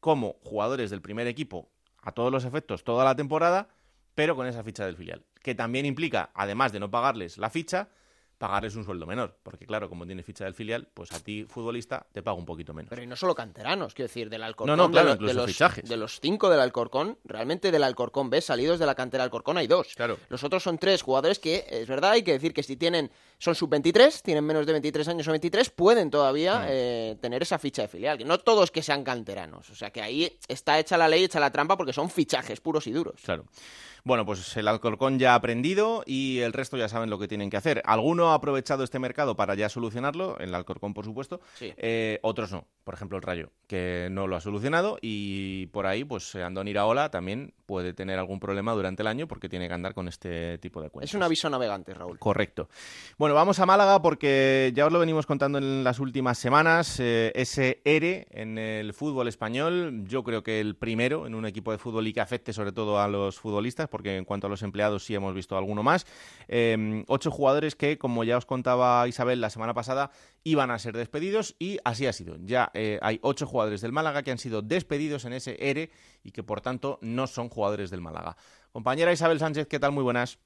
como 0.00 0.36
jugadores 0.42 0.90
del 0.90 1.00
primer 1.00 1.26
equipo 1.26 1.70
a 2.02 2.12
todos 2.12 2.30
los 2.30 2.44
efectos 2.44 2.84
toda 2.84 3.04
la 3.04 3.16
temporada, 3.16 3.68
pero 4.14 4.36
con 4.36 4.46
esa 4.46 4.62
ficha 4.62 4.84
del 4.84 4.96
filial. 4.96 5.24
Que 5.42 5.54
también 5.54 5.86
implica, 5.86 6.30
además 6.34 6.72
de 6.72 6.80
no 6.80 6.90
pagarles 6.90 7.38
la 7.38 7.50
ficha, 7.50 7.88
pagarles 8.46 8.76
un 8.76 8.84
sueldo 8.84 9.06
menor. 9.06 9.36
Porque 9.42 9.64
claro, 9.66 9.88
como 9.88 10.04
tienes 10.06 10.26
ficha 10.26 10.44
del 10.44 10.54
filial, 10.54 10.86
pues 10.92 11.12
a 11.12 11.20
ti, 11.20 11.44
futbolista, 11.48 12.06
te 12.12 12.22
paga 12.22 12.36
un 12.36 12.44
poquito 12.44 12.74
menos. 12.74 12.90
Pero 12.90 13.02
y 13.02 13.06
no 13.06 13.16
solo 13.16 13.34
canteranos, 13.34 13.94
quiero 13.94 14.08
decir, 14.08 14.28
del 14.28 14.42
Alcorcón. 14.42 14.76
No, 14.76 14.82
no, 14.84 14.90
claro, 14.90 15.08
de, 15.08 15.14
incluso 15.14 15.32
de 15.32 15.40
los, 15.40 15.46
fichajes. 15.46 15.88
de 15.88 15.96
los 15.96 16.20
cinco 16.20 16.50
del 16.50 16.60
Alcorcón, 16.60 17.18
realmente 17.24 17.70
del 17.70 17.82
Alcorcón 17.82 18.28
B, 18.28 18.40
salidos 18.40 18.78
de 18.78 18.86
la 18.86 18.94
cantera 18.94 19.24
Alcorcón, 19.24 19.56
hay 19.56 19.66
dos. 19.66 19.94
Claro. 19.96 20.18
Los 20.28 20.44
otros 20.44 20.62
son 20.62 20.76
tres 20.78 21.02
jugadores 21.02 21.38
que, 21.38 21.64
es 21.70 21.88
verdad, 21.88 22.10
hay 22.12 22.22
que 22.22 22.32
decir 22.32 22.52
que 22.52 22.62
si 22.62 22.76
tienen, 22.76 23.10
son 23.38 23.54
sub-23, 23.54 24.20
tienen 24.22 24.44
menos 24.44 24.66
de 24.66 24.72
23 24.72 25.08
años 25.08 25.26
o 25.28 25.30
23, 25.30 25.70
pueden 25.70 26.10
todavía 26.10 26.60
Mm. 26.60 26.66
eh, 26.68 27.16
tener 27.20 27.42
esa 27.42 27.58
ficha 27.58 27.82
de 27.82 27.88
filial. 27.88 28.18
Que 28.18 28.24
no 28.24 28.38
todos 28.38 28.70
que 28.70 28.82
sean 28.82 29.04
canteranos. 29.04 29.70
O 29.70 29.74
sea 29.74 29.90
que 29.90 30.02
ahí 30.02 30.38
está 30.48 30.78
hecha 30.78 30.96
la 30.98 31.08
ley, 31.08 31.24
hecha 31.24 31.40
la 31.40 31.50
trampa, 31.50 31.76
porque 31.76 31.92
son 31.92 32.10
fichajes 32.10 32.60
puros 32.60 32.86
y 32.86 32.92
duros. 32.92 33.20
Claro. 33.24 33.44
Bueno, 34.06 34.26
pues 34.26 34.54
el 34.58 34.68
Alcorcón 34.68 35.18
ya 35.18 35.32
ha 35.32 35.36
aprendido 35.36 36.02
y 36.04 36.40
el 36.40 36.52
resto 36.52 36.76
ya 36.76 36.90
saben 36.90 37.08
lo 37.08 37.18
que 37.18 37.26
tienen 37.26 37.48
que 37.48 37.56
hacer. 37.56 37.80
Alguno 37.86 38.32
ha 38.32 38.34
aprovechado 38.34 38.84
este 38.84 38.98
mercado 38.98 39.34
para 39.34 39.54
ya 39.54 39.70
solucionarlo, 39.70 40.36
el 40.40 40.54
Alcorcón 40.54 40.92
por 40.92 41.06
supuesto, 41.06 41.40
Sí. 41.54 41.72
eh, 41.78 42.18
otros 42.20 42.52
no. 42.52 42.66
Por 42.84 42.92
ejemplo, 42.92 43.16
el 43.16 43.22
Rayo, 43.22 43.48
que 43.66 44.08
no 44.10 44.26
lo 44.26 44.36
ha 44.36 44.42
solucionado 44.42 44.98
y 45.00 45.68
por 45.68 45.86
ahí, 45.86 46.04
pues 46.04 46.34
Andón 46.34 46.68
Iraola 46.68 47.10
también 47.10 47.54
puede 47.64 47.94
tener 47.94 48.18
algún 48.18 48.40
problema 48.40 48.72
durante 48.74 49.02
el 49.02 49.06
año 49.06 49.26
porque 49.26 49.48
tiene 49.48 49.68
que 49.68 49.72
andar 49.72 49.94
con 49.94 50.06
este 50.06 50.58
tipo 50.58 50.82
de 50.82 50.90
cuentas. 50.90 51.08
Es 51.08 51.14
un 51.14 51.22
aviso 51.22 51.48
navegante, 51.48 51.94
Raúl. 51.94 52.18
Correcto. 52.18 52.68
Bueno, 53.16 53.34
vamos 53.34 53.58
a 53.58 53.64
Málaga 53.64 54.02
porque 54.02 54.70
ya 54.76 54.84
os 54.84 54.92
lo 54.92 54.98
venimos 54.98 55.24
contando 55.24 55.56
en 55.56 55.82
las 55.82 55.98
últimas 55.98 56.36
semanas. 56.36 57.00
eh, 57.00 57.32
ese 57.34 57.80
ERE 57.86 58.26
en 58.32 58.58
el 58.58 58.92
fútbol 58.92 59.28
español, 59.28 60.04
yo 60.06 60.22
creo 60.24 60.42
que 60.42 60.60
el 60.60 60.76
primero 60.76 61.26
en 61.26 61.34
un 61.34 61.46
equipo 61.46 61.72
de 61.72 61.78
fútbol 61.78 62.06
y 62.06 62.12
que 62.12 62.20
afecte 62.20 62.52
sobre 62.52 62.72
todo 62.72 63.00
a 63.00 63.08
los 63.08 63.38
futbolistas, 63.40 63.88
porque 63.94 64.16
en 64.16 64.24
cuanto 64.24 64.48
a 64.48 64.50
los 64.50 64.62
empleados 64.64 65.04
sí 65.04 65.14
hemos 65.14 65.34
visto 65.34 65.56
alguno 65.56 65.84
más. 65.84 66.04
Eh, 66.48 67.04
ocho 67.06 67.30
jugadores 67.30 67.76
que, 67.76 67.96
como 67.96 68.14
como 68.14 68.22
ya 68.22 68.38
os 68.38 68.46
contaba 68.46 69.08
Isabel 69.08 69.40
la 69.40 69.50
semana 69.50 69.74
pasada, 69.74 70.12
iban 70.44 70.70
a 70.70 70.78
ser 70.78 70.96
despedidos 70.96 71.56
y 71.58 71.78
así 71.82 72.06
ha 72.06 72.12
sido. 72.12 72.36
Ya 72.38 72.70
eh, 72.72 73.00
hay 73.02 73.18
ocho 73.22 73.44
jugadores 73.44 73.80
del 73.80 73.90
Málaga 73.90 74.22
que 74.22 74.30
han 74.30 74.38
sido 74.38 74.62
despedidos 74.62 75.24
en 75.24 75.32
ese 75.32 75.56
ERE 75.58 75.90
y 76.22 76.30
que 76.30 76.44
por 76.44 76.60
tanto 76.60 77.00
no 77.02 77.26
son 77.26 77.48
jugadores 77.48 77.90
del 77.90 78.00
Málaga. 78.00 78.36
Compañera 78.70 79.12
Isabel 79.12 79.40
Sánchez, 79.40 79.66
¿qué 79.66 79.80
tal? 79.80 79.90
Muy 79.90 80.04
buenas. 80.04 80.38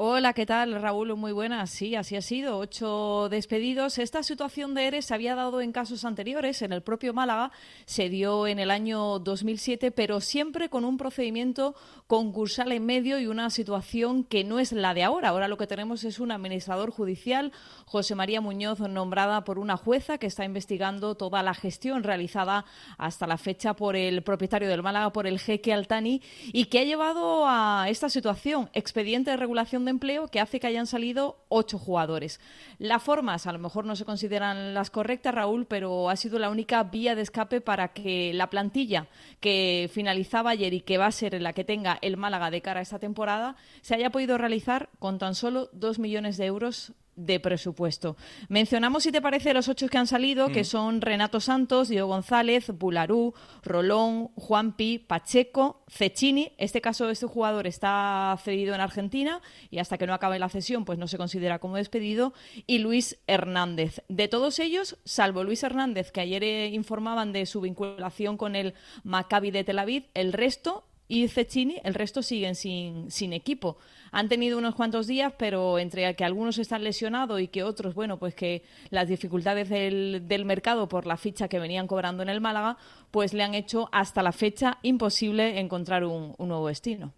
Hola, 0.00 0.32
¿qué 0.32 0.46
tal, 0.46 0.80
Raúl? 0.80 1.16
Muy 1.16 1.32
buenas. 1.32 1.70
Sí, 1.70 1.96
así 1.96 2.14
ha 2.14 2.22
sido. 2.22 2.58
Ocho 2.58 3.26
despedidos. 3.30 3.98
Esta 3.98 4.22
situación 4.22 4.72
de 4.72 4.86
ERE 4.86 5.02
se 5.02 5.12
había 5.12 5.34
dado 5.34 5.60
en 5.60 5.72
casos 5.72 6.04
anteriores. 6.04 6.62
En 6.62 6.72
el 6.72 6.82
propio 6.82 7.12
Málaga 7.12 7.50
se 7.84 8.08
dio 8.08 8.46
en 8.46 8.60
el 8.60 8.70
año 8.70 9.18
2007, 9.18 9.90
pero 9.90 10.20
siempre 10.20 10.68
con 10.68 10.84
un 10.84 10.98
procedimiento 10.98 11.74
concursal 12.06 12.70
en 12.70 12.86
medio 12.86 13.18
y 13.18 13.26
una 13.26 13.50
situación 13.50 14.22
que 14.22 14.44
no 14.44 14.60
es 14.60 14.70
la 14.70 14.94
de 14.94 15.02
ahora. 15.02 15.30
Ahora 15.30 15.48
lo 15.48 15.56
que 15.56 15.66
tenemos 15.66 16.04
es 16.04 16.20
un 16.20 16.30
administrador 16.30 16.92
judicial, 16.92 17.50
José 17.84 18.14
María 18.14 18.40
Muñoz, 18.40 18.78
nombrada 18.78 19.42
por 19.42 19.58
una 19.58 19.76
jueza 19.76 20.18
que 20.18 20.28
está 20.28 20.44
investigando 20.44 21.16
toda 21.16 21.42
la 21.42 21.54
gestión 21.54 22.04
realizada 22.04 22.66
hasta 22.98 23.26
la 23.26 23.36
fecha 23.36 23.74
por 23.74 23.96
el 23.96 24.22
propietario 24.22 24.68
del 24.68 24.84
Málaga, 24.84 25.12
por 25.12 25.26
el 25.26 25.40
jeque 25.40 25.72
Altani, 25.72 26.22
y 26.52 26.66
que 26.66 26.78
ha 26.78 26.84
llevado 26.84 27.48
a 27.48 27.86
esta 27.88 28.08
situación, 28.08 28.70
expediente 28.74 29.32
de 29.32 29.36
regulación 29.36 29.87
empleo 29.88 30.28
que 30.28 30.40
hace 30.40 30.60
que 30.60 30.66
hayan 30.66 30.86
salido 30.86 31.44
ocho 31.48 31.78
jugadores. 31.78 32.40
Las 32.78 33.02
formas 33.02 33.46
a 33.46 33.52
lo 33.52 33.58
mejor 33.58 33.84
no 33.84 33.96
se 33.96 34.04
consideran 34.04 34.74
las 34.74 34.90
correctas, 34.90 35.34
Raúl, 35.34 35.66
pero 35.66 36.10
ha 36.10 36.16
sido 36.16 36.38
la 36.38 36.50
única 36.50 36.82
vía 36.84 37.14
de 37.14 37.22
escape 37.22 37.60
para 37.60 37.88
que 37.88 38.32
la 38.34 38.50
plantilla 38.50 39.08
que 39.40 39.90
finalizaba 39.92 40.50
ayer 40.50 40.74
y 40.74 40.80
que 40.80 40.98
va 40.98 41.06
a 41.06 41.12
ser 41.12 41.40
la 41.40 41.52
que 41.52 41.64
tenga 41.64 41.98
el 42.02 42.16
Málaga 42.16 42.50
de 42.50 42.62
cara 42.62 42.80
a 42.80 42.82
esta 42.82 42.98
temporada 42.98 43.56
se 43.80 43.94
haya 43.94 44.10
podido 44.10 44.38
realizar 44.38 44.88
con 44.98 45.18
tan 45.18 45.34
solo 45.34 45.68
dos 45.72 45.98
millones 45.98 46.36
de 46.36 46.46
euros 46.46 46.92
de 47.18 47.40
presupuesto. 47.40 48.16
Mencionamos, 48.48 49.02
si 49.02 49.12
te 49.12 49.20
parece, 49.20 49.52
los 49.52 49.68
ocho 49.68 49.88
que 49.88 49.98
han 49.98 50.06
salido, 50.06 50.48
que 50.48 50.62
mm. 50.62 50.64
son 50.64 51.00
Renato 51.00 51.40
Santos, 51.40 51.88
Diego 51.88 52.06
González, 52.06 52.70
Bularú, 52.78 53.34
Rolón, 53.64 54.28
Juanpi, 54.36 55.00
Pacheco, 55.00 55.82
Cecchini. 55.88 56.52
Este 56.58 56.80
caso, 56.80 57.10
este 57.10 57.26
jugador 57.26 57.66
está 57.66 58.38
cedido 58.42 58.74
en 58.74 58.80
Argentina 58.80 59.42
y 59.70 59.78
hasta 59.78 59.98
que 59.98 60.06
no 60.06 60.14
acabe 60.14 60.38
la 60.38 60.48
cesión, 60.48 60.84
pues 60.84 60.98
no 60.98 61.08
se 61.08 61.18
considera 61.18 61.58
como 61.58 61.76
despedido. 61.76 62.32
Y 62.66 62.78
Luis 62.78 63.18
Hernández. 63.26 64.02
De 64.08 64.28
todos 64.28 64.60
ellos, 64.60 64.96
salvo 65.04 65.42
Luis 65.42 65.62
Hernández, 65.64 66.12
que 66.12 66.20
ayer 66.20 66.44
eh, 66.44 66.68
informaban 66.68 67.32
de 67.32 67.46
su 67.46 67.60
vinculación 67.60 68.36
con 68.36 68.54
el 68.54 68.74
Maccabi 69.02 69.50
de 69.50 69.64
Tel 69.64 69.80
Aviv, 69.80 70.04
el 70.14 70.32
resto 70.32 70.84
y 71.08 71.26
Cecchini, 71.28 71.80
el 71.84 71.94
resto 71.94 72.22
siguen 72.22 72.54
sin, 72.54 73.10
sin 73.10 73.32
equipo. 73.32 73.78
Han 74.12 74.28
tenido 74.28 74.58
unos 74.58 74.74
cuantos 74.74 75.06
días, 75.06 75.32
pero 75.38 75.78
entre 75.78 76.14
que 76.14 76.24
algunos 76.24 76.58
están 76.58 76.84
lesionados 76.84 77.40
y 77.40 77.48
que 77.48 77.62
otros, 77.62 77.94
bueno, 77.94 78.18
pues 78.18 78.34
que 78.34 78.62
las 78.90 79.08
dificultades 79.08 79.68
del, 79.68 80.22
del 80.26 80.44
mercado 80.44 80.88
por 80.88 81.06
la 81.06 81.16
ficha 81.16 81.48
que 81.48 81.58
venían 81.58 81.86
cobrando 81.86 82.22
en 82.22 82.28
el 82.28 82.40
Málaga, 82.40 82.76
pues 83.10 83.34
le 83.34 83.42
han 83.42 83.54
hecho 83.54 83.88
hasta 83.92 84.22
la 84.22 84.32
fecha 84.32 84.78
imposible 84.82 85.58
encontrar 85.60 86.04
un 86.04 86.34
nuevo 86.38 86.68
destino. 86.68 87.12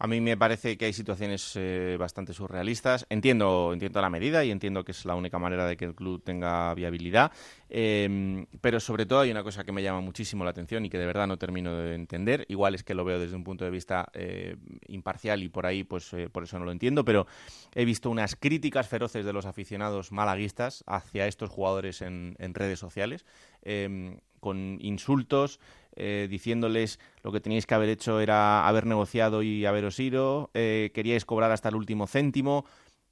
A 0.00 0.06
mí 0.06 0.20
me 0.20 0.36
parece 0.36 0.76
que 0.76 0.84
hay 0.84 0.92
situaciones 0.92 1.52
eh, 1.56 1.96
bastante 1.98 2.32
surrealistas. 2.32 3.04
Entiendo, 3.10 3.70
entiendo 3.72 4.00
la 4.00 4.10
medida 4.10 4.44
y 4.44 4.52
entiendo 4.52 4.84
que 4.84 4.92
es 4.92 5.04
la 5.04 5.16
única 5.16 5.38
manera 5.38 5.66
de 5.66 5.76
que 5.76 5.86
el 5.86 5.94
club 5.94 6.22
tenga 6.22 6.72
viabilidad. 6.74 7.32
Em, 7.68 8.46
pero 8.60 8.78
sobre 8.78 9.06
todo 9.06 9.20
hay 9.20 9.30
una 9.32 9.42
cosa 9.42 9.64
que 9.64 9.72
me 9.72 9.82
llama 9.82 10.00
muchísimo 10.00 10.44
la 10.44 10.50
atención 10.50 10.84
y 10.86 10.90
que 10.90 10.98
de 10.98 11.06
verdad 11.06 11.26
no 11.26 11.36
termino 11.36 11.74
de 11.74 11.96
entender. 11.96 12.46
Igual 12.48 12.76
es 12.76 12.84
que 12.84 12.94
lo 12.94 13.04
veo 13.04 13.18
desde 13.18 13.34
un 13.34 13.42
punto 13.42 13.64
de 13.64 13.70
vista 13.72 14.08
eh, 14.14 14.56
imparcial 14.86 15.42
y 15.42 15.48
por 15.48 15.66
ahí, 15.66 15.82
pues 15.82 16.12
eh, 16.12 16.28
por 16.30 16.44
eso 16.44 16.58
no 16.60 16.64
lo 16.64 16.70
entiendo. 16.70 17.04
Pero 17.04 17.26
he 17.74 17.84
visto 17.84 18.08
unas 18.08 18.36
críticas 18.36 18.86
feroces 18.86 19.24
de 19.24 19.32
los 19.32 19.46
aficionados 19.46 20.12
malaguistas 20.12 20.84
hacia 20.86 21.26
estos 21.26 21.50
jugadores 21.50 22.02
en, 22.02 22.36
en 22.38 22.54
redes 22.54 22.78
sociales, 22.78 23.26
em, 23.62 24.20
con 24.38 24.78
insultos. 24.80 25.58
Eh, 26.00 26.28
diciéndoles 26.30 27.00
lo 27.24 27.32
que 27.32 27.40
teníais 27.40 27.66
que 27.66 27.74
haber 27.74 27.88
hecho 27.88 28.20
era 28.20 28.68
haber 28.68 28.86
negociado 28.86 29.42
y 29.42 29.66
haberos 29.66 29.98
ido, 29.98 30.50
eh, 30.54 30.92
queríais 30.94 31.24
cobrar 31.24 31.50
hasta 31.50 31.70
el 31.70 31.74
último 31.74 32.06
céntimo. 32.06 32.64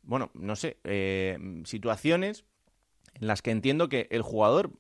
Bueno, 0.05 0.31
no 0.35 0.55
sé, 0.55 0.77
eh, 0.85 1.37
situaciones 1.65 2.45
en 3.15 3.27
las 3.27 3.43
que 3.43 3.51
entiendo 3.51 3.89
que 3.89 4.07
el 4.11 4.23
jugador 4.23 4.71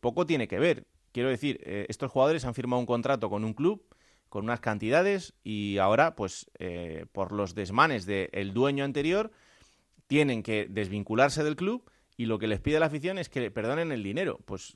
poco 0.00 0.26
tiene 0.26 0.48
que 0.48 0.58
ver. 0.58 0.86
Quiero 1.12 1.28
decir, 1.28 1.60
estos 1.88 2.10
jugadores 2.10 2.44
han 2.44 2.54
firmado 2.54 2.80
un 2.80 2.86
contrato 2.86 3.30
con 3.30 3.44
un 3.44 3.52
club 3.52 3.84
con 4.28 4.44
unas 4.44 4.60
cantidades 4.60 5.34
y 5.44 5.78
ahora, 5.78 6.16
pues, 6.16 6.50
por 7.12 7.30
los 7.32 7.54
desmanes 7.54 8.06
del 8.06 8.52
dueño 8.52 8.84
anterior, 8.84 9.30
tienen 10.06 10.42
que 10.42 10.66
desvincularse 10.68 11.44
del 11.44 11.56
club 11.56 11.89
y 12.20 12.26
lo 12.26 12.38
que 12.38 12.46
les 12.46 12.60
pide 12.60 12.78
la 12.78 12.84
afición 12.84 13.16
es 13.16 13.30
que 13.30 13.50
perdonen 13.50 13.92
el 13.92 14.02
dinero. 14.02 14.40
Pues 14.44 14.74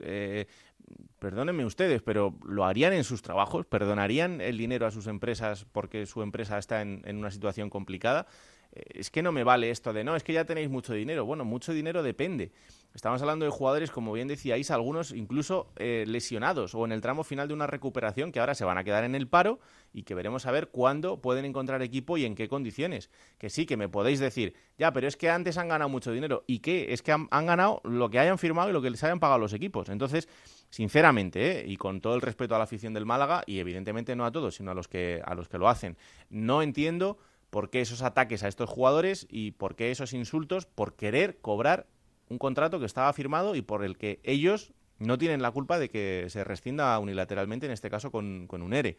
perdónenme 1.19 1.67
ustedes, 1.67 2.01
pero 2.01 2.39
¿lo 2.43 2.65
harían 2.65 2.95
en 2.95 3.05
sus 3.05 3.21
trabajos? 3.21 3.67
¿Perdonarían 3.67 4.41
el 4.41 4.57
dinero 4.57 4.87
a 4.87 4.91
sus 4.91 5.07
empresas 5.09 5.67
porque 5.71 6.07
su 6.07 6.23
empresa 6.23 6.57
está 6.57 6.81
en, 6.81 7.03
una 7.15 7.31
situación 7.31 7.69
complicada? 7.69 8.27
Eh, 8.75 8.83
es 8.95 9.11
que 9.11 9.23
no 9.23 9.33
me 9.33 9.45
vale 9.45 9.71
esto 9.71 9.93
de 9.93 10.05
no, 10.05 10.17
es 10.17 10.25
que 10.25 10.33
ya 10.33 10.45
tenéis 10.45 10.69
mucho 10.69 10.93
dinero. 10.93 11.25
Bueno, 11.25 11.45
mucho 11.45 11.73
dinero 11.73 12.03
depende. 12.03 12.53
Estamos 12.95 13.21
hablando 13.23 13.45
de 13.45 13.51
jugadores, 13.51 13.91
como 13.91 14.13
bien 14.13 14.29
decíais, 14.29 14.71
algunos 14.71 15.11
incluso 15.11 15.73
eh, 15.77 16.05
lesionados 16.07 16.77
o 16.77 16.85
en 16.85 16.93
el 16.93 17.01
tramo 17.01 17.25
final 17.25 17.49
de 17.49 17.55
una 17.55 17.67
recuperación 17.67 18.31
que 18.31 18.39
ahora 18.39 18.55
se 18.55 18.65
van 18.65 18.79
a 18.79 18.85
quedar 18.85 19.03
en 19.03 19.17
el 19.17 19.27
paro 19.27 19.59
y 19.93 20.05
que 20.05 20.15
veremos 20.15 20.47
a 20.47 20.53
ver 20.53 20.69
cuándo 20.69 21.21
pueden 21.21 21.45
encontrar 21.45 21.83
equipo 21.83 22.19
y 22.19 22.25
en 22.25 22.37
qué 22.37 22.49
condiciones. 22.49 23.11
Que 23.37 23.51
sí, 23.51 23.67
que 23.67 23.77
me 23.77 23.89
podéis 23.89 24.21
decir, 24.21 24.55
ya, 24.79 24.93
pero 24.93 25.09
es 25.09 25.17
que 25.17 25.29
antes 25.29 25.59
han 25.59 25.69
ganado 25.69 25.89
mucho 25.89 26.13
dinero. 26.13 26.45
¿Y 26.47 26.61
qué? 26.61 26.93
Es 26.93 27.03
que 27.03 27.11
han, 27.11 27.27
ganado 27.31 27.81
lo 27.83 28.11
que 28.11 28.21
hayan 28.21 28.39
firmado 28.39 28.71
y 28.71 28.73
lo 28.73 28.81
que 28.81 28.91
les 28.91 29.03
hayan 29.03 29.19
pagado 29.19 29.41
los 29.41 29.53
equipos. 29.55 29.89
Entonces, 29.89 30.29
sinceramente, 30.71 31.63
¿eh? 31.63 31.65
y 31.67 31.77
con 31.77 32.01
todo 32.01 32.15
el 32.15 32.21
respeto 32.21 32.55
a 32.55 32.59
la 32.59 32.65
afición 32.65 32.95
del 32.95 33.07
Málaga, 33.07 33.43
y 33.45 33.59
evidentemente 33.59 34.15
no 34.15 34.25
a 34.25 34.31
todos, 34.31 34.55
sino 34.55 34.71
a 34.71 34.75
los 34.75 34.87
que, 34.87 35.21
a 35.25 35.35
los 35.35 35.49
que 35.49 35.59
lo 35.59 35.69
hacen, 35.69 35.97
no 36.31 36.63
entiendo 36.63 37.19
por 37.55 37.71
qué 37.71 37.81
esos 37.81 38.03
ataques 38.03 38.43
a 38.43 38.49
estos 38.49 38.69
jugadores 38.69 39.29
y 39.31 39.53
por 39.53 39.77
qué 39.77 39.93
esos 39.93 40.13
insultos 40.13 40.67
por 40.67 40.97
querer 40.97 41.39
cobrar 41.41 41.87
un 42.29 42.37
contrato 42.37 42.81
que 42.81 42.87
estaba 42.87 43.13
firmado 43.13 43.55
y 43.55 43.63
por 43.63 43.85
el 43.85 43.97
que 43.97 44.19
ellos 44.25 44.73
no 44.99 45.19
tienen 45.19 45.41
la 45.41 45.53
culpa 45.53 45.79
de 45.79 45.89
que 45.89 46.27
se 46.31 46.43
rescinda 46.43 46.99
unilateralmente, 46.99 47.67
en 47.67 47.71
este 47.71 47.91
caso 47.91 48.11
con, 48.11 48.49
con 48.49 48.61
un 48.63 48.75
ERE. 48.75 48.97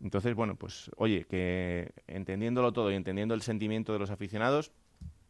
Entonces, 0.00 0.36
bueno, 0.36 0.54
pues 0.54 0.92
oye, 0.96 1.24
que 1.24 1.90
entendiéndolo 2.06 2.72
todo 2.72 2.92
y 2.92 2.94
entendiendo 2.94 3.34
el 3.34 3.42
sentimiento 3.42 3.92
de 3.92 3.98
los 3.98 4.10
aficionados, 4.10 4.70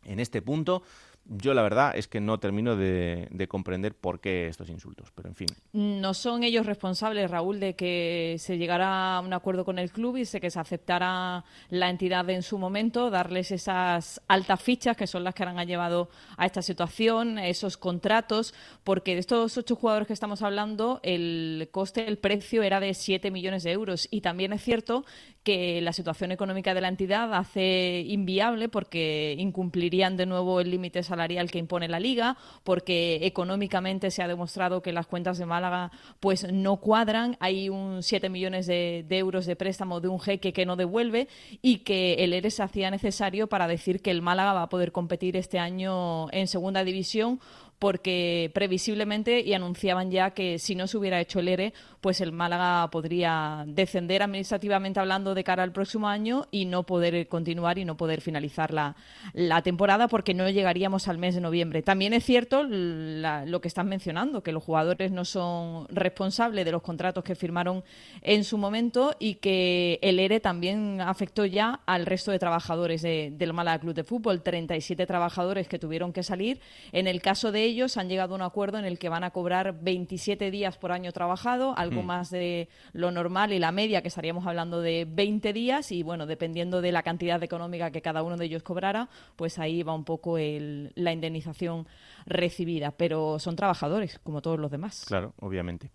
en 0.05 0.21
este 0.21 0.43
punto 0.43 0.83
yo 1.29 1.53
la 1.53 1.63
verdad 1.63 1.93
es 1.95 2.09
que 2.09 2.21
no 2.21 2.39
termino 2.41 2.75
de, 2.75 3.47
comprender 3.49 3.95
por 3.95 4.21
qué 4.21 4.47
estos 4.49 4.71
insultos, 4.71 5.11
pero 5.15 5.29
en 5.29 5.35
fin. 5.35 5.49
No 5.73 6.15
son 6.15 6.43
ellos 6.43 6.65
responsables, 6.65 7.31
Raúl, 7.31 7.61
de 7.61 7.75
que 7.75 8.37
se 8.39 8.57
llegara 8.57 9.17
a 9.17 9.21
un 9.21 9.33
acuerdo 9.33 9.65
con 9.65 9.79
el 9.79 9.91
club 9.91 10.17
y 10.17 10.25
se 10.25 10.41
que 10.41 10.51
se 10.51 10.59
aceptara 10.59 11.45
la 11.69 11.91
entidad 11.91 12.29
en 12.31 12.43
su 12.43 12.59
momento, 12.59 13.11
darles 13.11 13.51
esas 13.53 14.23
altas 14.27 14.63
fichas 14.63 14.97
que 14.97 15.07
son 15.07 15.23
las 15.23 15.35
que 15.35 15.43
han 15.43 15.67
llevado 15.67 16.09
a 16.37 16.47
esta 16.47 16.63
situación, 16.63 17.39
esos 17.39 17.77
contratos, 17.77 18.55
porque 18.83 19.15
de 19.15 19.21
estos 19.21 19.57
ocho 19.59 19.77
jugadores 19.77 20.07
que 20.07 20.15
estamos 20.15 20.43
hablando, 20.43 21.01
el 21.03 21.69
coste, 21.73 22.09
el 22.09 22.19
precio 22.19 22.63
era 22.63 22.81
de 22.81 22.95
7 22.95 23.31
millones 23.31 23.65
de 23.65 23.73
euros. 23.73 24.09
Y 24.11 24.23
también 24.23 24.53
es 24.53 24.63
cierto 24.63 25.05
que 25.43 25.81
la 25.83 25.93
situación 25.93 26.33
económica 26.33 26.75
de 26.75 26.81
la 26.81 26.89
entidad 26.89 27.35
hace 27.35 28.03
inviable 28.07 28.69
porque 28.69 29.35
incumplirían 29.39 30.17
de 30.17 30.27
nuevo 30.27 30.61
el 30.61 30.71
límite 30.71 31.03
salarial 31.03 31.18
salarial 31.19 31.51
que 31.51 31.59
impone 31.59 31.89
la 31.89 31.99
liga, 31.99 32.37
porque 32.63 33.19
económicamente 33.23 34.13
se 34.13 34.23
ha 34.23 34.29
demostrado 34.29 34.83
que 34.83 34.93
las 34.93 35.09
cuentas 35.09 35.37
de 35.37 35.47
Málaga 35.47 35.91
pues 36.21 36.47
no 36.53 36.77
cuadran, 36.77 37.37
hay 37.41 37.69
un 37.69 38.05
7 38.05 38.29
millones 38.29 38.67
de, 38.67 39.05
euros 39.11 39.47
de 39.47 39.57
préstamo 39.57 40.01
de 40.01 40.07
un 40.07 40.21
jeque 40.21 40.53
que 40.53 40.65
no 40.65 40.77
devuelve 40.77 41.27
y 41.61 41.79
que 41.79 42.15
el 42.15 42.33
ERE 42.33 42.51
se 42.51 42.63
hacía 42.63 42.91
necesario 42.91 43.49
para 43.49 43.67
decir 43.67 44.01
que 44.01 44.13
el 44.13 44.23
Málaga 44.23 44.53
va 44.53 44.63
a 44.63 44.69
poder 44.69 44.93
competir 44.93 45.37
este 45.37 45.59
año 45.59 46.31
en 46.31 46.47
segunda 46.47 46.85
división 46.85 47.41
porque 47.81 48.51
previsiblemente 48.55 49.41
y 49.41 49.55
anunciaban 49.55 50.11
ya 50.11 50.33
que 50.33 50.59
si 50.59 50.75
no 50.75 50.87
se 50.87 50.99
hubiera 50.99 51.21
hecho 51.21 51.41
el 51.41 51.49
ERE, 51.49 51.73
pues 52.01 52.21
el 52.21 52.33
Málaga 52.33 52.89
podría 52.91 53.65
descender 53.67 54.23
administrativamente 54.23 55.01
hablando 55.01 55.35
de 55.35 55.45
cara 55.45 55.63
al 55.63 55.73
próximo 55.73 56.09
año 56.09 56.47
y 56.51 56.65
no 56.65 56.85
poder 56.85 57.27
continuar 57.29 57.79
y 57.79 57.85
no 57.85 57.97
poder 57.97 58.21
finalizar 58.21 58.73
la, 58.73 58.97
la 59.33 59.63
temporada 59.63 60.09
porque 60.09 60.35
no 60.35 60.49
llegaríamos 60.49 61.09
al 61.09 61.19
mes 61.19 61.35
de 61.35 61.41
noviembre. 61.41 61.83
También 61.83 62.13
es 62.13 62.25
cierto 62.25 62.63
lo 62.63 63.61
que 63.61 63.69
están 63.69 63.89
mencionando, 63.89 64.43
que 64.43 64.53
los 64.53 64.63
jugadores 64.63 65.11
no 65.13 65.25
son 65.25 65.87
responsables 65.89 66.65
de 66.65 66.73
los 66.73 66.83
contratos 66.83 67.25
que 67.25 67.35
firmaron 67.35 67.83
en 68.23 68.45
su 68.45 68.59
momento 68.59 69.15
y 69.19 69.37
que 69.37 69.99
el 70.03 70.19
ERE 70.19 70.41
también 70.41 71.01
afectó 71.01 71.45
ya 71.45 71.81
al 71.87 72.07
resto 72.07 72.31
de 72.31 72.39
trabajadores 72.39 73.03
del 73.03 73.53
Málaga 73.53 73.81
Club 73.81 73.95
de 73.95 74.05
Fútbol, 74.05 74.43
37 74.43 75.07
trabajadores 75.07 75.69
que 75.69 75.79
tuvieron 75.79 76.13
que 76.13 76.23
salir. 76.23 76.61
En 76.93 77.07
el 77.07 77.21
caso 77.23 77.53
de 77.53 77.65
ellos 77.65 77.97
han 77.97 78.09
llegado 78.09 78.35
a 78.35 78.37
un 78.37 78.43
acuerdo 78.43 78.79
en 78.79 78.85
el 78.85 78.99
que 78.99 79.09
van 79.09 79.25
a 79.25 79.31
cobrar 79.31 79.79
27 79.81 80.51
días 80.51 80.77
por 80.77 80.93
año 80.93 81.13
trabajado, 81.13 81.75
algo 81.89 82.03
Mm. 82.03 82.07
más 82.07 82.31
de 82.31 82.69
lo 82.93 83.11
normal 83.11 83.53
y 83.53 83.59
la 83.59 83.73
media, 83.73 84.03
que 84.03 84.09
estaríamos 84.09 84.47
hablando 84.47 84.81
de 84.81 85.07
20 85.09 85.53
días, 85.53 85.91
y 85.93 86.03
bueno, 86.03 86.27
dependiendo 86.27 86.81
de 86.81 86.93
la 86.93 87.03
cantidad 87.03 87.43
económica 87.43 87.91
que 87.91 88.03
cada 88.03 88.23
uno 88.23 88.37
de 88.37 88.45
ellos 88.47 88.63
cobrara, 88.63 89.09
pues 89.37 89.59
ahí 89.59 89.83
va 89.83 89.95
un 89.95 90.05
poco 90.05 90.39
el- 90.39 90.93
la 90.95 91.13
indemnización 91.13 91.87
recibida. 92.27 92.91
Pero 92.93 93.39
son 93.39 93.57
trabajadores, 93.57 94.19
como 94.23 94.43
todos 94.43 94.59
los 94.59 94.71
demás. 94.71 95.05
Claro, 95.07 95.35
obviamente. 95.41 95.91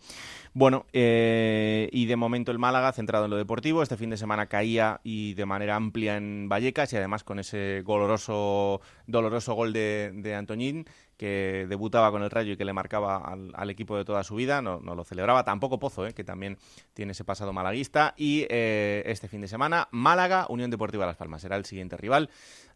Bueno, 0.53 0.86
eh, 0.93 1.89
y 1.91 2.05
de 2.05 2.15
momento 2.15 2.51
el 2.51 2.59
Málaga 2.59 2.91
centrado 2.93 3.26
en 3.26 3.32
lo 3.32 3.38
deportivo. 3.38 3.82
Este 3.84 3.97
fin 3.97 4.09
de 4.09 4.17
semana 4.17 4.47
caía 4.47 4.99
y 5.03 5.34
de 5.34 5.45
manera 5.45 5.76
amplia 5.76 6.17
en 6.17 6.47
Vallecas 6.49 6.91
y 6.93 6.97
además 6.97 7.24
con 7.24 7.39
ese 7.39 7.84
doloroso, 7.84 8.82
doloroso 9.07 9.53
gol 9.53 9.74
de, 9.74 10.11
de 10.13 10.36
Antoñín 10.36 10.86
que 11.18 11.66
debutaba 11.70 12.11
con 12.11 12.24
el 12.24 12.30
Rayo 12.30 12.53
y 12.53 12.57
que 12.57 12.66
le 12.66 12.74
marcaba 12.74 13.18
al, 13.18 13.51
al 13.55 13.70
equipo 13.70 13.95
de 13.97 14.05
toda 14.05 14.24
su 14.24 14.36
vida. 14.36 14.61
No, 14.61 14.80
no 14.80 14.95
lo 14.95 15.03
celebraba 15.03 15.43
tampoco 15.43 15.80
Pozo, 15.80 16.05
eh, 16.07 16.14
que 16.14 16.24
también 16.24 16.57
tiene 16.93 17.11
ese 17.11 17.24
pasado 17.24 17.53
malaguista. 17.53 18.14
Y 18.18 18.45
eh, 18.49 19.03
este 19.05 19.28
fin 19.28 19.41
de 19.41 19.47
semana, 19.47 19.88
Málaga, 19.91 20.45
Unión 20.49 20.72
Deportiva 20.72 21.05
Las 21.05 21.16
Palmas. 21.18 21.41
Será 21.41 21.55
el 21.55 21.66
siguiente 21.66 21.97
rival. 21.97 22.30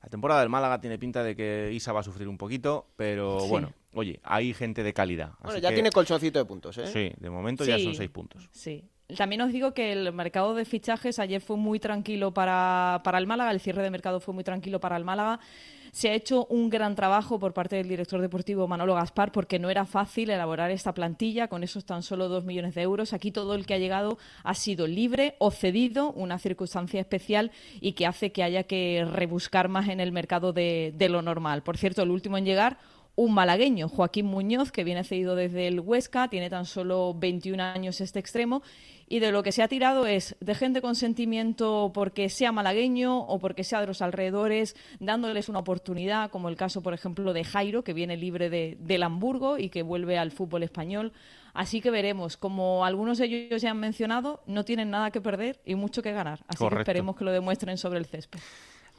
La 0.03 0.09
temporada 0.09 0.41
del 0.41 0.49
Málaga 0.49 0.79
tiene 0.79 0.97
pinta 0.99 1.23
de 1.23 1.35
que 1.35 1.71
Isa 1.73 1.91
va 1.91 2.01
a 2.01 2.03
sufrir 2.03 2.27
un 2.27 2.37
poquito, 2.37 2.87
pero 2.95 3.39
Sí. 3.39 3.49
bueno, 3.49 3.73
oye, 3.93 4.19
hay 4.23 4.53
gente 4.53 4.83
de 4.83 4.93
calidad. 4.93 5.31
Bueno, 5.39 5.53
así 5.53 5.61
ya 5.61 5.69
que- 5.69 5.75
tiene 5.75 5.91
colchoncito 5.91 6.37
de 6.39 6.45
puntos, 6.45 6.77
¿eh? 6.77 6.87
Sí, 6.87 7.11
de 7.17 7.29
momento 7.29 7.65
ya 7.65 7.79
son 7.79 7.95
seis 7.95 8.09
puntos. 8.09 8.49
Sí. 8.51 8.83
También 9.17 9.39
os 9.41 9.53
digo 9.53 9.73
que 9.73 9.93
el 9.93 10.11
mercado 10.11 10.53
de 10.53 10.65
fichajes 10.65 11.17
ayer 11.19 11.39
fue 11.41 11.55
muy 11.55 11.79
tranquilo 11.79 12.33
para, 12.33 12.99
para 13.05 13.17
el 13.17 13.25
Málaga, 13.25 13.51
el 13.51 13.61
cierre 13.61 13.81
de 13.81 13.89
mercado 13.89 14.19
fue 14.19 14.33
muy 14.33 14.43
tranquilo 14.43 14.81
para 14.81 14.97
el 14.97 15.05
Málaga. 15.05 15.39
Se 15.91 16.09
ha 16.09 16.13
hecho 16.13 16.45
un 16.49 16.69
gran 16.69 16.95
trabajo 16.95 17.39
por 17.39 17.53
parte 17.53 17.75
del 17.75 17.87
director 17.87 18.21
deportivo 18.21 18.67
Manolo 18.67 18.95
Gaspar 18.95 19.31
porque 19.31 19.59
no 19.59 19.69
era 19.69 19.85
fácil 19.85 20.29
elaborar 20.29 20.71
esta 20.71 20.93
plantilla 20.93 21.47
con 21.47 21.63
esos 21.63 21.85
tan 21.85 22.03
solo 22.03 22.27
dos 22.29 22.43
millones 22.43 22.75
de 22.75 22.81
euros. 22.81 23.13
Aquí 23.13 23.31
todo 23.31 23.55
el 23.55 23.65
que 23.65 23.73
ha 23.73 23.77
llegado 23.79 24.17
ha 24.43 24.53
sido 24.53 24.87
libre 24.87 25.35
o 25.39 25.51
cedido, 25.51 26.11
una 26.11 26.39
circunstancia 26.39 26.99
especial 26.99 27.51
y 27.81 27.93
que 27.93 28.05
hace 28.05 28.31
que 28.31 28.43
haya 28.43 28.63
que 28.63 29.05
rebuscar 29.09 29.69
más 29.69 29.89
en 29.89 29.99
el 29.99 30.11
mercado 30.11 30.53
de, 30.53 30.93
de 30.95 31.09
lo 31.09 31.21
normal. 31.21 31.63
Por 31.63 31.77
cierto, 31.77 32.03
el 32.03 32.11
último 32.11 32.37
en 32.37 32.45
llegar 32.45 32.77
un 33.17 33.33
malagueño, 33.33 33.89
Joaquín 33.89 34.27
Muñoz, 34.27 34.71
que 34.71 34.83
viene 34.83 35.03
cedido 35.03 35.35
desde 35.35 35.67
el 35.67 35.79
Huesca, 35.79 36.27
tiene 36.27 36.51
tan 36.51 36.65
solo 36.65 37.15
21 37.15 37.61
años 37.63 37.99
este 37.99 38.19
extremo, 38.19 38.61
y 39.09 39.19
de 39.19 39.31
lo 39.31 39.41
que 39.41 39.51
se 39.51 39.63
ha 39.63 39.67
tirado 39.67 40.05
es 40.05 40.35
de 40.39 40.53
gente 40.53 40.81
con 40.81 40.93
sentimiento 40.93 41.89
porque 41.95 42.29
sea 42.29 42.51
malagueño 42.51 43.17
o 43.17 43.39
porque 43.39 43.63
sea 43.63 43.81
de 43.81 43.87
los 43.87 44.03
alrededores, 44.03 44.75
dándoles 44.99 45.49
una 45.49 45.59
oportunidad, 45.59 46.29
como 46.29 46.47
el 46.47 46.57
caso, 46.57 46.83
por 46.83 46.93
ejemplo, 46.93 47.33
de 47.33 47.43
Jairo, 47.43 47.83
que 47.83 47.93
viene 47.93 48.17
libre 48.17 48.51
de, 48.51 48.77
del 48.79 49.01
Hamburgo 49.01 49.57
y 49.57 49.69
que 49.69 49.81
vuelve 49.81 50.19
al 50.19 50.31
fútbol 50.31 50.61
español. 50.61 51.11
Así 51.55 51.81
que 51.81 51.89
veremos, 51.89 52.37
como 52.37 52.85
algunos 52.85 53.17
de 53.17 53.25
ellos 53.25 53.63
ya 53.63 53.71
han 53.71 53.79
mencionado, 53.79 54.43
no 54.45 54.63
tienen 54.63 54.91
nada 54.91 55.09
que 55.09 55.21
perder 55.21 55.59
y 55.65 55.73
mucho 55.73 56.03
que 56.03 56.11
ganar. 56.11 56.41
Así 56.47 56.59
Correcto. 56.59 56.75
que 56.75 56.81
esperemos 56.81 57.15
que 57.15 57.25
lo 57.25 57.31
demuestren 57.31 57.79
sobre 57.79 57.97
el 57.97 58.05
césped. 58.05 58.39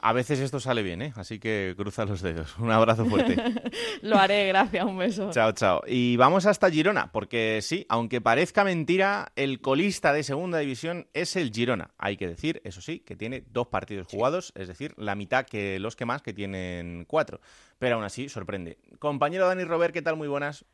A 0.01 0.13
veces 0.13 0.39
esto 0.39 0.59
sale 0.59 0.81
bien, 0.81 1.01
¿eh? 1.01 1.13
Así 1.15 1.39
que 1.39 1.73
cruza 1.77 2.05
los 2.05 2.21
dedos. 2.21 2.57
Un 2.57 2.71
abrazo 2.71 3.05
fuerte. 3.05 3.35
lo 4.01 4.17
haré, 4.17 4.47
gracias, 4.47 4.85
un 4.85 4.97
beso. 4.97 5.29
chao, 5.31 5.51
chao. 5.51 5.81
Y 5.87 6.15
vamos 6.15 6.45
hasta 6.45 6.69
Girona, 6.69 7.11
porque 7.11 7.59
sí, 7.61 7.85
aunque 7.89 8.21
parezca 8.21 8.63
mentira, 8.63 9.33
el 9.35 9.59
colista 9.59 10.13
de 10.13 10.23
segunda 10.23 10.59
división 10.59 11.07
es 11.13 11.35
el 11.35 11.51
Girona. 11.51 11.91
Hay 11.97 12.15
que 12.15 12.27
decir, 12.27 12.61
eso 12.63 12.81
sí, 12.81 13.01
que 13.01 13.15
tiene 13.15 13.43
dos 13.51 13.67
partidos 13.67 14.07
jugados, 14.07 14.53
es 14.55 14.67
decir, 14.67 14.93
la 14.97 15.15
mitad 15.15 15.45
que 15.45 15.79
los 15.79 15.95
que 15.95 16.05
más, 16.05 16.21
que 16.21 16.33
tienen 16.33 17.05
cuatro. 17.05 17.41
Pero 17.77 17.95
aún 17.95 18.05
así, 18.05 18.29
sorprende. 18.29 18.77
Compañero 18.99 19.47
Dani 19.47 19.65
Robert, 19.65 19.93
¿qué 19.93 20.01
tal? 20.01 20.15
Muy 20.15 20.27
buenas. 20.27 20.65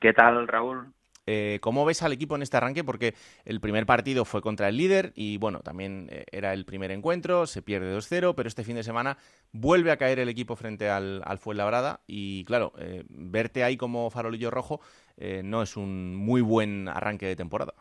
¿Qué 0.00 0.12
tal, 0.12 0.46
Raúl? 0.46 0.92
Eh, 1.30 1.58
¿Cómo 1.60 1.84
ves 1.84 2.02
al 2.02 2.14
equipo 2.14 2.36
en 2.36 2.42
este 2.42 2.56
arranque? 2.56 2.84
Porque 2.84 3.14
el 3.44 3.60
primer 3.60 3.84
partido 3.84 4.24
fue 4.24 4.40
contra 4.40 4.70
el 4.70 4.78
líder 4.78 5.12
y 5.14 5.36
bueno, 5.36 5.60
también 5.60 6.08
eh, 6.10 6.24
era 6.32 6.54
el 6.54 6.64
primer 6.64 6.90
encuentro, 6.90 7.46
se 7.46 7.60
pierde 7.60 7.94
2-0, 7.94 8.34
pero 8.34 8.48
este 8.48 8.64
fin 8.64 8.76
de 8.76 8.82
semana 8.82 9.18
vuelve 9.52 9.90
a 9.90 9.98
caer 9.98 10.20
el 10.20 10.30
equipo 10.30 10.56
frente 10.56 10.88
al, 10.88 11.20
al 11.26 11.36
Fuenlabrada 11.36 12.00
y 12.06 12.46
claro, 12.46 12.72
eh, 12.78 13.04
verte 13.10 13.62
ahí 13.62 13.76
como 13.76 14.08
farolillo 14.08 14.50
rojo 14.50 14.80
eh, 15.18 15.42
no 15.44 15.60
es 15.60 15.76
un 15.76 16.16
muy 16.16 16.40
buen 16.40 16.88
arranque 16.88 17.26
de 17.26 17.36
temporada. 17.36 17.74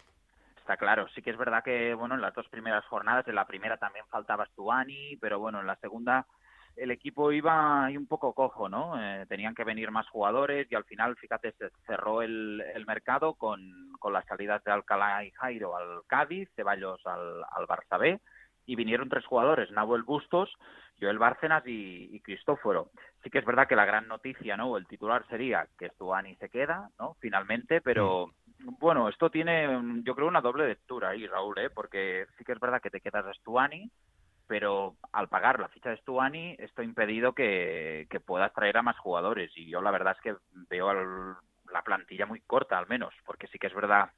Está 0.58 0.76
claro, 0.76 1.08
sí 1.16 1.22
que 1.22 1.30
es 1.30 1.38
verdad 1.38 1.64
que 1.64 1.93
bueno, 1.93 2.16
en 2.16 2.22
las 2.22 2.34
dos 2.34 2.50
primeras 2.50 2.84
jornadas, 2.88 3.26
en 3.30 3.36
la 3.36 3.48
primera 3.48 3.78
también 3.78 4.04
faltaba 4.10 4.45
Stuani, 4.48 5.16
pero 5.22 5.39
bueno, 5.39 5.62
en 5.62 5.68
la 5.68 5.78
segunda 5.78 6.28
el 6.78 6.92
equipo 6.92 7.32
iba 7.32 7.88
un 7.90 8.08
poco 8.08 8.34
cojo, 8.34 8.70
¿no? 8.70 9.02
Eh, 9.02 9.26
tenían 9.28 9.56
que 9.56 9.64
venir 9.64 9.92
más 9.92 10.08
jugadores 10.10 10.68
y 10.72 10.76
al 10.76 10.86
final, 10.86 11.16
fíjate, 11.18 11.52
se 11.54 11.70
cerró 11.86 12.22
el, 12.22 12.64
el 12.74 12.86
mercado 12.86 13.34
con, 13.34 13.88
las 14.12 14.26
salidas 14.26 14.64
de 14.64 14.72
Alcalá 14.72 15.26
y 15.26 15.32
Jairo 15.32 15.76
al 15.76 16.02
Cádiz, 16.08 16.50
Ceballos 16.56 17.06
al, 17.06 17.44
al 17.52 17.68
Barça 17.68 18.00
B 18.00 18.22
y 18.66 18.76
vinieron 18.76 19.10
tres 19.10 19.26
jugadores, 19.26 19.72
Nahuel 19.72 20.04
Bustos, 20.04 20.54
Joel 21.00 21.18
Bárcenas 21.18 21.66
y, 21.66 22.10
y 22.12 22.20
Cristóforo. 22.22 22.92
Sí 23.24 23.30
que 23.30 23.40
es 23.40 23.46
verdad 23.46 23.68
que 23.68 23.76
la 23.76 23.86
gran 23.86 24.08
noticia, 24.08 24.56
¿no? 24.56 24.78
El 24.78 24.88
titular 24.88 25.26
sería 25.28 25.68
que 25.78 25.90
Stuani 25.90 26.36
se 26.36 26.50
queda, 26.50 26.90
¿no? 27.00 27.16
Finalmente, 27.20 27.82
pero 27.82 28.32
bueno, 28.80 29.08
esto 29.10 29.30
tiene, 29.30 29.68
yo 30.04 30.16
creo, 30.16 30.28
una 30.28 30.42
doble 30.42 30.68
lectura 30.68 31.10
ahí, 31.10 31.28
Raúl, 31.28 31.58
¿eh? 31.60 31.70
Porque 31.70 32.28
sí 32.38 32.44
que 32.44 32.54
es 32.54 32.60
verdad 32.60 32.82
que 32.82 32.90
te 32.90 33.02
quedas 33.02 33.26
a 33.26 33.34
Stuani, 33.34 33.90
pero 34.48 34.95
al 35.14 35.30
pagar 35.30 35.60
la 35.60 35.70
ficha 35.70 35.89
de 35.89 35.98
Stuani, 35.98 36.56
esto 36.60 36.82
ha 36.82 36.86
impedido 36.86 37.34
que, 37.34 38.08
que 38.10 38.20
puedas 38.20 38.54
traer 38.54 38.78
a 38.78 38.82
más 38.84 38.98
jugadores. 39.00 39.52
Y 39.56 39.70
yo 39.70 39.82
la 39.82 39.91
verdad 39.91 40.16
es 40.18 40.22
que 40.22 40.36
veo 40.70 40.89
al- 40.89 41.36
la 41.72 41.82
plantilla 41.84 42.26
muy 42.26 42.41
corta, 42.41 42.78
al 42.78 42.88
menos, 42.88 43.14
porque 43.26 43.48
sí 43.48 43.60
que 43.60 43.68
es 43.68 43.74
verdad 43.74 44.10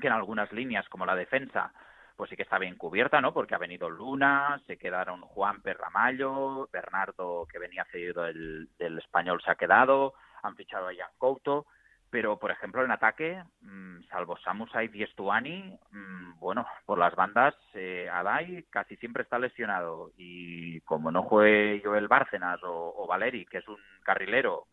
que 0.00 0.06
en 0.08 0.12
algunas 0.12 0.52
líneas, 0.52 0.88
como 0.88 1.06
la 1.06 1.14
defensa, 1.16 1.72
pues 2.16 2.30
sí 2.30 2.36
que 2.36 2.42
está 2.42 2.58
bien 2.58 2.76
cubierta, 2.76 3.20
¿no? 3.20 3.32
Porque 3.32 3.54
ha 3.54 3.58
venido 3.58 3.90
Luna, 3.90 4.60
se 4.66 4.76
quedaron 4.76 5.20
Juan 5.22 5.62
Perramallo, 5.62 6.68
Bernardo, 6.72 7.46
que 7.50 7.58
venía 7.58 7.84
cedido 7.90 8.22
del, 8.24 8.68
del 8.78 8.98
español, 8.98 9.40
se 9.44 9.50
ha 9.50 9.56
quedado, 9.56 10.14
han 10.42 10.56
fichado 10.56 10.88
a 10.88 10.94
Jan 10.94 11.10
Couto, 11.18 11.66
pero 12.14 12.38
por 12.38 12.52
ejemplo 12.52 12.84
en 12.84 12.92
ataque, 12.92 13.42
mm, 13.62 14.04
salvo 14.08 14.36
Samu 14.36 14.68
Said 14.68 14.94
y 14.94 15.02
Estuani, 15.02 15.76
mm, 15.90 16.38
bueno, 16.38 16.64
por 16.86 16.96
las 16.96 17.12
bandas, 17.16 17.56
eh, 17.74 18.08
Adai 18.08 18.62
casi 18.70 18.94
siempre 18.98 19.24
está 19.24 19.36
lesionado 19.36 20.12
y 20.16 20.80
como 20.82 21.10
no 21.10 21.24
juegue 21.24 21.82
Joel 21.84 22.06
Bárcenas 22.06 22.62
o, 22.62 22.94
o 22.96 23.08
Valeri, 23.08 23.44
que 23.46 23.58
es 23.58 23.66
un 23.66 23.78
carrilero 24.04 24.68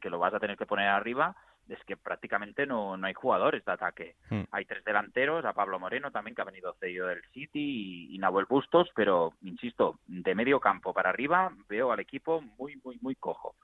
que 0.00 0.08
lo 0.08 0.20
vas 0.20 0.34
a 0.34 0.38
tener 0.38 0.56
que 0.56 0.66
poner 0.66 0.86
arriba, 0.86 1.34
es 1.68 1.82
que 1.84 1.96
prácticamente 1.96 2.64
no, 2.64 2.96
no 2.96 3.08
hay 3.08 3.14
jugadores 3.14 3.64
de 3.64 3.72
ataque. 3.72 4.14
Hmm. 4.30 4.42
Hay 4.52 4.64
tres 4.64 4.84
delanteros, 4.84 5.44
a 5.44 5.52
Pablo 5.52 5.80
Moreno 5.80 6.12
también, 6.12 6.36
que 6.36 6.42
ha 6.42 6.44
venido 6.44 6.74
cedido 6.74 7.08
del 7.08 7.24
City, 7.32 8.06
y, 8.08 8.14
y 8.14 8.18
Nahuel 8.18 8.46
Bustos, 8.48 8.88
pero, 8.94 9.32
insisto, 9.42 9.98
de 10.06 10.36
medio 10.36 10.60
campo 10.60 10.94
para 10.94 11.10
arriba 11.10 11.52
veo 11.68 11.90
al 11.90 11.98
equipo 11.98 12.40
muy, 12.40 12.80
muy, 12.84 12.98
muy 13.00 13.16
cojo. 13.16 13.56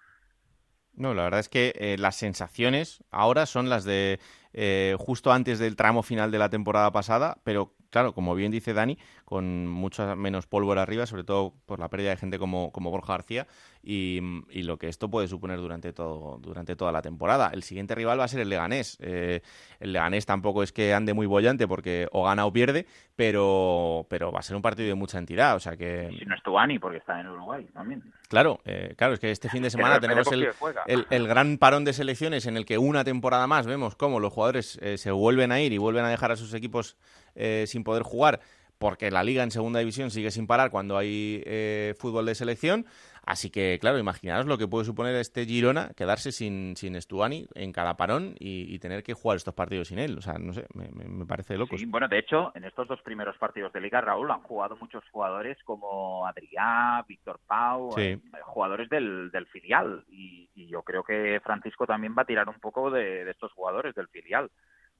No, 0.94 1.14
la 1.14 1.22
verdad 1.24 1.40
es 1.40 1.48
que 1.48 1.72
eh, 1.76 1.96
las 1.98 2.16
sensaciones 2.16 3.02
ahora 3.10 3.46
son 3.46 3.68
las 3.68 3.84
de 3.84 4.20
eh, 4.52 4.96
justo 4.98 5.32
antes 5.32 5.58
del 5.58 5.76
tramo 5.76 6.02
final 6.02 6.30
de 6.30 6.38
la 6.38 6.50
temporada 6.50 6.92
pasada, 6.92 7.38
pero 7.44 7.74
claro, 7.90 8.14
como 8.14 8.34
bien 8.34 8.50
dice 8.50 8.72
Dani, 8.72 8.98
con 9.24 9.66
mucha 9.66 10.16
menos 10.16 10.46
pólvora 10.46 10.82
arriba, 10.82 11.06
sobre 11.06 11.24
todo 11.24 11.54
por 11.66 11.78
la 11.78 11.88
pérdida 11.88 12.10
de 12.10 12.16
gente 12.16 12.38
como, 12.38 12.72
como 12.72 12.90
Borja 12.90 13.14
García 13.14 13.46
y, 13.82 14.20
y 14.50 14.62
lo 14.62 14.78
que 14.78 14.88
esto 14.88 15.10
puede 15.10 15.28
suponer 15.28 15.58
durante, 15.58 15.92
todo, 15.92 16.38
durante 16.38 16.76
toda 16.76 16.92
la 16.92 17.02
temporada. 17.02 17.50
El 17.52 17.62
siguiente 17.62 17.94
rival 17.94 18.20
va 18.20 18.24
a 18.24 18.28
ser 18.28 18.40
el 18.40 18.48
Leganés. 18.48 18.98
Eh, 19.00 19.42
el 19.78 19.92
Leganés 19.92 20.26
tampoco 20.26 20.62
es 20.62 20.72
que 20.72 20.94
ande 20.94 21.14
muy 21.14 21.26
bollante 21.26 21.68
porque 21.68 22.08
o 22.12 22.24
gana 22.24 22.46
o 22.46 22.52
pierde, 22.52 22.86
pero, 23.16 24.06
pero 24.08 24.32
va 24.32 24.40
a 24.40 24.42
ser 24.42 24.56
un 24.56 24.62
partido 24.62 24.88
de 24.88 24.94
mucha 24.94 25.18
entidad, 25.18 25.56
o 25.56 25.60
sea 25.60 25.76
que... 25.76 26.08
Si 26.18 26.24
no 26.24 26.34
es 26.34 26.42
Tuani, 26.42 26.78
porque 26.78 26.98
está 26.98 27.20
en 27.20 27.28
Uruguay 27.28 27.66
también. 27.72 28.02
Claro, 28.28 28.60
eh, 28.64 28.94
claro, 28.96 29.14
es 29.14 29.20
que 29.20 29.30
este 29.30 29.48
fin 29.48 29.62
de 29.62 29.70
semana 29.70 30.00
tenemos 30.00 30.30
el, 30.32 30.48
el 30.86 31.28
gran 31.28 31.58
parón 31.58 31.84
de 31.84 31.92
selecciones 31.92 32.46
en 32.46 32.56
el 32.56 32.64
que 32.64 32.78
una 32.78 33.04
temporada 33.04 33.46
más 33.46 33.66
vemos 33.66 33.96
cómo 33.96 34.20
los 34.20 34.32
jugadores 34.32 34.78
eh, 34.82 34.98
se 34.98 35.10
vuelven 35.10 35.52
a 35.52 35.60
ir 35.60 35.72
y 35.72 35.78
vuelven 35.78 36.04
a 36.04 36.08
dejar 36.08 36.32
a 36.32 36.36
sus 36.36 36.54
equipos 36.54 36.96
eh, 37.34 37.64
sin 37.66 37.84
poder 37.84 38.02
jugar 38.02 38.40
porque 38.80 39.10
la 39.10 39.22
liga 39.22 39.42
en 39.42 39.50
segunda 39.50 39.78
división 39.80 40.10
sigue 40.10 40.30
sin 40.30 40.46
parar 40.46 40.70
cuando 40.70 40.96
hay 40.96 41.42
eh, 41.44 41.94
fútbol 41.98 42.24
de 42.24 42.34
selección. 42.34 42.86
Así 43.26 43.50
que, 43.50 43.78
claro, 43.78 43.98
imaginaos 43.98 44.46
lo 44.46 44.56
que 44.56 44.66
puede 44.66 44.86
suponer 44.86 45.14
este 45.16 45.44
Girona 45.44 45.90
quedarse 45.94 46.32
sin, 46.32 46.74
sin 46.78 46.98
Stuani 46.98 47.46
en 47.54 47.72
cada 47.72 47.98
parón 47.98 48.34
y, 48.38 48.74
y 48.74 48.78
tener 48.78 49.02
que 49.02 49.12
jugar 49.12 49.36
estos 49.36 49.52
partidos 49.52 49.88
sin 49.88 49.98
él. 49.98 50.16
O 50.16 50.22
sea, 50.22 50.38
no 50.38 50.54
sé, 50.54 50.64
me, 50.72 51.26
parece 51.26 51.58
loco. 51.58 51.76
Sí, 51.76 51.84
bueno, 51.84 52.08
de 52.08 52.20
hecho, 52.20 52.52
en 52.54 52.64
estos 52.64 52.88
dos 52.88 53.02
primeros 53.02 53.36
partidos 53.36 53.70
de 53.74 53.82
Liga, 53.82 54.00
Raúl, 54.00 54.30
han 54.30 54.40
jugado 54.40 54.76
muchos 54.76 55.04
jugadores 55.12 55.58
como 55.64 56.26
Adrià, 56.26 57.04
Víctor 57.06 57.38
Pau, 57.46 57.92
Sí. 57.94 58.00
eh, 58.02 58.20
jugadores 58.44 58.88
del, 58.88 59.30
del 59.30 59.46
filial. 59.48 60.06
Y, 60.08 60.48
y 60.54 60.68
yo 60.68 60.82
creo 60.82 61.04
que 61.04 61.38
Francisco 61.44 61.86
también 61.86 62.14
va 62.16 62.22
a 62.22 62.26
tirar 62.26 62.48
un 62.48 62.58
poco 62.58 62.90
de, 62.90 63.26
de 63.26 63.30
estos 63.30 63.52
jugadores 63.52 63.94
del 63.94 64.08
filial. 64.08 64.50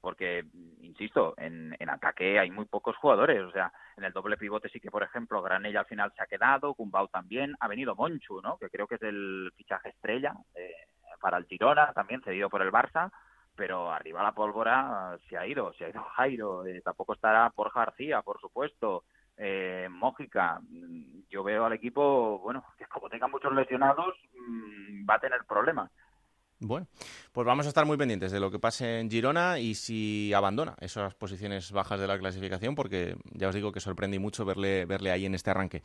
Porque, 0.01 0.43
insisto, 0.81 1.35
en, 1.37 1.75
en 1.79 1.89
ataque 1.89 2.39
hay 2.39 2.49
muy 2.51 2.65
pocos 2.65 2.97
jugadores. 2.97 3.41
O 3.43 3.51
sea, 3.51 3.71
en 3.95 4.03
el 4.03 4.11
doble 4.11 4.35
pivote 4.35 4.69
sí 4.69 4.79
que, 4.79 4.91
por 4.91 5.03
ejemplo, 5.03 5.41
Granella 5.41 5.81
al 5.81 5.85
final 5.85 6.11
se 6.15 6.23
ha 6.23 6.27
quedado, 6.27 6.73
Gumbau 6.73 7.07
también. 7.07 7.55
Ha 7.59 7.67
venido 7.67 7.95
Monchu, 7.95 8.41
¿no? 8.41 8.57
Que 8.57 8.69
creo 8.69 8.87
que 8.87 8.95
es 8.95 9.03
el 9.03 9.53
fichaje 9.55 9.89
estrella 9.89 10.33
eh, 10.55 10.73
para 11.21 11.37
el 11.37 11.45
Girona, 11.45 11.93
también 11.93 12.21
cedido 12.23 12.49
por 12.49 12.61
el 12.61 12.71
Barça 12.71 13.11
pero 13.55 13.91
arriba 13.91 14.23
la 14.23 14.31
pólvora 14.31 15.17
se 15.29 15.37
ha 15.37 15.45
ido, 15.45 15.73
se 15.73 15.85
ha 15.85 15.89
ido 15.89 16.03
Jairo, 16.15 16.65
eh, 16.65 16.81
tampoco 16.81 17.13
estará 17.13 17.49
por 17.49 17.71
García, 17.73 18.21
por 18.21 18.39
supuesto, 18.39 19.03
eh, 19.37 19.87
Mójica. 19.89 20.59
Yo 21.29 21.43
veo 21.43 21.65
al 21.65 21.73
equipo, 21.73 22.39
bueno, 22.39 22.63
que 22.77 22.85
como 22.85 23.09
tenga 23.09 23.27
muchos 23.27 23.53
lesionados, 23.53 24.15
mm, 24.35 25.09
va 25.09 25.15
a 25.15 25.19
tener 25.19 25.43
problemas. 25.45 25.91
Bueno, 26.63 26.87
pues 27.31 27.45
vamos 27.47 27.65
a 27.65 27.69
estar 27.69 27.85
muy 27.87 27.97
pendientes 27.97 28.31
de 28.31 28.39
lo 28.39 28.51
que 28.51 28.59
pase 28.59 28.99
en 28.99 29.09
Girona 29.09 29.57
y 29.57 29.73
si 29.73 30.31
abandona 30.31 30.75
esas 30.79 31.15
posiciones 31.15 31.71
bajas 31.71 31.99
de 31.99 32.05
la 32.07 32.19
clasificación, 32.19 32.75
porque 32.75 33.17
ya 33.31 33.47
os 33.49 33.55
digo 33.55 33.71
que 33.71 33.79
sorprende 33.79 34.19
mucho 34.19 34.45
verle, 34.45 34.85
verle 34.85 35.09
ahí 35.11 35.25
en 35.25 35.33
este 35.33 35.49
arranque. 35.49 35.81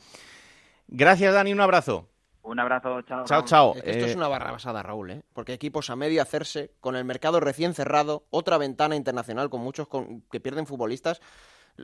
Gracias, 0.86 1.32
Dani, 1.32 1.52
un 1.52 1.60
abrazo. 1.62 2.08
Un 2.42 2.60
abrazo, 2.60 3.00
chao. 3.02 3.24
Chao, 3.24 3.42
chao. 3.44 3.74
esto 3.76 4.04
es 4.06 4.12
Eh, 4.12 4.16
una 4.16 4.28
barra 4.28 4.52
basada, 4.52 4.82
Raúl, 4.82 5.10
¿eh? 5.10 5.22
Porque 5.32 5.54
equipos 5.54 5.88
a 5.90 5.96
medio 5.96 6.20
hacerse, 6.22 6.70
con 6.80 6.94
el 6.94 7.04
mercado 7.04 7.40
recién 7.40 7.72
cerrado, 7.74 8.26
otra 8.30 8.58
ventana 8.58 8.94
internacional 8.96 9.48
con 9.50 9.62
muchos 9.62 9.88
con- 9.88 10.20
que 10.30 10.40
pierden 10.40 10.66
futbolistas. 10.66 11.20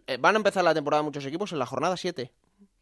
Eh, 0.07 0.19
van 0.21 0.37
a 0.37 0.39
empezar 0.39 0.63
la 0.65 0.75
temporada 0.75 1.03
muchos 1.03 1.25
equipos 1.27 1.51
en 1.53 1.59
la 1.59 1.67
jornada 1.67 1.97
7 1.97 2.31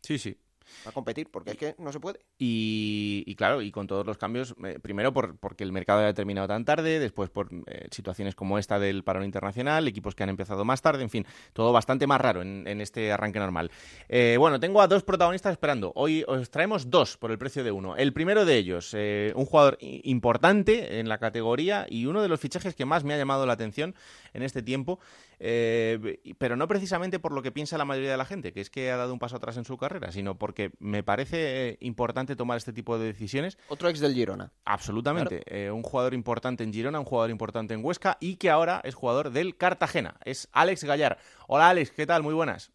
Sí, 0.02 0.18
sí. 0.18 0.36
A 0.84 0.92
competir, 0.92 1.28
porque 1.30 1.52
es 1.52 1.56
que 1.56 1.74
no 1.78 1.92
se 1.92 2.00
puede. 2.00 2.20
Y, 2.38 3.24
y 3.26 3.34
claro, 3.34 3.62
y 3.62 3.70
con 3.70 3.86
todos 3.86 4.06
los 4.06 4.18
cambios, 4.18 4.54
eh, 4.64 4.78
primero 4.80 5.12
por, 5.12 5.36
porque 5.38 5.64
el 5.64 5.72
mercado 5.72 6.06
ha 6.06 6.14
terminado 6.14 6.48
tan 6.48 6.64
tarde, 6.64 6.98
después 6.98 7.30
por 7.30 7.48
eh, 7.66 7.88
situaciones 7.90 8.34
como 8.34 8.58
esta 8.58 8.78
del 8.78 9.04
parón 9.04 9.24
internacional, 9.24 9.86
equipos 9.88 10.14
que 10.14 10.22
han 10.22 10.28
empezado 10.28 10.64
más 10.64 10.82
tarde, 10.82 11.02
en 11.02 11.10
fin, 11.10 11.26
todo 11.52 11.72
bastante 11.72 12.06
más 12.06 12.20
raro 12.20 12.42
en, 12.42 12.66
en 12.66 12.80
este 12.80 13.12
arranque 13.12 13.38
normal. 13.38 13.70
Eh, 14.08 14.36
bueno, 14.38 14.60
tengo 14.60 14.80
a 14.80 14.88
dos 14.88 15.02
protagonistas 15.02 15.52
esperando. 15.52 15.92
Hoy 15.94 16.24
os 16.26 16.50
traemos 16.50 16.90
dos 16.90 17.16
por 17.16 17.30
el 17.30 17.38
precio 17.38 17.64
de 17.64 17.70
uno. 17.70 17.96
El 17.96 18.12
primero 18.12 18.44
de 18.44 18.56
ellos, 18.56 18.94
un 18.94 19.44
jugador 19.46 19.78
importante 19.80 20.98
en 20.98 21.08
la 21.08 21.18
categoría 21.18 21.86
y 21.88 22.06
uno 22.06 22.22
de 22.22 22.28
los 22.28 22.40
fichajes 22.40 22.74
que 22.74 22.84
más 22.84 23.04
me 23.04 23.14
ha 23.14 23.18
llamado 23.18 23.46
la 23.46 23.52
atención 23.52 23.94
en 24.32 24.42
este 24.42 24.62
tiempo, 24.62 25.00
eh, 25.42 26.20
pero 26.38 26.54
no 26.54 26.68
precisamente 26.68 27.18
por 27.18 27.32
lo 27.32 27.42
que 27.42 27.50
piensa 27.50 27.78
la 27.78 27.86
mayoría 27.86 28.10
de 28.10 28.16
la 28.18 28.26
gente, 28.26 28.52
que 28.52 28.60
es 28.60 28.68
que 28.68 28.90
ha 28.90 28.96
dado 28.98 29.14
un 29.14 29.18
paso 29.18 29.36
atrás 29.36 29.56
en 29.56 29.64
su 29.64 29.78
carrera, 29.78 30.12
sino 30.12 30.36
porque 30.36 30.70
me 30.78 31.02
parece 31.02 31.70
eh, 31.70 31.78
importante 31.80 32.36
tomar 32.36 32.58
este 32.58 32.74
tipo 32.74 32.98
de 32.98 33.06
decisiones. 33.06 33.58
Otro 33.68 33.88
ex 33.88 34.00
del 34.00 34.14
Girona. 34.14 34.52
Absolutamente. 34.66 35.42
Eh, 35.46 35.70
un 35.70 35.82
jugador 35.82 36.12
importante 36.12 36.62
en 36.62 36.72
Girona, 36.72 37.00
un 37.00 37.06
jugador 37.06 37.30
importante 37.30 37.72
en 37.72 37.82
Huesca 37.82 38.18
y 38.20 38.36
que 38.36 38.50
ahora 38.50 38.82
es 38.84 38.94
jugador 38.94 39.30
del 39.30 39.56
Cartagena. 39.56 40.16
Es 40.24 40.48
Alex 40.52 40.84
Gallar. 40.84 41.18
Hola 41.48 41.70
Alex, 41.70 41.90
¿qué 41.92 42.06
tal? 42.06 42.22
Muy 42.22 42.34
buenas. 42.34 42.70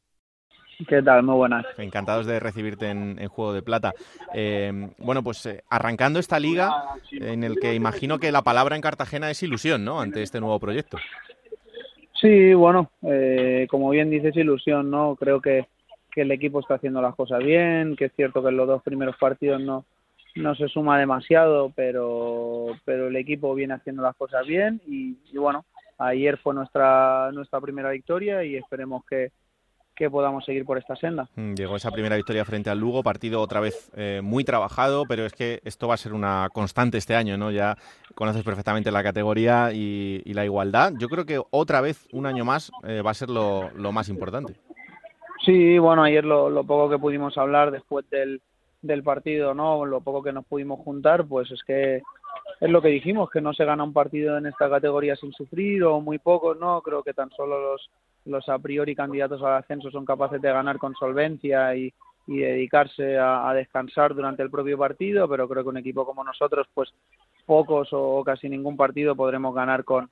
¿Qué 0.88 1.02
tal? 1.02 1.24
Muy 1.24 1.36
buenas. 1.36 1.66
Encantados 1.78 2.26
de 2.26 2.40
recibirte 2.40 2.90
en, 2.90 3.18
en 3.20 3.30
Juego 3.30 3.54
de 3.54 3.62
Plata. 3.62 3.94
Eh, 4.34 4.90
bueno, 4.98 5.24
pues 5.24 5.46
eh, 5.46 5.64
arrancando 5.70 6.20
esta 6.20 6.40
liga 6.40 6.74
en 7.12 7.44
el 7.44 7.60
que 7.60 7.76
imagino 7.76 8.20
que 8.20 8.32
la 8.32 8.42
palabra 8.42 8.76
en 8.76 8.82
Cartagena 8.82 9.30
es 9.32 9.42
ilusión, 9.42 9.86
¿no? 9.86 10.02
Ante 10.02 10.22
este 10.22 10.42
nuevo 10.42 10.60
proyecto. 10.60 10.98
Sí, 12.26 12.56
bueno, 12.56 12.90
eh, 13.04 13.68
como 13.70 13.92
bien 13.92 14.10
dices, 14.10 14.36
ilusión, 14.36 14.90
¿no? 14.90 15.16
Creo 15.16 15.40
que, 15.40 15.68
que 16.12 16.22
el 16.22 16.32
equipo 16.32 16.60
está 16.60 16.74
haciendo 16.74 17.00
las 17.00 17.14
cosas 17.14 17.38
bien, 17.44 17.96
que 17.96 18.06
es 18.06 18.14
cierto 18.16 18.42
que 18.42 18.50
en 18.50 18.58
los 18.58 18.68
dos 18.68 18.82
primeros 18.82 19.16
partidos 19.18 19.62
no, 19.62 19.86
no 20.34 20.56
se 20.56 20.68
suma 20.68 20.98
demasiado, 20.98 21.72
pero, 21.76 22.70
pero 22.84 23.10
el 23.10 23.16
equipo 23.16 23.54
viene 23.54 23.76
haciendo 23.76 24.02
las 24.02 24.16
cosas 24.16 24.44
bien 24.48 24.82
y, 24.88 25.20
y 25.32 25.38
bueno, 25.38 25.66
ayer 26.00 26.40
fue 26.40 26.56
nuestra, 26.56 27.30
nuestra 27.32 27.62
primera 27.62 27.92
victoria 27.92 28.44
y 28.44 28.56
esperemos 28.56 29.06
que, 29.06 29.30
que 29.96 30.10
podamos 30.10 30.46
seguir 30.46 30.66
por 30.66 30.78
esta 30.78 30.96
senda. 30.96 31.28
Mm, 31.36 31.54
Llegó 31.54 31.76
esa 31.76 31.92
primera 31.92 32.16
victoria 32.16 32.46
frente 32.46 32.70
al 32.70 32.80
Lugo, 32.80 33.02
partido 33.02 33.42
otra 33.42 33.60
vez 33.60 33.92
eh, 33.96 34.22
muy 34.24 34.44
trabajado, 34.44 35.06
pero 35.08 35.26
es 35.26 35.34
que 35.34 35.62
esto 35.64 35.88
va 35.88 35.94
a 35.96 35.98
ser 35.98 36.14
una 36.14 36.50
constante 36.54 36.98
este 36.98 37.16
año, 37.16 37.38
¿no? 37.38 37.52
Ya 37.52 37.78
conoces 38.14 38.44
perfectamente 38.44 38.92
la 38.92 39.04
categoría 39.04 39.72
y, 39.74 40.22
y 40.26 40.34
la 40.34 40.46
igualdad. 40.46 40.94
Yo 41.00 41.08
creo 41.08 41.26
que 41.26 41.42
otra 41.52 41.82
vez, 41.82 42.08
un 42.12 42.26
año 42.26 42.46
más, 42.46 42.72
eh, 42.84 43.02
va 43.02 43.12
a 43.12 43.16
ser 43.16 43.30
lo, 43.30 43.70
lo 43.72 43.92
más 43.92 44.10
importante. 44.10 44.56
Sí, 45.46 45.78
bueno, 45.78 46.04
ayer 46.04 46.26
lo, 46.26 46.50
lo 46.50 46.64
poco 46.64 46.90
que 46.90 46.98
pudimos 46.98 47.38
hablar 47.38 47.72
después 47.72 48.10
del, 48.10 48.42
del 48.82 49.04
partido, 49.04 49.54
¿no? 49.54 49.86
Lo 49.86 50.02
poco 50.02 50.24
que 50.24 50.34
nos 50.34 50.46
pudimos 50.46 50.80
juntar, 50.80 51.26
pues 51.26 51.52
es 51.52 51.62
que 51.64 52.02
es 52.62 52.70
lo 52.70 52.82
que 52.82 52.88
dijimos, 52.90 53.30
que 53.30 53.42
no 53.42 53.54
se 53.54 53.66
gana 53.66 53.84
un 53.84 53.94
partido 53.94 54.38
en 54.38 54.46
esta 54.46 54.70
categoría 54.70 55.16
sin 55.16 55.34
sufrir 55.34 55.84
o 55.84 56.00
muy 56.00 56.20
pocos, 56.20 56.58
¿no? 56.58 56.82
Creo 56.82 57.04
que 57.04 57.14
tan 57.14 57.30
solo 57.32 57.60
los, 57.60 57.90
los 58.26 58.48
a 58.50 58.60
priori 58.60 58.96
candidatos 58.96 59.42
al 59.44 59.56
ascenso 59.56 59.92
son 59.92 60.06
capaces 60.06 60.42
de 60.42 60.52
ganar 60.52 60.78
con 60.78 60.94
solvencia 60.96 61.76
y, 61.76 61.94
dedicarse 62.28 63.20
a, 63.20 63.48
a 63.48 63.54
descansar 63.54 64.16
durante 64.16 64.42
el 64.42 64.50
propio 64.50 64.80
partido, 64.80 65.30
pero 65.30 65.48
creo 65.48 65.62
que 65.62 65.70
un 65.70 65.78
equipo 65.78 66.08
como 66.08 66.24
nosotros, 66.24 66.68
pues 66.74 66.92
pocos 67.46 67.90
o 67.92 68.24
casi 68.24 68.50
ningún 68.50 68.76
partido 68.76 69.16
podremos 69.16 69.54
ganar 69.54 69.84
con, 69.84 70.10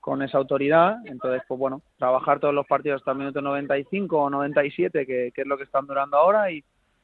con 0.00 0.22
esa 0.22 0.38
autoridad. 0.38 0.98
Entonces, 1.04 1.42
pues 1.46 1.58
bueno, 1.58 1.82
trabajar 1.98 2.40
todos 2.40 2.54
los 2.54 2.66
partidos 2.66 3.00
hasta 3.00 3.10
el 3.12 3.18
minuto 3.18 3.42
95 3.42 4.16
o 4.16 4.30
97, 4.30 5.04
que, 5.04 5.32
que 5.34 5.40
es 5.42 5.46
lo 5.46 5.58
que 5.58 5.64
están 5.64 5.86
durando 5.86 6.16
ahora, 6.16 6.50
y, 6.50 6.62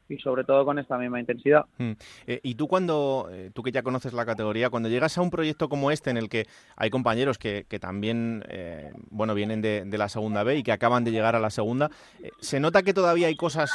y 0.08 0.18
sobre 0.18 0.44
todo 0.44 0.64
con 0.64 0.78
esta 0.78 0.98
misma 0.98 1.20
intensidad. 1.20 1.64
Mm. 1.78 1.92
Eh, 2.26 2.40
y 2.42 2.54
tú 2.54 2.68
cuando, 2.68 3.28
eh, 3.32 3.50
tú 3.54 3.62
que 3.62 3.72
ya 3.72 3.82
conoces 3.82 4.12
la 4.12 4.26
categoría, 4.26 4.70
cuando 4.70 4.88
llegas 4.88 5.16
a 5.18 5.22
un 5.22 5.30
proyecto 5.30 5.68
como 5.68 5.90
este 5.90 6.10
en 6.10 6.16
el 6.16 6.28
que 6.28 6.46
hay 6.76 6.90
compañeros 6.90 7.38
que, 7.38 7.64
que 7.68 7.78
también, 7.78 8.44
eh, 8.48 8.92
bueno, 9.10 9.34
vienen 9.34 9.62
de, 9.62 9.84
de 9.84 9.98
la 9.98 10.08
segunda 10.08 10.42
B 10.42 10.56
y 10.56 10.62
que 10.62 10.72
acaban 10.72 11.04
de 11.04 11.10
llegar 11.10 11.36
a 11.36 11.40
la 11.40 11.50
segunda, 11.50 11.90
eh, 12.22 12.30
¿se 12.40 12.60
nota 12.60 12.82
que 12.82 12.94
todavía 12.94 13.28
hay 13.28 13.36
cosas 13.36 13.70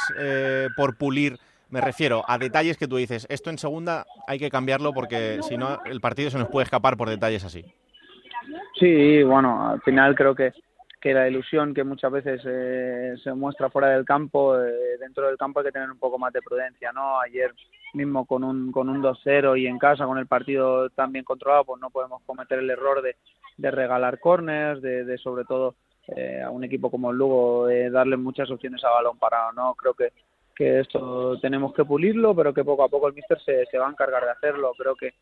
por 0.76 0.96
pulir? 0.96 1.38
Me 1.70 1.80
refiero 1.80 2.24
a 2.26 2.36
detalles 2.36 2.76
que 2.76 2.88
tú 2.88 2.96
dices, 2.96 3.26
esto 3.30 3.48
en 3.48 3.58
segunda 3.58 4.04
hay 4.26 4.38
que 4.38 4.50
cambiarlo 4.50 4.92
porque 4.92 5.38
si 5.42 5.56
no 5.56 5.78
el 5.84 6.00
partido 6.00 6.28
se 6.30 6.38
nos 6.38 6.48
puede 6.48 6.64
escapar 6.64 6.96
por 6.96 7.08
detalles 7.08 7.44
así. 7.44 7.64
Sí, 8.78 9.22
bueno, 9.22 9.70
al 9.70 9.80
final 9.82 10.14
creo 10.14 10.34
que, 10.34 10.52
que 11.00 11.14
la 11.14 11.28
ilusión 11.28 11.72
que 11.72 11.82
muchas 11.82 12.12
veces 12.12 12.42
eh, 12.44 13.14
se 13.22 13.32
muestra 13.32 13.70
fuera 13.70 13.88
del 13.88 14.04
campo, 14.04 14.60
eh, 14.60 14.98
dentro 14.98 15.26
del 15.26 15.38
campo 15.38 15.60
hay 15.60 15.66
que 15.66 15.72
tener 15.72 15.90
un 15.90 15.98
poco 15.98 16.18
más 16.18 16.32
de 16.32 16.42
prudencia, 16.42 16.92
¿no? 16.92 17.18
Ayer 17.20 17.54
mismo 17.94 18.26
con 18.26 18.44
un, 18.44 18.70
con 18.70 18.88
un 18.88 19.02
2-0 19.02 19.58
y 19.58 19.66
en 19.66 19.78
casa 19.78 20.04
con 20.04 20.18
el 20.18 20.26
partido 20.26 20.90
tan 20.90 21.10
bien 21.10 21.24
controlado, 21.24 21.64
pues 21.64 21.80
no 21.80 21.90
podemos 21.90 22.22
cometer 22.24 22.58
el 22.58 22.70
error 22.70 23.02
de, 23.02 23.16
de 23.56 23.70
regalar 23.70 24.20
corners, 24.20 24.82
de, 24.82 25.04
de 25.04 25.18
sobre 25.18 25.44
todo 25.44 25.74
eh, 26.08 26.42
a 26.42 26.50
un 26.50 26.64
equipo 26.64 26.90
como 26.90 27.10
el 27.10 27.16
Lugo 27.16 27.68
eh, 27.68 27.90
darle 27.90 28.16
muchas 28.16 28.50
opciones 28.50 28.84
a 28.84 28.90
balón 28.90 29.18
parado, 29.18 29.52
¿no? 29.52 29.74
Creo 29.74 29.94
que, 29.94 30.12
que 30.54 30.80
esto 30.80 31.38
tenemos 31.40 31.72
que 31.72 31.84
pulirlo, 31.84 32.34
pero 32.34 32.52
que 32.52 32.64
poco 32.64 32.84
a 32.84 32.88
poco 32.88 33.08
el 33.08 33.14
míster 33.14 33.40
se, 33.40 33.64
se 33.66 33.78
va 33.78 33.86
a 33.86 33.90
encargar 33.90 34.24
de 34.24 34.32
hacerlo. 34.32 34.72
Creo 34.76 34.94
que, 34.94 35.14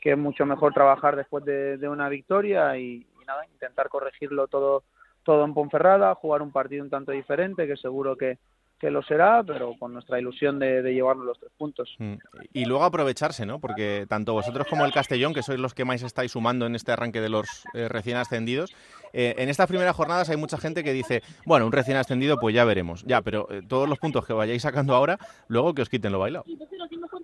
que 0.00 0.12
es 0.12 0.18
mucho 0.18 0.44
mejor 0.44 0.74
trabajar 0.74 1.14
después 1.14 1.44
de, 1.44 1.76
de 1.76 1.88
una 1.88 2.08
victoria 2.08 2.76
y, 2.76 3.06
y 3.20 3.24
nada, 3.24 3.46
intentar 3.46 3.88
corregirlo 3.88 4.48
todo 4.48 4.82
todo 5.30 5.44
en 5.44 5.54
Ponferrada, 5.54 6.12
jugar 6.16 6.42
un 6.42 6.50
partido 6.50 6.82
un 6.82 6.90
tanto 6.90 7.12
diferente, 7.12 7.64
que 7.64 7.76
seguro 7.76 8.16
que, 8.16 8.38
que 8.80 8.90
lo 8.90 9.00
será, 9.00 9.44
pero 9.46 9.74
con 9.78 9.92
nuestra 9.92 10.18
ilusión 10.18 10.58
de, 10.58 10.82
de 10.82 10.92
llevarnos 10.92 11.24
los 11.24 11.38
tres 11.38 11.52
puntos. 11.56 11.94
Mm. 12.00 12.14
Y 12.52 12.64
luego 12.64 12.82
aprovecharse, 12.82 13.46
¿no? 13.46 13.60
Porque 13.60 14.06
tanto 14.08 14.32
vosotros 14.32 14.66
como 14.68 14.84
el 14.84 14.92
Castellón, 14.92 15.32
que 15.32 15.44
sois 15.44 15.60
los 15.60 15.72
que 15.72 15.84
más 15.84 16.02
estáis 16.02 16.32
sumando 16.32 16.66
en 16.66 16.74
este 16.74 16.90
arranque 16.90 17.20
de 17.20 17.28
los 17.28 17.46
eh, 17.74 17.86
recién 17.88 18.16
ascendidos, 18.16 18.74
eh, 19.12 19.36
en 19.38 19.48
estas 19.48 19.68
primeras 19.68 19.94
jornadas 19.94 20.28
hay 20.30 20.36
mucha 20.36 20.58
gente 20.58 20.82
que 20.82 20.92
dice, 20.92 21.22
bueno, 21.46 21.64
un 21.64 21.70
recién 21.70 21.96
ascendido, 21.96 22.36
pues 22.40 22.52
ya 22.52 22.64
veremos. 22.64 23.04
Ya, 23.04 23.22
pero 23.22 23.46
eh, 23.52 23.62
todos 23.68 23.88
los 23.88 24.00
puntos 24.00 24.26
que 24.26 24.32
vayáis 24.32 24.62
sacando 24.62 24.96
ahora, 24.96 25.16
luego 25.46 25.74
que 25.74 25.82
os 25.82 25.88
quiten 25.88 26.10
lo 26.10 26.18
bailado. 26.18 26.44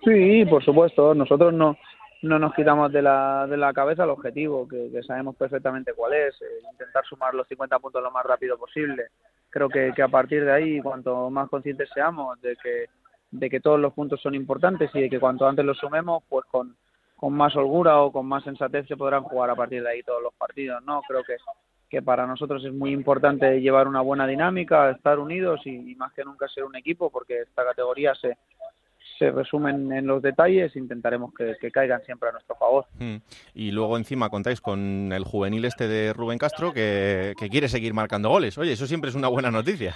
Sí, 0.05 0.45
por 0.45 0.63
supuesto, 0.63 1.13
nosotros 1.13 1.53
no, 1.53 1.75
no 2.21 2.39
nos 2.39 2.53
quitamos 2.53 2.91
de 2.91 3.01
la, 3.01 3.45
de 3.47 3.57
la 3.57 3.73
cabeza 3.73 4.03
el 4.03 4.09
objetivo, 4.09 4.67
que, 4.67 4.89
sabemos 5.03 5.35
perfectamente 5.35 5.93
cuál 5.93 6.13
es, 6.13 6.41
eh, 6.41 6.45
intentar 6.71 7.05
sumar 7.05 7.33
los 7.33 7.47
50 7.47 7.79
puntos 7.79 8.01
lo 8.01 8.11
más 8.11 8.25
rápido 8.25 8.57
posible. 8.57 9.07
Creo 9.49 9.69
que, 9.69 9.91
que 9.95 10.01
a 10.01 10.07
partir 10.07 10.43
de 10.43 10.51
ahí, 10.51 10.81
cuanto 10.81 11.29
más 11.29 11.49
conscientes 11.49 11.89
seamos 11.93 12.39
de 12.41 12.55
que, 12.57 12.85
de 13.31 13.49
que 13.49 13.59
todos 13.59 13.79
los 13.79 13.93
puntos 13.93 14.21
son 14.21 14.35
importantes 14.35 14.89
y 14.93 15.01
de 15.01 15.09
que 15.09 15.19
cuanto 15.19 15.47
antes 15.47 15.65
los 15.65 15.77
sumemos, 15.77 16.23
pues 16.27 16.45
con, 16.45 16.75
con 17.15 17.33
más 17.33 17.55
holgura 17.55 18.01
o 18.01 18.11
con 18.11 18.25
más 18.25 18.43
sensatez 18.43 18.87
se 18.87 18.97
podrán 18.97 19.23
jugar 19.23 19.49
a 19.49 19.55
partir 19.55 19.83
de 19.83 19.89
ahí 19.89 20.03
todos 20.03 20.21
los 20.21 20.33
partidos. 20.33 20.83
No, 20.83 21.01
creo 21.07 21.23
que, 21.23 21.37
que 21.89 22.01
para 22.01 22.25
nosotros 22.25 22.63
es 22.65 22.73
muy 22.73 22.91
importante 22.91 23.61
llevar 23.61 23.87
una 23.87 24.01
buena 24.01 24.27
dinámica, 24.27 24.89
estar 24.89 25.19
unidos 25.19 25.61
y 25.65 25.95
más 25.95 26.13
que 26.13 26.23
nunca 26.23 26.47
ser 26.47 26.63
un 26.63 26.75
equipo, 26.75 27.09
porque 27.09 27.41
esta 27.41 27.63
categoría 27.63 28.15
se, 28.15 28.37
se 29.17 29.31
resumen 29.31 29.91
en 29.91 30.07
los 30.07 30.21
detalles, 30.21 30.75
intentaremos 30.75 31.33
que, 31.33 31.55
que, 31.59 31.71
caigan 31.71 32.01
siempre 32.03 32.29
a 32.29 32.31
nuestro 32.31 32.55
favor. 32.55 32.85
Mm. 32.99 33.17
Y 33.53 33.71
luego 33.71 33.97
encima 33.97 34.29
contáis 34.29 34.61
con 34.61 35.11
el 35.11 35.23
juvenil 35.23 35.65
este 35.65 35.87
de 35.87 36.13
Rubén 36.13 36.37
Castro 36.37 36.73
que, 36.73 37.33
que, 37.39 37.49
quiere 37.49 37.67
seguir 37.67 37.93
marcando 37.93 38.29
goles. 38.29 38.57
Oye, 38.57 38.73
eso 38.73 38.87
siempre 38.87 39.09
es 39.09 39.15
una 39.15 39.27
buena 39.27 39.51
noticia. 39.51 39.95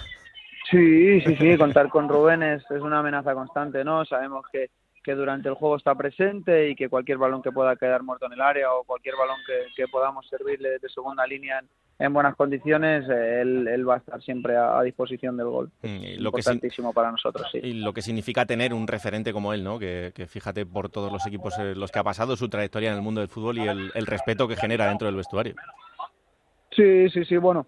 Sí, 0.70 1.20
sí, 1.20 1.36
sí, 1.36 1.56
contar 1.58 1.88
con 1.88 2.08
Rubén 2.08 2.42
es, 2.42 2.62
es 2.70 2.80
una 2.80 3.00
amenaza 3.00 3.34
constante, 3.34 3.84
¿no? 3.84 4.04
Sabemos 4.06 4.44
que, 4.50 4.70
que 5.02 5.14
durante 5.14 5.48
el 5.48 5.54
juego 5.54 5.76
está 5.76 5.94
presente 5.94 6.70
y 6.70 6.74
que 6.76 6.88
cualquier 6.88 7.18
balón 7.18 7.42
que 7.42 7.52
pueda 7.52 7.76
quedar 7.76 8.02
muerto 8.02 8.26
en 8.26 8.32
el 8.34 8.40
área 8.40 8.72
o 8.72 8.84
cualquier 8.84 9.16
balón 9.16 9.36
que, 9.46 9.66
que 9.76 9.88
podamos 9.88 10.26
servirle 10.28 10.78
de 10.78 10.88
segunda 10.88 11.26
línea 11.26 11.58
en, 11.58 11.68
en 11.98 12.12
buenas 12.12 12.36
condiciones, 12.36 13.08
eh, 13.08 13.40
él, 13.42 13.68
él, 13.68 13.88
va 13.88 13.94
a 13.94 13.98
estar 13.98 14.22
siempre 14.22 14.56
a, 14.56 14.78
a 14.78 14.82
disposición 14.82 15.36
del 15.36 15.46
gol. 15.46 15.70
Mm, 15.82 16.04
Es 16.04 16.20
lo 16.20 16.28
importantísimo 16.30 16.90
que 16.90 16.94
para 16.94 17.10
nosotros, 17.10 17.46
sí. 17.52 17.58
Y 17.62 17.72
lo 17.74 17.92
que 17.92 18.02
significa 18.02 18.46
tener 18.46 18.72
un 18.74 18.86
referente 18.88 19.32
como 19.32 19.52
él, 19.52 19.62
¿no? 19.62 19.78
Que, 19.78 20.12
que 20.14 20.26
fíjate 20.26 20.66
por 20.66 20.88
todos 20.88 21.12
los 21.12 21.26
equipos 21.26 21.58
eh, 21.58 21.74
los 21.74 21.90
que 21.90 21.98
ha 21.98 22.04
pasado, 22.04 22.36
su 22.36 22.48
trayectoria 22.48 22.90
en 22.90 22.96
el 22.96 23.02
mundo 23.02 23.20
del 23.20 23.28
fútbol 23.28 23.58
y 23.58 23.68
el, 23.68 23.90
el 23.94 24.06
respeto 24.06 24.48
que 24.48 24.56
genera 24.56 24.86
dentro 24.86 25.06
del 25.06 25.16
vestuario. 25.16 25.54
Sí, 26.70 27.08
sí, 27.10 27.24
sí, 27.24 27.36
bueno. 27.36 27.66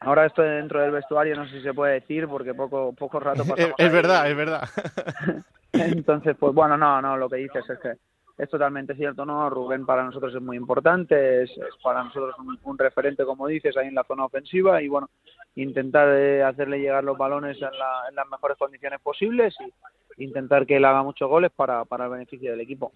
Ahora 0.00 0.26
estoy 0.26 0.48
dentro 0.48 0.80
del 0.80 0.92
vestuario, 0.92 1.34
no 1.36 1.44
sé 1.46 1.52
si 1.58 1.62
se 1.62 1.74
puede 1.74 1.94
decir, 1.94 2.28
porque 2.28 2.54
poco, 2.54 2.92
poco 2.94 3.18
rato 3.20 3.44
pasamos 3.48 3.74
Es 3.78 3.92
verdad, 3.92 4.30
es 4.30 4.36
verdad. 4.36 4.62
Entonces, 5.72 6.36
pues 6.38 6.54
bueno, 6.54 6.76
no, 6.76 7.02
no, 7.02 7.16
lo 7.16 7.28
que 7.28 7.36
dices 7.36 7.68
es 7.68 7.78
que 7.80 7.92
es 8.38 8.48
totalmente 8.48 8.94
cierto, 8.94 9.24
¿no? 9.26 9.50
Rubén 9.50 9.84
para 9.84 10.04
nosotros 10.04 10.32
es 10.34 10.40
muy 10.40 10.56
importante, 10.56 11.42
es, 11.42 11.50
es 11.50 11.74
para 11.82 12.04
nosotros 12.04 12.36
un, 12.38 12.58
un 12.62 12.78
referente, 12.78 13.24
como 13.24 13.48
dices, 13.48 13.76
ahí 13.76 13.88
en 13.88 13.94
la 13.96 14.04
zona 14.04 14.24
ofensiva 14.24 14.80
y 14.80 14.86
bueno, 14.88 15.10
intentar 15.56 16.08
eh, 16.10 16.42
hacerle 16.44 16.78
llegar 16.78 17.02
los 17.02 17.18
balones 17.18 17.56
en, 17.56 17.62
la- 17.76 18.04
en 18.08 18.14
las 18.14 18.28
mejores 18.28 18.56
condiciones 18.56 19.00
posibles 19.00 19.56
y 20.16 20.24
intentar 20.24 20.66
que 20.66 20.76
él 20.76 20.84
haga 20.84 21.02
muchos 21.02 21.28
goles 21.28 21.50
para, 21.54 21.84
para 21.84 22.04
el 22.04 22.10
beneficio 22.12 22.52
del 22.52 22.60
equipo. 22.60 22.92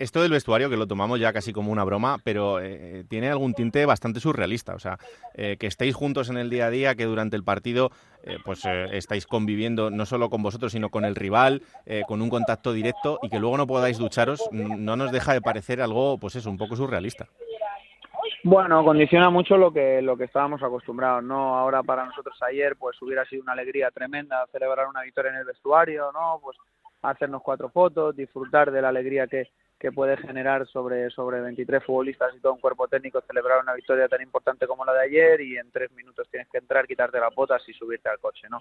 Esto 0.00 0.22
del 0.22 0.32
vestuario, 0.32 0.70
que 0.70 0.78
lo 0.78 0.86
tomamos 0.86 1.20
ya 1.20 1.30
casi 1.30 1.52
como 1.52 1.70
una 1.70 1.84
broma, 1.84 2.16
pero 2.24 2.58
eh, 2.58 3.04
tiene 3.06 3.28
algún 3.28 3.52
tinte 3.52 3.84
bastante 3.84 4.18
surrealista. 4.18 4.74
O 4.74 4.78
sea, 4.78 4.96
eh, 5.34 5.58
que 5.58 5.66
estéis 5.66 5.94
juntos 5.94 6.30
en 6.30 6.38
el 6.38 6.48
día 6.48 6.66
a 6.66 6.70
día, 6.70 6.94
que 6.94 7.04
durante 7.04 7.36
el 7.36 7.44
partido 7.44 7.90
eh, 8.22 8.38
pues 8.42 8.64
eh, 8.64 8.86
estáis 8.92 9.26
conviviendo 9.26 9.90
no 9.90 10.06
solo 10.06 10.30
con 10.30 10.42
vosotros, 10.42 10.72
sino 10.72 10.88
con 10.88 11.04
el 11.04 11.14
rival, 11.14 11.60
eh, 11.84 12.02
con 12.08 12.22
un 12.22 12.30
contacto 12.30 12.72
directo 12.72 13.18
y 13.22 13.28
que 13.28 13.38
luego 13.38 13.58
no 13.58 13.66
podáis 13.66 13.98
ducharos, 13.98 14.48
no 14.52 14.96
nos 14.96 15.12
deja 15.12 15.34
de 15.34 15.42
parecer 15.42 15.82
algo, 15.82 16.16
pues 16.16 16.34
eso, 16.34 16.48
un 16.48 16.56
poco 16.56 16.76
surrealista. 16.76 17.26
Bueno, 18.42 18.82
condiciona 18.82 19.28
mucho 19.28 19.58
lo 19.58 19.70
que 19.70 20.00
lo 20.00 20.16
que 20.16 20.24
estábamos 20.24 20.62
acostumbrados, 20.62 21.22
¿no? 21.22 21.58
Ahora 21.58 21.82
para 21.82 22.06
nosotros 22.06 22.38
ayer 22.40 22.74
pues 22.76 22.96
hubiera 23.02 23.26
sido 23.26 23.42
una 23.42 23.52
alegría 23.52 23.90
tremenda 23.90 24.46
celebrar 24.50 24.86
una 24.86 25.02
victoria 25.02 25.32
en 25.32 25.36
el 25.36 25.44
vestuario, 25.44 26.10
¿no? 26.12 26.40
Pues 26.42 26.56
hacernos 27.02 27.42
cuatro 27.42 27.68
fotos, 27.68 28.16
disfrutar 28.16 28.70
de 28.70 28.80
la 28.80 28.88
alegría 28.88 29.26
que, 29.26 29.48
que 29.80 29.90
puede 29.90 30.18
generar 30.18 30.66
sobre, 30.66 31.08
sobre 31.10 31.40
23 31.40 31.82
futbolistas 31.82 32.34
y 32.36 32.40
todo 32.40 32.52
un 32.52 32.60
cuerpo 32.60 32.86
técnico 32.86 33.22
celebrar 33.22 33.62
una 33.62 33.72
victoria 33.72 34.08
tan 34.08 34.20
importante 34.20 34.66
como 34.66 34.84
la 34.84 34.92
de 34.92 35.04
ayer 35.04 35.40
y 35.40 35.56
en 35.56 35.72
tres 35.72 35.90
minutos 35.92 36.28
tienes 36.30 36.48
que 36.50 36.58
entrar, 36.58 36.86
quitarte 36.86 37.18
las 37.18 37.34
botas 37.34 37.66
y 37.66 37.72
subirte 37.72 38.10
al 38.10 38.20
coche, 38.20 38.46
¿no? 38.50 38.60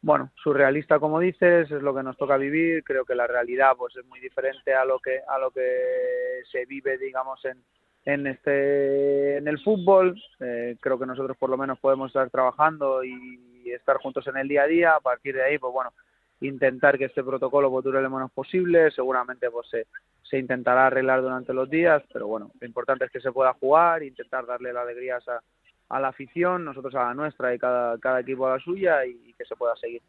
bueno, 0.00 0.30
surrealista 0.36 1.00
como 1.00 1.18
dices, 1.18 1.68
es 1.68 1.82
lo 1.82 1.92
que 1.92 2.04
nos 2.04 2.16
toca 2.16 2.36
vivir, 2.36 2.84
creo 2.84 3.04
que 3.04 3.16
la 3.16 3.26
realidad 3.26 3.72
pues 3.76 3.96
es 3.96 4.06
muy 4.06 4.20
diferente 4.20 4.72
a 4.72 4.84
lo 4.84 5.00
que 5.00 5.18
a 5.26 5.38
lo 5.38 5.50
que 5.50 6.42
se 6.52 6.66
vive 6.66 6.96
digamos 6.98 7.44
en 7.44 7.60
en 8.04 8.28
este 8.28 9.38
en 9.38 9.48
el 9.48 9.58
fútbol, 9.58 10.14
Eh, 10.38 10.76
creo 10.80 11.00
que 11.00 11.06
nosotros 11.06 11.36
por 11.36 11.50
lo 11.50 11.56
menos 11.56 11.80
podemos 11.80 12.10
estar 12.10 12.30
trabajando 12.30 13.02
y 13.02 13.72
estar 13.72 13.96
juntos 13.96 14.24
en 14.28 14.36
el 14.36 14.46
día 14.46 14.62
a 14.62 14.66
día, 14.68 14.90
a 14.92 15.00
partir 15.00 15.34
de 15.34 15.42
ahí 15.42 15.58
pues 15.58 15.72
bueno, 15.72 15.92
intentar 16.40 16.98
que 16.98 17.06
este 17.06 17.24
protocolo 17.24 17.70
pues, 17.70 17.84
dure 17.84 18.02
lo 18.02 18.10
menos 18.10 18.30
posible, 18.30 18.90
seguramente 18.90 19.50
pues 19.50 19.68
se, 19.68 19.86
se 20.22 20.38
intentará 20.38 20.86
arreglar 20.86 21.22
durante 21.22 21.52
los 21.52 21.68
días, 21.68 22.02
pero 22.12 22.26
bueno, 22.26 22.50
lo 22.60 22.66
importante 22.66 23.04
es 23.04 23.10
que 23.10 23.20
se 23.20 23.32
pueda 23.32 23.52
jugar, 23.54 24.02
intentar 24.02 24.46
darle 24.46 24.72
la 24.72 24.82
alegría 24.82 25.16
a 25.16 25.40
a 25.88 26.00
la 26.00 26.08
afición, 26.08 26.64
nosotros 26.64 26.94
a 26.94 27.04
la 27.04 27.14
nuestra 27.14 27.54
y 27.54 27.58
cada, 27.58 27.98
cada 27.98 28.20
equipo 28.20 28.46
a 28.46 28.56
la 28.56 28.62
suya 28.62 29.04
y, 29.06 29.32
que 29.38 29.44
se 29.44 29.54
pueda 29.54 29.76
seguir. 29.76 30.02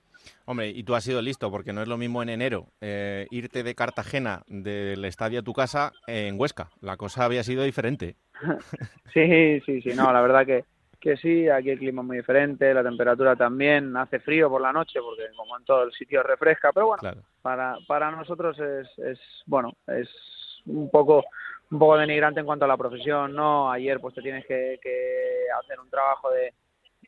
Hombre, 0.45 0.69
y 0.69 0.83
tú 0.83 0.95
has 0.95 1.03
sido 1.03 1.21
listo, 1.21 1.51
porque 1.51 1.71
no 1.71 1.81
es 1.83 1.87
lo 1.87 1.97
mismo 1.97 2.23
en 2.23 2.29
enero 2.29 2.67
eh, 2.81 3.27
irte 3.29 3.61
de 3.61 3.75
Cartagena 3.75 4.41
del 4.47 5.05
estadio 5.05 5.39
a 5.39 5.43
tu 5.43 5.53
casa 5.53 5.91
en 6.07 6.39
Huesca. 6.39 6.69
La 6.81 6.97
cosa 6.97 7.25
había 7.25 7.43
sido 7.43 7.63
diferente. 7.63 8.15
Sí, 9.13 9.59
sí, 9.65 9.81
sí, 9.81 9.89
no, 9.95 10.13
la 10.13 10.21
verdad 10.21 10.45
que, 10.45 10.65
que 10.99 11.17
sí, 11.17 11.47
aquí 11.47 11.69
el 11.69 11.79
clima 11.79 12.01
es 12.01 12.07
muy 12.07 12.17
diferente, 12.17 12.73
la 12.73 12.83
temperatura 12.83 13.35
también, 13.35 13.95
hace 13.95 14.19
frío 14.19 14.49
por 14.49 14.61
la 14.61 14.73
noche 14.73 14.99
porque 15.01 15.23
como 15.35 15.57
en 15.57 15.63
todo 15.63 15.83
el 15.83 15.93
sitio 15.93 16.21
refresca, 16.23 16.71
pero 16.73 16.87
bueno, 16.87 17.21
para, 17.41 17.77
para 17.87 18.11
nosotros 18.11 18.59
es, 18.59 18.87
es, 18.99 19.19
bueno, 19.45 19.73
es 19.87 20.09
un 20.65 20.89
poco 20.89 21.23
un 21.71 21.77
poco 21.77 21.97
denigrante 21.97 22.39
en 22.39 22.47
cuanto 22.47 22.65
a 22.65 22.67
la 22.67 22.77
profesión, 22.77 23.33
¿no? 23.33 23.71
Ayer 23.71 23.99
pues 23.99 24.15
te 24.15 24.23
tienes 24.23 24.45
que, 24.45 24.79
que 24.81 25.45
hacer 25.59 25.79
un 25.79 25.89
trabajo 25.89 26.31
de, 26.31 26.51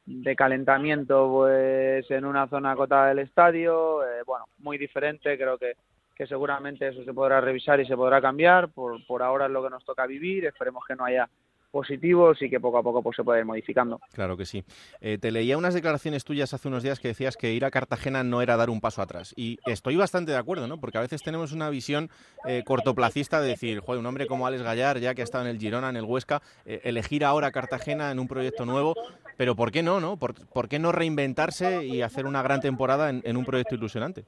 de 0.05 0.35
calentamiento 0.35 1.29
pues 1.31 2.09
en 2.11 2.25
una 2.25 2.47
zona 2.47 2.71
acotada 2.71 3.07
del 3.07 3.19
estadio, 3.19 4.03
eh, 4.03 4.21
bueno, 4.25 4.45
muy 4.59 4.77
diferente, 4.77 5.35
creo 5.37 5.57
que, 5.57 5.73
que 6.15 6.27
seguramente 6.27 6.87
eso 6.87 7.03
se 7.03 7.13
podrá 7.13 7.41
revisar 7.41 7.79
y 7.79 7.85
se 7.85 7.95
podrá 7.95 8.21
cambiar, 8.21 8.69
por, 8.69 9.05
por 9.07 9.23
ahora 9.23 9.45
es 9.45 9.51
lo 9.51 9.63
que 9.63 9.69
nos 9.71 9.83
toca 9.83 10.05
vivir, 10.05 10.45
esperemos 10.45 10.83
que 10.87 10.95
no 10.95 11.05
haya 11.05 11.27
positivos 11.71 12.41
y 12.41 12.49
que 12.49 12.59
poco 12.59 12.77
a 12.77 12.83
poco 12.83 13.01
pues 13.01 13.15
se 13.15 13.23
pueda 13.23 13.39
ir 13.39 13.45
modificando. 13.45 13.99
Claro 14.13 14.37
que 14.37 14.45
sí. 14.45 14.63
Eh, 14.99 15.17
te 15.17 15.31
leía 15.31 15.57
unas 15.57 15.73
declaraciones 15.73 16.23
tuyas 16.23 16.53
hace 16.53 16.67
unos 16.67 16.83
días 16.83 16.99
que 16.99 17.07
decías 17.07 17.37
que 17.37 17.53
ir 17.53 17.65
a 17.65 17.71
Cartagena 17.71 18.23
no 18.23 18.41
era 18.41 18.57
dar 18.57 18.69
un 18.69 18.81
paso 18.81 19.01
atrás. 19.01 19.33
Y 19.35 19.57
estoy 19.65 19.95
bastante 19.95 20.31
de 20.31 20.37
acuerdo, 20.37 20.67
¿no? 20.67 20.79
Porque 20.79 20.97
a 20.97 21.01
veces 21.01 21.21
tenemos 21.23 21.51
una 21.51 21.69
visión 21.69 22.09
eh, 22.45 22.63
cortoplacista 22.65 23.41
de 23.41 23.49
decir, 23.49 23.79
joder, 23.79 23.99
un 23.99 24.05
hombre 24.05 24.27
como 24.27 24.45
Alex 24.45 24.63
Gallar, 24.63 24.99
ya 24.99 25.15
que 25.15 25.21
ha 25.21 25.23
estado 25.23 25.45
en 25.45 25.51
el 25.51 25.59
Girona, 25.59 25.89
en 25.89 25.95
el 25.95 26.03
Huesca, 26.03 26.41
eh, 26.65 26.81
elegir 26.83 27.25
ahora 27.25 27.51
Cartagena 27.51 28.11
en 28.11 28.19
un 28.19 28.27
proyecto 28.27 28.65
nuevo. 28.65 28.93
Pero 29.37 29.55
¿por 29.55 29.71
qué 29.71 29.81
no, 29.81 29.99
no? 29.99 30.17
¿Por, 30.17 30.33
por 30.47 30.67
qué 30.67 30.77
no 30.77 30.91
reinventarse 30.91 31.85
y 31.85 32.01
hacer 32.01 32.25
una 32.25 32.43
gran 32.43 32.59
temporada 32.59 33.09
en 33.09 33.37
un 33.37 33.45
proyecto 33.45 33.75
ilusionante? 33.75 34.25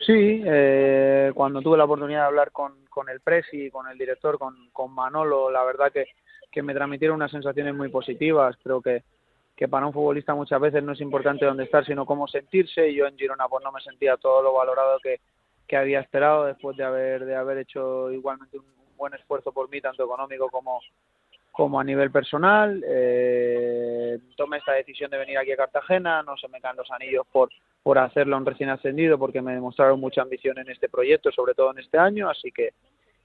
Sí, 0.00 0.42
eh, 0.44 1.32
cuando 1.34 1.60
tuve 1.60 1.76
la 1.76 1.84
oportunidad 1.84 2.20
de 2.20 2.26
hablar 2.26 2.52
con, 2.52 2.86
con 2.88 3.08
el 3.08 3.20
Presi, 3.20 3.70
con 3.70 3.88
el 3.88 3.98
director, 3.98 4.38
con, 4.38 4.70
con 4.72 4.92
Manolo, 4.92 5.50
la 5.50 5.64
verdad 5.64 5.90
que, 5.92 6.06
que 6.50 6.62
me 6.62 6.74
transmitieron 6.74 7.16
unas 7.16 7.30
sensaciones 7.30 7.74
muy 7.74 7.88
positivas. 7.88 8.56
Creo 8.62 8.80
que, 8.80 9.02
que 9.56 9.66
para 9.66 9.86
un 9.86 9.92
futbolista 9.92 10.34
muchas 10.34 10.60
veces 10.60 10.82
no 10.84 10.92
es 10.92 11.00
importante 11.00 11.46
dónde 11.46 11.64
estar, 11.64 11.84
sino 11.84 12.06
cómo 12.06 12.28
sentirse. 12.28 12.88
Y 12.88 12.96
yo 12.96 13.06
en 13.06 13.18
Girona 13.18 13.48
pues 13.48 13.64
no 13.64 13.72
me 13.72 13.80
sentía 13.80 14.16
todo 14.16 14.40
lo 14.40 14.52
valorado 14.52 14.98
que, 15.02 15.20
que 15.66 15.76
había 15.76 16.00
esperado 16.00 16.44
después 16.44 16.76
de 16.76 16.84
haber, 16.84 17.24
de 17.24 17.34
haber 17.34 17.58
hecho 17.58 18.10
igualmente 18.12 18.58
un 18.58 18.66
buen 18.96 19.14
esfuerzo 19.14 19.52
por 19.52 19.68
mí, 19.68 19.80
tanto 19.80 20.04
económico 20.04 20.48
como, 20.48 20.80
como 21.58 21.80
a 21.80 21.82
nivel 21.82 22.12
personal. 22.12 22.84
Eh, 22.86 24.16
tomé 24.36 24.58
esta 24.58 24.74
decisión 24.74 25.10
de 25.10 25.18
venir 25.18 25.36
aquí 25.38 25.50
a 25.50 25.56
Cartagena, 25.56 26.22
no 26.22 26.36
se 26.36 26.46
me 26.46 26.60
caen 26.60 26.76
los 26.76 26.88
anillos 26.92 27.26
por, 27.32 27.48
por 27.82 27.98
hacerlo 27.98 28.36
un 28.36 28.46
recién 28.46 28.70
ascendido, 28.70 29.18
porque 29.18 29.42
me 29.42 29.54
demostraron 29.54 29.98
mucha 29.98 30.22
ambición 30.22 30.56
en 30.58 30.70
este 30.70 30.88
proyecto, 30.88 31.32
sobre 31.32 31.54
todo 31.54 31.72
en 31.72 31.80
este 31.80 31.98
año, 31.98 32.30
así 32.30 32.52
que, 32.52 32.74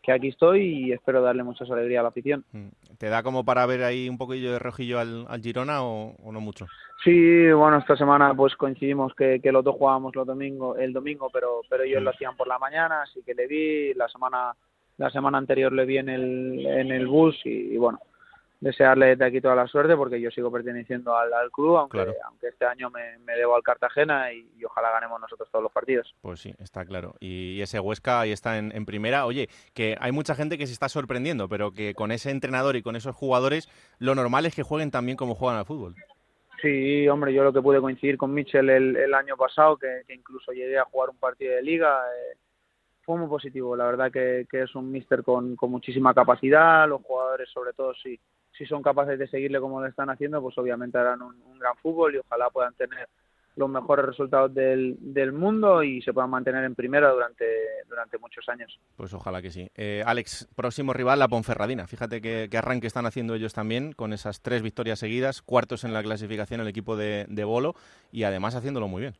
que 0.01 0.11
aquí 0.11 0.29
estoy 0.29 0.61
y 0.63 0.91
espero 0.93 1.21
darle 1.21 1.43
mucha 1.43 1.63
alegría 1.63 1.99
a 1.99 2.03
la 2.03 2.09
afición. 2.09 2.43
¿Te 2.97 3.07
da 3.09 3.21
como 3.21 3.45
para 3.45 3.67
ver 3.67 3.84
ahí 3.84 4.09
un 4.09 4.17
poquillo 4.17 4.51
de 4.51 4.57
rojillo 4.57 4.97
al, 4.97 5.27
al 5.29 5.41
Girona 5.41 5.84
o, 5.84 6.15
o 6.15 6.31
no 6.31 6.41
mucho? 6.41 6.65
Sí, 7.03 7.51
bueno, 7.51 7.77
esta 7.77 7.95
semana 7.95 8.34
pues 8.34 8.55
coincidimos 8.55 9.13
que, 9.13 9.41
que 9.43 9.51
los 9.51 9.63
dos 9.63 9.75
jugábamos 9.75 10.15
los 10.15 10.25
domingo, 10.25 10.75
el 10.75 10.91
domingo, 10.91 11.29
pero, 11.31 11.61
pero 11.69 11.84
ellos 11.84 12.01
lo 12.01 12.09
hacían 12.09 12.36
por 12.36 12.47
la 12.47 12.57
mañana, 12.57 13.03
así 13.03 13.21
que 13.23 13.36
le 13.36 13.45
vi, 13.45 13.93
la 13.93 14.07
semana, 14.07 14.55
la 14.97 15.11
semana 15.11 15.38
anterior 15.38 15.71
le 15.71 15.86
vi 15.86 15.99
en 15.99 16.09
el, 16.09 16.65
en 16.65 16.91
el 16.91 17.05
bus 17.05 17.39
y, 17.45 17.75
y 17.75 17.77
bueno, 17.77 17.99
desearle 18.64 19.07
desde 19.07 19.26
aquí 19.26 19.41
toda 19.41 19.55
la 19.55 19.68
suerte 19.68 19.95
porque 19.95 20.20
yo 20.22 20.32
sigo 20.32 20.51
perteneciendo 20.51 21.16
al, 21.16 21.34
al 21.34 21.51
club, 21.51 21.78
aunque, 21.78 21.97
Claro. 21.97 22.14
aunque 22.26 22.47
este 22.47 22.66
año 22.66 22.89
me, 22.89 23.18
me 23.20 23.34
debo 23.36 23.55
al 23.55 23.61
Cartagena 23.64 24.32
y, 24.32 24.49
y 24.57 24.64
ojalá 24.64 24.89
ganemos 24.91 25.20
nosotros 25.20 25.49
todos 25.51 25.64
los 25.64 25.72
partidos. 25.72 26.16
Pues 26.22 26.39
sí, 26.39 26.53
está 26.59 26.86
claro. 26.86 27.16
Y 27.20 27.59
ese 27.61 27.80
Huesca 27.80 28.22
ahí 28.22 28.32
está 28.32 28.57
en, 28.57 28.72
en 28.76 28.86
primera. 28.86 29.26
Oye, 29.26 29.49
que 29.74 29.97
hay 29.99 30.11
mucha 30.11 30.34
gente 30.34 30.57
que 30.57 30.66
se 30.66 30.74
está 30.74 30.88
sorprendiendo, 30.89 31.49
pero 31.49 31.72
que 31.74 31.93
con 31.93 32.11
ese 32.11 32.32
entrenador 32.32 32.76
y 32.76 32.82
con 32.84 32.95
esos 32.95 33.16
jugadores, 33.16 33.70
lo 33.99 34.16
normal 34.16 34.45
es 34.45 34.55
que 34.55 34.64
jueguen 34.64 34.91
también 34.91 35.18
como 35.18 35.36
juegan 35.36 35.57
al 35.59 35.66
fútbol. 35.66 35.95
Sí, 36.61 37.07
hombre, 37.09 37.34
yo 37.34 37.43
lo 37.43 37.51
que 37.51 37.61
pude 37.61 37.82
coincidir 37.82 38.18
con 38.18 38.34
Mitchell 38.34 38.70
el, 38.70 38.95
el 38.95 39.14
año 39.14 39.36
pasado, 39.36 39.76
que, 39.76 40.03
que 40.07 40.14
incluso 40.14 40.53
llegué 40.53 40.78
a 40.80 40.86
jugar 40.86 41.09
un 41.09 41.18
partido 41.18 41.53
de 41.55 41.61
liga, 41.61 42.01
eh, 42.07 42.38
fue 43.01 43.18
muy 43.18 43.28
positivo. 43.28 43.76
La 43.76 43.84
verdad 43.86 44.09
que, 44.09 44.47
que 44.49 44.61
es 44.61 44.74
un 44.74 44.89
míster 44.89 45.24
con, 45.24 45.57
con 45.57 45.70
muchísima 45.72 46.14
capacidad, 46.14 46.88
los 46.88 47.01
jugadores 47.01 47.49
sobre 47.49 47.74
todo 47.74 47.93
si, 47.95 48.18
si 48.57 48.65
son 48.65 48.81
capaces 48.81 49.17
de 49.19 49.27
seguirle 49.27 49.59
como 49.59 49.81
lo 49.81 49.87
están 49.87 50.09
haciendo, 50.09 50.41
pues 50.41 50.57
obviamente 50.57 50.97
harán 50.97 51.21
un, 51.21 51.35
un 51.41 51.59
gran 51.59 51.75
fútbol 51.77 52.15
y 52.15 52.19
ojalá 52.19 52.49
puedan 52.49 52.73
tener 52.75 53.07
los 53.55 53.69
mejores 53.69 54.05
resultados 54.05 54.51
del, 54.53 54.95
del 54.99 55.31
mundo 55.31 55.83
y 55.83 56.01
se 56.01 56.11
puedan 56.11 56.31
mantener 56.31 56.63
en 56.63 56.73
primera 56.73 57.11
durante, 57.11 57.45
durante 57.87 58.17
muchos 58.17 58.49
años. 58.49 58.79
Pues 58.97 59.13
ojalá 59.13 59.43
que 59.43 59.51
sí. 59.51 59.69
Eh, 59.75 60.01
Alex, 60.05 60.49
próximo 60.55 60.91
rival, 60.91 61.19
la 61.19 61.27
Ponferradina. 61.27 61.85
Fíjate 61.85 62.19
qué, 62.19 62.47
qué 62.49 62.57
arranque 62.57 62.87
están 62.87 63.05
haciendo 63.05 63.35
ellos 63.35 63.53
también, 63.53 63.93
con 63.93 64.11
esas 64.11 64.41
tres 64.41 64.63
victorias 64.63 64.97
seguidas, 64.97 65.43
cuartos 65.43 65.83
en 65.83 65.93
la 65.93 66.01
clasificación 66.01 66.61
el 66.61 66.67
equipo 66.67 66.97
de, 66.97 67.27
de 67.29 67.43
Bolo 67.43 67.75
y 68.11 68.23
además 68.23 68.55
haciéndolo 68.55 68.87
muy 68.87 69.01
bien. 69.01 69.13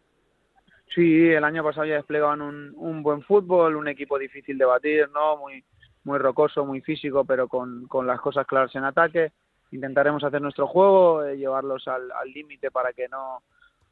Sí, 0.96 1.30
el 1.30 1.44
año 1.44 1.64
pasado 1.64 1.86
ya 1.86 1.96
desplegaban 1.96 2.42
un, 2.42 2.74
un 2.76 3.04
buen 3.04 3.22
fútbol, 3.22 3.76
un 3.76 3.88
equipo 3.88 4.18
difícil 4.18 4.58
de 4.58 4.66
batir, 4.66 5.10
¿no? 5.10 5.38
Muy, 5.38 5.64
muy 6.04 6.20
rocoso, 6.20 6.66
muy 6.66 6.82
físico, 6.82 7.26
pero 7.26 7.48
con, 7.48 7.88
con 7.88 8.06
las 8.08 8.20
cosas 8.20 8.46
claras 8.46 8.74
en 8.76 8.86
ataque. 8.86 9.32
Intentaremos 9.72 10.24
hacer 10.24 10.42
nuestro 10.42 10.68
juego, 10.68 11.24
eh, 11.24 11.38
llevarlos 11.38 11.88
al 11.88 12.10
límite 12.34 12.72
para 12.72 12.94
que 12.94 13.08
no 13.08 13.42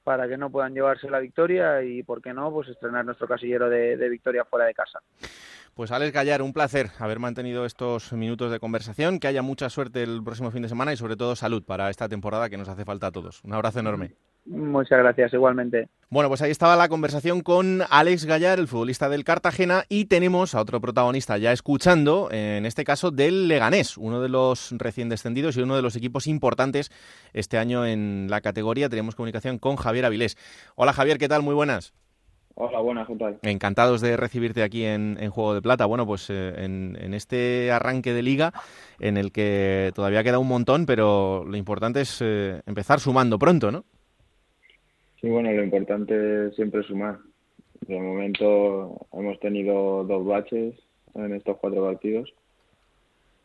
para 0.03 0.27
que 0.27 0.35
no 0.35 0.49
puedan 0.49 0.73
llevarse 0.73 1.09
la 1.09 1.19
victoria 1.19 1.83
y, 1.83 2.01
¿por 2.01 2.23
qué 2.23 2.33
no?, 2.33 2.51
pues 2.51 2.67
estrenar 2.69 3.05
nuestro 3.05 3.27
casillero 3.27 3.69
de, 3.69 3.97
de 3.97 4.09
victoria 4.09 4.45
fuera 4.45 4.65
de 4.65 4.73
casa. 4.73 4.99
Pues 5.75 5.91
Alex 5.91 6.11
Gallar, 6.11 6.41
un 6.41 6.53
placer 6.53 6.87
haber 6.97 7.19
mantenido 7.19 7.65
estos 7.65 8.11
minutos 8.11 8.51
de 8.51 8.59
conversación, 8.59 9.19
que 9.19 9.27
haya 9.27 9.43
mucha 9.43 9.69
suerte 9.69 10.01
el 10.01 10.23
próximo 10.23 10.49
fin 10.49 10.63
de 10.63 10.69
semana 10.69 10.91
y 10.91 10.97
sobre 10.97 11.15
todo 11.15 11.35
salud 11.35 11.63
para 11.63 11.89
esta 11.89 12.09
temporada 12.09 12.49
que 12.49 12.57
nos 12.57 12.67
hace 12.67 12.83
falta 12.83 13.07
a 13.07 13.11
todos. 13.11 13.43
Un 13.43 13.53
abrazo 13.53 13.79
enorme. 13.79 14.15
Muchas 14.45 14.99
gracias, 14.99 15.33
igualmente. 15.33 15.87
Bueno, 16.09 16.29
pues 16.29 16.41
ahí 16.41 16.51
estaba 16.51 16.75
la 16.75 16.89
conversación 16.89 17.41
con 17.41 17.83
Alex 17.89 18.25
Gallar, 18.25 18.59
el 18.59 18.67
futbolista 18.67 19.07
del 19.07 19.23
Cartagena, 19.23 19.83
y 19.87 20.05
tenemos 20.05 20.55
a 20.55 20.61
otro 20.61 20.81
protagonista 20.81 21.37
ya 21.37 21.51
escuchando, 21.51 22.27
en 22.31 22.65
este 22.65 22.83
caso 22.83 23.11
del 23.11 23.47
Leganés, 23.47 23.97
uno 23.97 24.19
de 24.21 24.29
los 24.29 24.73
recién 24.77 25.09
descendidos 25.09 25.55
y 25.55 25.61
uno 25.61 25.75
de 25.75 25.81
los 25.81 25.95
equipos 25.95 26.27
importantes 26.27 26.91
este 27.33 27.57
año 27.57 27.85
en 27.85 28.27
la 28.29 28.41
categoría. 28.41 28.89
Tenemos 28.89 29.15
comunicación 29.15 29.59
con 29.59 29.75
Javier 29.75 30.05
Avilés. 30.05 30.37
Hola 30.75 30.91
Javier, 30.91 31.17
¿qué 31.17 31.29
tal? 31.29 31.43
Muy 31.43 31.53
buenas. 31.53 31.93
Hola, 32.55 32.79
buenas, 32.79 33.07
¿qué 33.07 33.15
tal? 33.15 33.39
Encantados 33.43 34.01
de 34.01 34.17
recibirte 34.17 34.63
aquí 34.63 34.83
en, 34.83 35.15
Juego 35.29 35.53
de 35.53 35.61
Plata. 35.61 35.85
Bueno, 35.85 36.05
pues 36.05 36.29
eh, 36.29 36.53
en, 36.57 37.13
este 37.13 37.71
arranque 37.71 38.13
de 38.13 38.21
liga 38.21 38.51
en 38.99 39.17
el 39.17 39.31
que 39.31 39.91
todavía 39.95 40.23
queda 40.23 40.39
un 40.39 40.47
montón, 40.47 40.85
pero 40.85 41.45
lo 41.45 41.55
importante 41.55 42.01
es 42.01 42.19
eh, 42.21 42.61
empezar 42.65 42.99
sumando 42.99 43.39
pronto, 43.39 43.71
¿no? 43.71 43.85
Sí, 45.21 45.29
bueno, 45.29 45.51
lo 45.51 45.63
importante 45.63 46.47
es 46.47 46.55
siempre 46.55 46.83
sumar. 46.83 47.19
De 47.87 47.99
momento 47.99 49.07
hemos 49.13 49.39
tenido 49.39 50.03
dos 50.03 50.25
baches 50.25 50.75
en 51.13 51.33
estos 51.33 51.57
cuatro 51.57 51.85
partidos, 51.85 52.33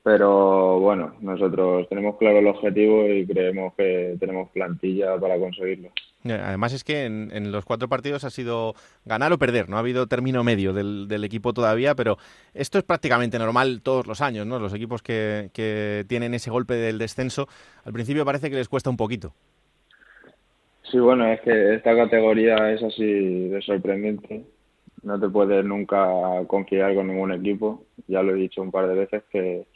pero 0.02 0.78
bueno, 0.80 1.16
nosotros 1.20 1.88
tenemos 1.88 2.16
claro 2.16 2.38
el 2.38 2.46
objetivo 2.46 3.06
y 3.08 3.26
creemos 3.26 3.74
que 3.74 4.16
tenemos 4.18 4.50
plantilla 4.50 5.18
para 5.18 5.38
conseguirlo. 5.38 5.90
Además 6.24 6.72
es 6.72 6.82
que 6.82 7.04
en, 7.04 7.52
los 7.52 7.64
cuatro 7.64 7.88
partidos 7.88 8.24
ha 8.24 8.30
sido 8.30 8.74
ganar 9.04 9.32
o 9.32 9.38
perder, 9.38 9.68
no 9.68 9.76
ha 9.76 9.80
habido 9.80 10.06
término 10.06 10.44
medio 10.44 10.72
del, 10.72 11.24
equipo 11.24 11.52
todavía, 11.52 11.94
pero 11.94 12.18
esto 12.54 12.78
es 12.78 12.84
prácticamente 12.84 13.38
normal 13.38 13.80
todos 13.82 14.06
los 14.06 14.20
años, 14.20 14.46
¿no? 14.46 14.58
Los 14.58 14.74
equipos 14.74 15.02
que, 15.02 15.50
que 15.52 16.04
tienen 16.08 16.34
ese 16.34 16.50
golpe 16.50 16.74
del 16.74 16.98
descenso, 16.98 17.48
al 17.84 17.92
principio 17.92 18.24
parece 18.24 18.50
que 18.50 18.56
les 18.56 18.68
cuesta 18.68 18.90
un 18.90 18.96
poquito. 18.96 19.34
Sí, 20.90 20.98
bueno, 20.98 21.26
es 21.26 21.40
que 21.40 21.74
esta 21.74 21.96
categoría 21.96 22.72
es 22.72 22.82
así 22.82 23.48
de 23.48 23.60
sorprendente. 23.62 24.44
No 25.02 25.18
te 25.18 25.28
puedes 25.28 25.64
nunca 25.64 26.08
confiar 26.46 26.94
con 26.94 27.08
ningún 27.08 27.32
equipo. 27.32 27.84
Ya 28.06 28.22
lo 28.22 28.32
he 28.32 28.38
dicho 28.38 28.62
un 28.62 28.70
par 28.70 28.88
de 28.88 28.94
veces 28.94 29.22
que 29.30 29.66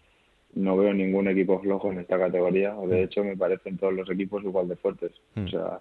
no 0.55 0.77
veo 0.77 0.93
ningún 0.93 1.29
equipo 1.29 1.61
flojo 1.61 1.91
en 1.91 2.01
esta 2.01 2.19
categoría. 2.19 2.75
De 2.75 3.01
mm. 3.01 3.05
hecho, 3.05 3.25
me 3.25 3.37
parecen 3.37 3.79
todos 3.79 3.93
los 3.93 4.11
equipos 4.11 4.43
igual 4.45 4.69
de 4.69 4.77
fuertes. 4.77 5.13
O 5.37 5.41
mm. 5.41 5.49
sea, 5.49 5.81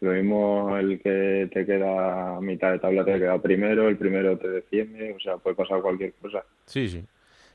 lo 0.00 0.12
mismo 0.12 0.76
el 0.76 1.00
que 1.00 1.48
te 1.52 1.66
queda 1.66 2.36
a 2.36 2.40
mitad 2.40 2.72
de 2.72 2.78
tabla 2.78 3.04
te 3.04 3.18
queda 3.18 3.40
primero, 3.40 3.88
el 3.88 3.96
primero 3.96 4.38
te 4.38 4.48
defiende. 4.48 5.12
O 5.12 5.20
sea, 5.20 5.36
puede 5.36 5.56
pasar 5.56 5.82
cualquier 5.82 6.12
cosa. 6.14 6.44
Sí, 6.66 6.88
sí. 6.88 7.04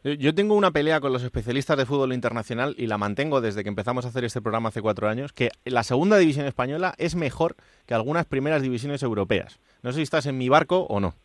Yo 0.06 0.36
tengo 0.36 0.54
una 0.54 0.70
pelea 0.70 1.02
con 1.02 1.12
los 1.12 1.24
especialistas 1.24 1.80
de 1.80 1.88
fútbol 1.88 2.14
internacional 2.14 2.76
y 2.78 2.86
la 2.86 3.00
mantengo 3.00 3.42
desde 3.42 3.64
que 3.64 3.70
empezamos 3.70 4.06
a 4.06 4.10
hacer 4.10 4.24
este 4.24 4.40
programa 4.40 4.70
hace 4.70 4.84
cuatro 4.84 5.10
años, 5.10 5.34
que 5.34 5.50
la 5.66 5.82
segunda 5.82 6.20
división 6.20 6.46
española 6.46 6.94
es 7.00 7.16
mejor 7.16 7.56
que 7.88 7.96
algunas 7.96 8.28
primeras 8.28 8.62
divisiones 8.62 9.02
europeas. 9.02 9.60
No 9.82 9.92
sé 9.92 9.96
si 9.96 10.04
estás 10.04 10.28
en 10.28 10.38
mi 10.38 10.48
barco 10.48 10.82
o 10.82 11.00
no. 11.00 11.16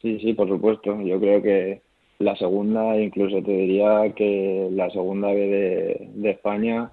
Sí, 0.00 0.18
sí, 0.20 0.32
por 0.32 0.48
supuesto. 0.48 0.98
Yo 1.02 1.20
creo 1.20 1.42
que 1.42 1.82
la 2.20 2.34
segunda, 2.36 2.98
incluso 2.98 3.42
te 3.42 3.52
diría 3.52 4.14
que 4.16 4.66
la 4.72 4.88
segunda 4.88 5.28
B 5.28 5.40
de, 5.40 6.08
de 6.14 6.30
España 6.30 6.90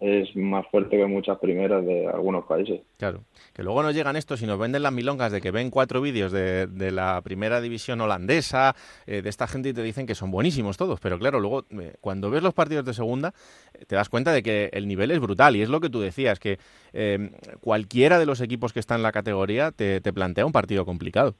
es 0.00 0.34
más 0.34 0.66
fuerte 0.68 0.96
que 0.96 1.04
muchas 1.04 1.38
primeras 1.38 1.84
de 1.84 2.06
algunos 2.06 2.46
países. 2.46 2.80
Claro, 2.96 3.20
que 3.52 3.62
luego 3.62 3.82
nos 3.82 3.94
llegan 3.94 4.16
estos 4.16 4.42
y 4.42 4.46
nos 4.46 4.58
venden 4.58 4.82
las 4.82 4.92
milongas 4.92 5.30
de 5.30 5.42
que 5.42 5.50
ven 5.50 5.70
cuatro 5.70 6.00
vídeos 6.00 6.32
de, 6.32 6.68
la 6.90 7.20
primera 7.22 7.60
división 7.60 8.00
holandesa, 8.00 8.74
eh, 9.06 9.20
de 9.20 9.28
esta 9.28 9.46
gente 9.46 9.68
y 9.68 9.72
te 9.74 9.82
dicen 9.82 10.06
que 10.06 10.14
son 10.14 10.30
buenísimos 10.30 10.78
todos, 10.78 11.00
pero 11.00 11.18
claro, 11.18 11.38
luego 11.38 11.64
eh, 11.78 11.94
cuando 12.00 12.30
ves 12.30 12.42
los 12.42 12.54
partidos 12.54 12.84
de 12.86 12.94
segunda 12.94 13.34
eh, 13.74 13.84
te 13.86 13.94
das 13.94 14.08
cuenta 14.08 14.32
de 14.32 14.42
que 14.42 14.70
el 14.72 14.88
nivel 14.88 15.10
es 15.10 15.20
brutal 15.20 15.54
y 15.54 15.62
es 15.62 15.68
lo 15.68 15.80
que 15.80 15.90
tú 15.90 16.00
decías, 16.00 16.40
que 16.40 16.58
cualquiera 17.60 18.18
de 18.18 18.26
los 18.26 18.40
equipos 18.40 18.72
que 18.72 18.80
está 18.80 18.96
en 18.96 19.02
la 19.02 19.12
categoría 19.12 19.70
te, 19.70 20.00
te 20.00 20.12
plantea 20.12 20.46
un 20.46 20.52
partido 20.52 20.84
complicado. 20.84 21.34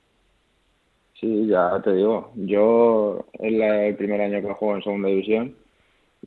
Sí, 1.19 1.49
ya 1.49 1.81
te 1.83 1.93
digo, 1.95 2.33
yo 2.37 3.27
es 3.33 3.53
el 3.53 3.97
primer 3.97 4.21
año 4.21 4.41
que 4.41 4.55
juego 4.55 4.77
en 4.77 4.83
segunda 4.83 5.09
división 5.09 5.57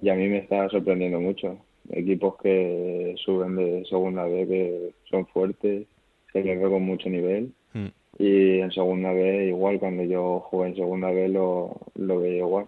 y 0.02 0.10
a 0.10 0.16
mí 0.16 0.28
me 0.28 0.40
está 0.40 0.68
sorprendiendo 0.70 1.20
mucho 1.20 1.58
equipos 1.90 2.36
que 2.42 3.16
suben 3.18 3.56
de 3.56 3.86
segunda 3.90 4.26
B 4.26 4.48
que 4.48 4.94
son 5.10 5.26
fuertes, 5.28 5.88
que 6.32 6.44
les 6.44 6.60
veo 6.60 6.72
con 6.72 6.84
mucho 6.84 7.10
nivel. 7.10 7.52
Hmm. 7.74 7.88
Y 8.18 8.60
en 8.60 8.72
segunda 8.72 9.12
B 9.12 9.48
igual, 9.48 9.80
cuando 9.80 10.04
yo 10.04 10.40
jugué 10.42 10.70
en 10.70 10.76
segunda 10.76 11.12
B 11.12 11.30
lo, 11.30 11.76
lo 11.96 12.20
veía 12.20 12.40
igual. 12.40 12.68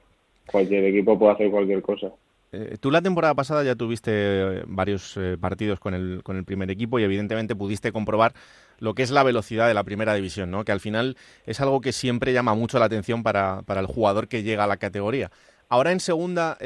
Cualquier 0.51 0.85
equipo 0.85 1.17
puede 1.17 1.33
hacer 1.33 1.51
cualquier 1.51 1.81
cosa. 1.81 2.11
Eh, 2.51 2.77
tú 2.79 2.89
la 2.89 3.01
temporada 3.01 3.33
pasada 3.33 3.63
ya 3.63 3.75
tuviste 3.75 4.11
eh, 4.13 4.63
varios 4.67 5.17
eh, 5.17 5.37
partidos 5.39 5.79
con 5.79 5.93
el, 5.93 6.21
con 6.23 6.37
el 6.37 6.45
primer 6.45 6.71
equipo 6.71 6.99
y 6.99 7.03
evidentemente 7.03 7.55
pudiste 7.55 7.91
comprobar 7.91 8.33
lo 8.79 8.93
que 8.93 9.03
es 9.03 9.11
la 9.11 9.23
velocidad 9.23 9.67
de 9.67 9.73
la 9.73 9.83
primera 9.83 10.13
división, 10.13 10.51
¿no? 10.51 10.63
que 10.63 10.71
al 10.71 10.79
final 10.79 11.17
es 11.45 11.59
algo 11.59 11.81
que 11.81 11.91
siempre 11.91 12.33
llama 12.33 12.53
mucho 12.55 12.79
la 12.79 12.85
atención 12.85 13.23
para, 13.23 13.61
para 13.63 13.81
el 13.81 13.87
jugador 13.87 14.27
que 14.27 14.43
llega 14.43 14.63
a 14.63 14.67
la 14.67 14.77
categoría. 14.77 15.31
Ahora 15.67 15.91
en 15.91 15.99
segunda, 15.99 16.57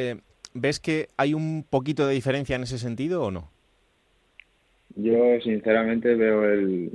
¿Ves 0.53 0.79
que 0.79 1.07
hay 1.17 1.33
un 1.33 1.65
poquito 1.69 2.07
de 2.07 2.13
diferencia 2.13 2.55
en 2.55 2.63
ese 2.63 2.77
sentido 2.77 3.23
o 3.23 3.31
no? 3.31 3.49
Yo 4.95 5.39
sinceramente 5.41 6.15
veo 6.15 6.43
el, 6.43 6.91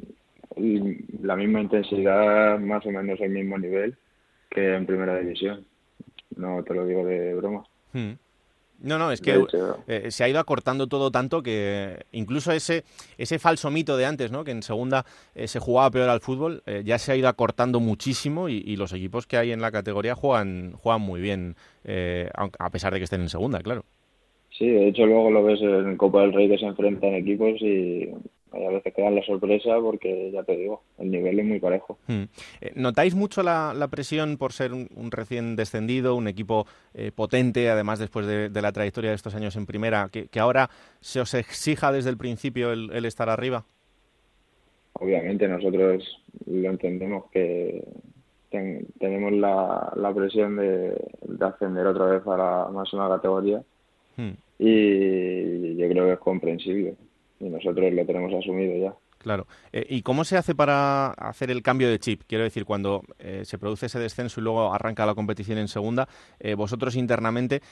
la 1.22 1.36
misma 1.36 1.60
intensidad, 1.60 2.58
más 2.58 2.84
o 2.86 2.90
menos 2.90 3.20
el 3.20 3.30
mismo 3.30 3.58
nivel 3.58 3.96
que 4.50 4.74
en 4.74 4.86
primera 4.86 5.18
división. 5.18 5.64
No 6.36 6.62
te 6.64 6.74
lo 6.74 6.86
digo 6.86 7.04
de 7.06 7.34
broma. 7.34 7.64
Hmm. 7.92 8.12
No, 8.80 8.98
no, 8.98 9.12
es 9.12 9.20
que 9.20 9.42
eh, 9.86 10.10
se 10.10 10.24
ha 10.24 10.28
ido 10.28 10.38
acortando 10.38 10.86
todo 10.86 11.10
tanto 11.10 11.42
que 11.42 12.04
incluso 12.12 12.52
ese, 12.52 12.84
ese 13.16 13.38
falso 13.38 13.70
mito 13.70 13.96
de 13.96 14.04
antes, 14.04 14.30
¿no? 14.30 14.44
que 14.44 14.50
en 14.50 14.62
segunda 14.62 15.06
eh, 15.34 15.48
se 15.48 15.58
jugaba 15.58 15.90
peor 15.90 16.10
al 16.10 16.20
fútbol, 16.20 16.62
eh, 16.66 16.82
ya 16.84 16.98
se 16.98 17.12
ha 17.12 17.16
ido 17.16 17.28
acortando 17.28 17.80
muchísimo 17.80 18.48
y, 18.48 18.74
los 18.74 18.92
equipos 18.92 19.26
que 19.26 19.36
hay 19.36 19.52
en 19.52 19.60
la 19.60 19.70
categoría 19.70 20.16
juegan, 20.16 20.72
juegan 20.72 21.00
muy 21.00 21.20
bien, 21.20 21.54
a 21.86 22.70
pesar 22.70 22.92
de 22.92 22.98
que 22.98 23.04
estén 23.04 23.20
en 23.20 23.28
segunda, 23.28 23.60
claro. 23.60 23.84
Sí, 24.50 24.66
de 24.66 24.88
hecho 24.88 25.06
luego 25.06 25.30
lo 25.30 25.44
ves 25.44 25.60
en 25.62 25.96
Copa 25.96 26.22
del 26.22 26.32
Rey 26.32 26.48
que 26.48 26.58
se 26.58 26.66
enfrentan 26.66 27.14
equipos 27.14 27.60
y 27.62 28.08
a 28.54 28.70
veces 28.70 28.94
quedan 28.94 29.14
la 29.14 29.22
sorpresa 29.22 29.78
porque, 29.80 30.30
ya 30.32 30.42
te 30.42 30.56
digo, 30.56 30.82
el 30.98 31.10
nivel 31.10 31.38
es 31.40 31.46
muy 31.46 31.60
parejo. 31.60 31.98
Hmm. 32.06 32.24
Eh, 32.60 32.72
¿Notáis 32.74 33.14
mucho 33.14 33.42
la, 33.42 33.88
presión 33.90 34.36
por 34.36 34.52
ser 34.52 34.72
un, 34.72 35.10
recién 35.10 35.56
descendido, 35.56 36.14
un 36.14 36.28
equipo 36.28 36.66
eh, 36.94 37.10
potente, 37.14 37.68
además 37.68 37.98
después 37.98 38.26
de, 38.26 38.50
la 38.62 38.72
trayectoria 38.72 39.10
de 39.10 39.16
estos 39.16 39.34
años 39.34 39.56
en 39.56 39.66
primera, 39.66 40.08
que, 40.10 40.40
ahora 40.40 40.70
se 41.00 41.20
os 41.20 41.34
exija 41.34 41.92
desde 41.92 42.10
el 42.10 42.16
principio 42.16 42.72
el, 42.72 43.04
estar 43.04 43.28
arriba? 43.28 43.64
Obviamente 44.94 45.48
nosotros 45.48 46.22
lo 46.46 46.70
entendemos 46.70 47.30
que 47.30 47.84
tenemos 48.98 49.32
la, 49.32 50.12
presión 50.14 50.56
de, 50.56 50.94
ascender 51.40 51.86
otra 51.86 52.06
vez 52.06 52.26
a 52.26 52.36
la 52.36 52.68
máxima 52.72 53.08
categoría 53.08 53.62
hmm. 54.16 54.30
y 54.58 55.76
yo 55.76 55.88
creo 55.88 56.06
que 56.06 56.12
es 56.12 56.18
comprensible 56.20 56.94
y 57.44 57.50
nosotros 57.50 57.92
lo 57.92 58.06
tenemos 58.06 58.32
asumido 58.32 58.76
ya. 58.76 58.94
Claro. 59.24 59.46
Eh, 59.72 59.86
¿Y 59.88 60.02
cómo 60.02 60.24
se 60.24 60.36
hace 60.36 60.54
para 60.54 61.06
hacer 61.12 61.50
el 61.50 61.62
cambio 61.62 61.88
de 61.88 61.98
chip? 61.98 62.22
Quiero 62.26 62.44
decir, 62.44 62.66
cuando 62.66 63.00
eh, 63.18 63.40
se 63.44 63.56
produce 63.56 63.86
ese 63.86 63.98
descenso 63.98 64.38
y 64.38 64.44
luego 64.44 64.74
arranca 64.74 65.06
la 65.06 65.14
competición 65.14 65.56
en 65.56 65.68
segunda, 65.68 66.06
eh, 66.40 66.54
vosotros 66.54 66.94
internamente, 66.94 67.62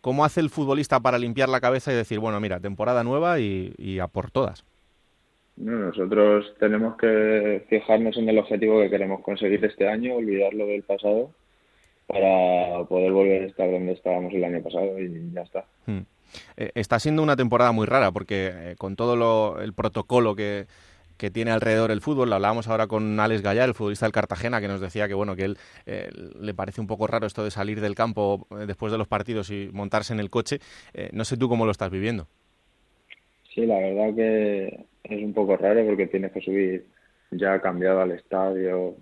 ¿cómo 0.00 0.24
hace 0.24 0.40
el 0.40 0.50
futbolista 0.50 0.98
para 0.98 1.16
limpiar 1.16 1.48
la 1.48 1.60
cabeza 1.60 1.92
y 1.92 1.96
decir, 1.96 2.18
bueno, 2.18 2.40
mira, 2.40 2.58
temporada 2.58 3.04
nueva 3.04 3.38
y, 3.38 3.98
a 4.00 4.08
por 4.08 4.30
todas? 4.32 4.64
nosotros 5.56 6.54
tenemos 6.60 6.96
que 6.96 7.64
fijarnos 7.68 8.16
en 8.16 8.28
el 8.28 8.38
objetivo 8.38 8.80
que 8.80 8.90
queremos 8.90 9.22
conseguir 9.22 9.64
este 9.64 9.88
año, 9.88 10.16
olvidarlo 10.16 10.66
del 10.66 10.82
pasado 10.82 11.30
para 12.06 12.84
poder 12.84 13.12
volver 13.12 13.42
a 13.42 13.46
estar 13.46 13.70
donde 13.70 13.92
estábamos 13.92 14.32
el 14.34 14.44
año 14.44 14.62
pasado 14.62 14.98
y 14.98 15.30
ya 15.32 15.42
está. 15.42 15.64
Hmm. 15.86 16.02
Eh, 16.56 16.70
está 16.74 16.98
siendo 16.98 17.22
una 17.22 17.36
temporada 17.36 17.72
muy 17.72 17.86
rara 17.86 18.10
porque 18.12 18.50
eh, 18.52 18.74
con 18.76 18.96
todo 18.96 19.60
el 19.60 19.72
protocolo 19.72 20.34
que, 20.34 20.66
tiene 21.32 21.50
alrededor 21.50 21.90
el 21.90 22.00
fútbol. 22.00 22.30
Lo 22.30 22.36
hablábamos 22.36 22.68
ahora 22.68 22.86
con 22.86 23.18
Alex 23.18 23.42
Gallar, 23.42 23.68
el 23.68 23.74
futbolista 23.74 24.06
del 24.06 24.12
Cartagena, 24.12 24.60
que 24.60 24.68
nos 24.68 24.80
decía 24.80 25.08
que 25.08 25.14
bueno 25.14 25.34
que 25.34 25.46
él 25.46 25.58
eh, 25.84 26.10
le 26.12 26.54
parece 26.54 26.80
un 26.80 26.86
poco 26.86 27.08
raro 27.08 27.26
esto 27.26 27.42
de 27.42 27.50
salir 27.50 27.80
del 27.80 27.96
campo 27.96 28.46
después 28.68 28.92
de 28.92 28.98
los 28.98 29.08
partidos 29.08 29.50
y 29.50 29.68
montarse 29.72 30.12
en 30.12 30.20
el 30.20 30.30
coche. 30.30 30.60
no 31.10 31.24
sé 31.24 31.36
tú 31.36 31.48
cómo 31.48 31.64
lo 31.64 31.72
estás 31.72 31.90
viviendo. 31.90 32.28
Sí, 33.52 33.66
la 33.66 33.80
verdad 33.80 34.14
que 34.14 34.86
es 35.02 35.24
un 35.24 35.34
poco 35.34 35.56
raro 35.56 35.84
porque 35.86 36.06
tienes 36.06 36.30
que 36.30 36.40
subir 36.40 36.86
ya 37.32 37.60
cambiado 37.60 38.00
al 38.00 38.12
estadio, 38.12 38.94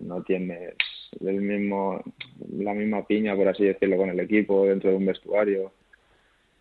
no 0.00 0.22
tienes 0.24 0.74
el 1.20 1.40
mismo 1.40 2.02
la 2.50 2.74
misma 2.74 3.06
piña 3.06 3.36
por 3.36 3.48
así 3.48 3.64
decirlo 3.64 3.96
con 3.96 4.10
el 4.10 4.20
equipo 4.20 4.66
dentro 4.66 4.90
de 4.90 4.96
un 4.96 5.06
vestuario 5.06 5.72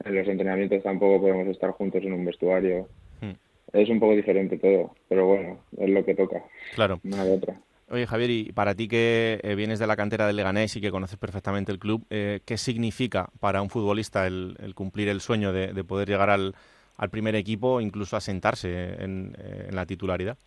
en 0.05 0.15
los 0.15 0.27
entrenamientos 0.27 0.83
tampoco 0.83 1.21
podemos 1.21 1.47
estar 1.47 1.71
juntos 1.71 2.03
en 2.03 2.13
un 2.13 2.25
vestuario. 2.25 2.87
Hmm. 3.21 3.33
Es 3.71 3.89
un 3.89 3.99
poco 3.99 4.15
diferente 4.15 4.57
todo, 4.57 4.93
pero 5.09 5.27
bueno, 5.27 5.59
es 5.77 5.89
lo 5.89 6.05
que 6.05 6.15
toca. 6.15 6.43
Claro. 6.75 6.99
Una 7.03 7.25
de 7.25 7.33
otra. 7.33 7.55
Oye, 7.89 8.07
Javier, 8.07 8.29
y 8.29 8.51
para 8.53 8.73
ti 8.75 8.87
que 8.87 9.39
eh, 9.43 9.55
vienes 9.55 9.77
de 9.79 9.87
la 9.87 9.95
cantera 9.95 10.25
del 10.25 10.35
Leganés 10.35 10.75
y 10.75 10.81
que 10.81 10.89
conoces 10.89 11.17
perfectamente 11.17 11.71
el 11.71 11.79
club, 11.79 12.05
eh, 12.09 12.39
¿qué 12.45 12.57
significa 12.57 13.29
para 13.39 13.61
un 13.61 13.69
futbolista 13.69 14.25
el, 14.25 14.55
cumplir 14.73 15.09
el 15.09 15.21
sueño 15.21 15.51
de, 15.53 15.83
poder 15.83 16.07
llegar 16.07 16.29
al, 16.29 16.55
al 16.97 17.09
primer 17.09 17.35
equipo, 17.35 17.81
incluso 17.81 18.15
a 18.15 18.21
sentarse 18.21 19.03
en, 19.03 19.35
en 19.37 19.75
la 19.75 19.85
titularidad. 19.85 20.37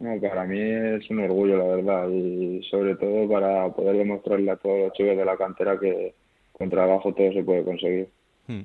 No, 0.00 0.20
para 0.20 0.44
mí 0.44 0.60
es 0.60 1.10
un 1.10 1.20
orgullo, 1.20 1.58
la 1.58 1.76
verdad, 1.76 2.08
y 2.08 2.62
sobre 2.70 2.94
todo 2.94 3.28
para 3.28 3.68
poder 3.70 3.96
demostrarle 3.96 4.50
a 4.52 4.56
todos 4.56 4.78
los 4.78 4.92
chicos 4.92 5.16
de 5.16 5.24
la 5.24 5.36
cantera 5.36 5.78
que 5.78 6.14
con 6.58 6.70
trabajo 6.70 7.14
todo 7.14 7.32
se 7.32 7.42
puede 7.42 7.64
conseguir. 7.64 8.08
Hmm. 8.46 8.62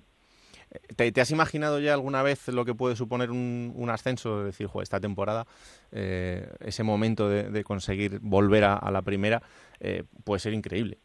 ¿Te, 0.96 1.22
has 1.22 1.30
imaginado 1.30 1.80
ya 1.80 1.94
alguna 1.94 2.24
vez 2.24 2.48
lo 2.48 2.66
que 2.66 2.74
puede 2.74 2.96
suponer 2.96 3.30
un, 3.30 3.88
ascenso? 3.90 4.40
Es 4.40 4.58
decir, 4.58 4.68
esta 4.82 5.00
temporada, 5.00 5.46
eh, 5.92 6.48
ese 6.66 6.84
momento 6.84 7.30
de, 7.30 7.64
conseguir 7.64 8.20
volver 8.22 8.64
a, 8.64 8.90
la 8.92 9.04
primera, 9.04 9.44
eh, 9.80 10.04
puede 10.24 10.40
ser 10.40 10.54
increíble. 10.54 10.98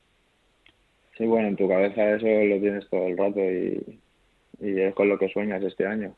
Sí, 1.19 1.27
bueno, 1.27 1.49
en 1.49 1.57
tu 1.57 1.69
cabeza 1.69 2.15
eso 2.15 2.27
lo 2.27 2.61
tienes 2.61 2.89
todo 2.89 3.07
el 3.09 3.19
rato 3.19 3.41
y, 3.41 4.01
es 4.61 4.95
con 4.95 5.09
lo 5.09 5.19
que 5.19 5.29
sueñas 5.29 5.63
este 5.63 5.87
año. 5.87 6.15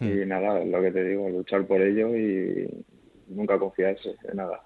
Y 0.00 0.06
hmm. 0.06 0.28
nada, 0.28 0.64
lo 0.64 0.82
que 0.82 0.90
te 0.90 1.04
digo, 1.04 1.28
luchar 1.28 1.64
por 1.66 1.80
ello 1.80 2.16
y 2.16 2.68
nunca 3.28 3.58
confiarse 3.58 4.16
en 4.28 4.36
nada. 4.36 4.60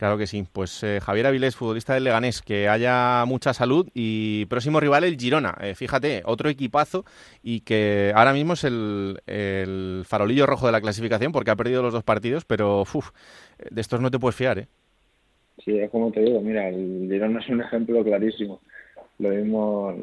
Claro 0.00 0.16
que 0.16 0.26
sí. 0.26 0.44
Pues 0.50 0.82
eh, 0.82 0.98
Javier 1.02 1.26
Avilés, 1.26 1.56
futbolista 1.56 1.92
del 1.92 2.04
Leganés, 2.04 2.40
que 2.40 2.70
haya 2.70 3.22
mucha 3.26 3.52
salud 3.52 3.86
y 3.92 4.46
próximo 4.46 4.80
rival 4.80 5.04
el 5.04 5.18
Girona. 5.18 5.54
Eh, 5.60 5.74
fíjate, 5.74 6.22
otro 6.24 6.48
equipazo 6.48 7.04
y 7.42 7.60
que 7.60 8.10
ahora 8.14 8.32
mismo 8.32 8.54
es 8.54 8.64
el, 8.64 10.02
farolillo 10.06 10.46
rojo 10.46 10.64
de 10.64 10.72
la 10.72 10.80
clasificación 10.80 11.32
porque 11.32 11.50
ha 11.50 11.56
perdido 11.56 11.82
los 11.82 11.92
dos 11.92 12.02
partidos, 12.02 12.46
pero 12.46 12.80
uf, 12.80 13.10
de 13.70 13.78
estos 13.78 14.00
no 14.00 14.10
te 14.10 14.18
puedes 14.18 14.36
fiar, 14.36 14.60
¿eh? 14.60 14.68
Sí, 15.62 15.78
es 15.78 15.90
como 15.90 16.10
te 16.10 16.20
digo, 16.20 16.40
mira, 16.40 16.70
el 16.70 17.06
Girona 17.06 17.40
es 17.40 17.48
un 17.50 17.60
ejemplo 17.60 18.02
clarísimo. 18.02 18.62
Lo 19.18 19.28
mismo, 19.28 19.94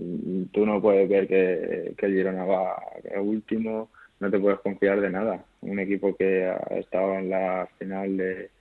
tú 0.51 0.63
no 0.63 0.79
puedes 0.79 1.09
ver 1.09 1.27
que, 1.27 1.95
que 1.97 2.05
el 2.05 2.13
Girona 2.13 2.45
va 2.45 2.83
último, 3.19 3.89
no 4.19 4.29
te 4.29 4.37
puedes 4.37 4.59
confiar 4.59 5.01
de 5.01 5.09
nada. 5.09 5.43
Un 5.61 5.79
equipo 5.79 6.15
que 6.15 6.45
ha 6.45 6.77
estado 6.77 7.15
en 7.15 7.31
la 7.31 7.67
final 7.79 8.15
de 8.15 8.56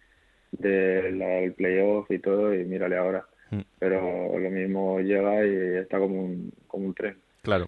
del 0.53 1.53
playoff 1.55 2.11
y 2.11 2.19
todo, 2.19 2.55
y 2.55 2.65
mírale 2.65 2.97
ahora. 2.97 3.27
Mm. 3.51 3.61
Pero 3.79 4.39
lo 4.39 4.51
mismo 4.51 5.01
llega 5.01 5.47
y 5.47 5.77
está 5.79 5.99
como 5.99 6.23
un, 6.23 6.53
como 6.67 6.87
un 6.87 6.95
tren. 6.95 7.17
Claro. 7.43 7.67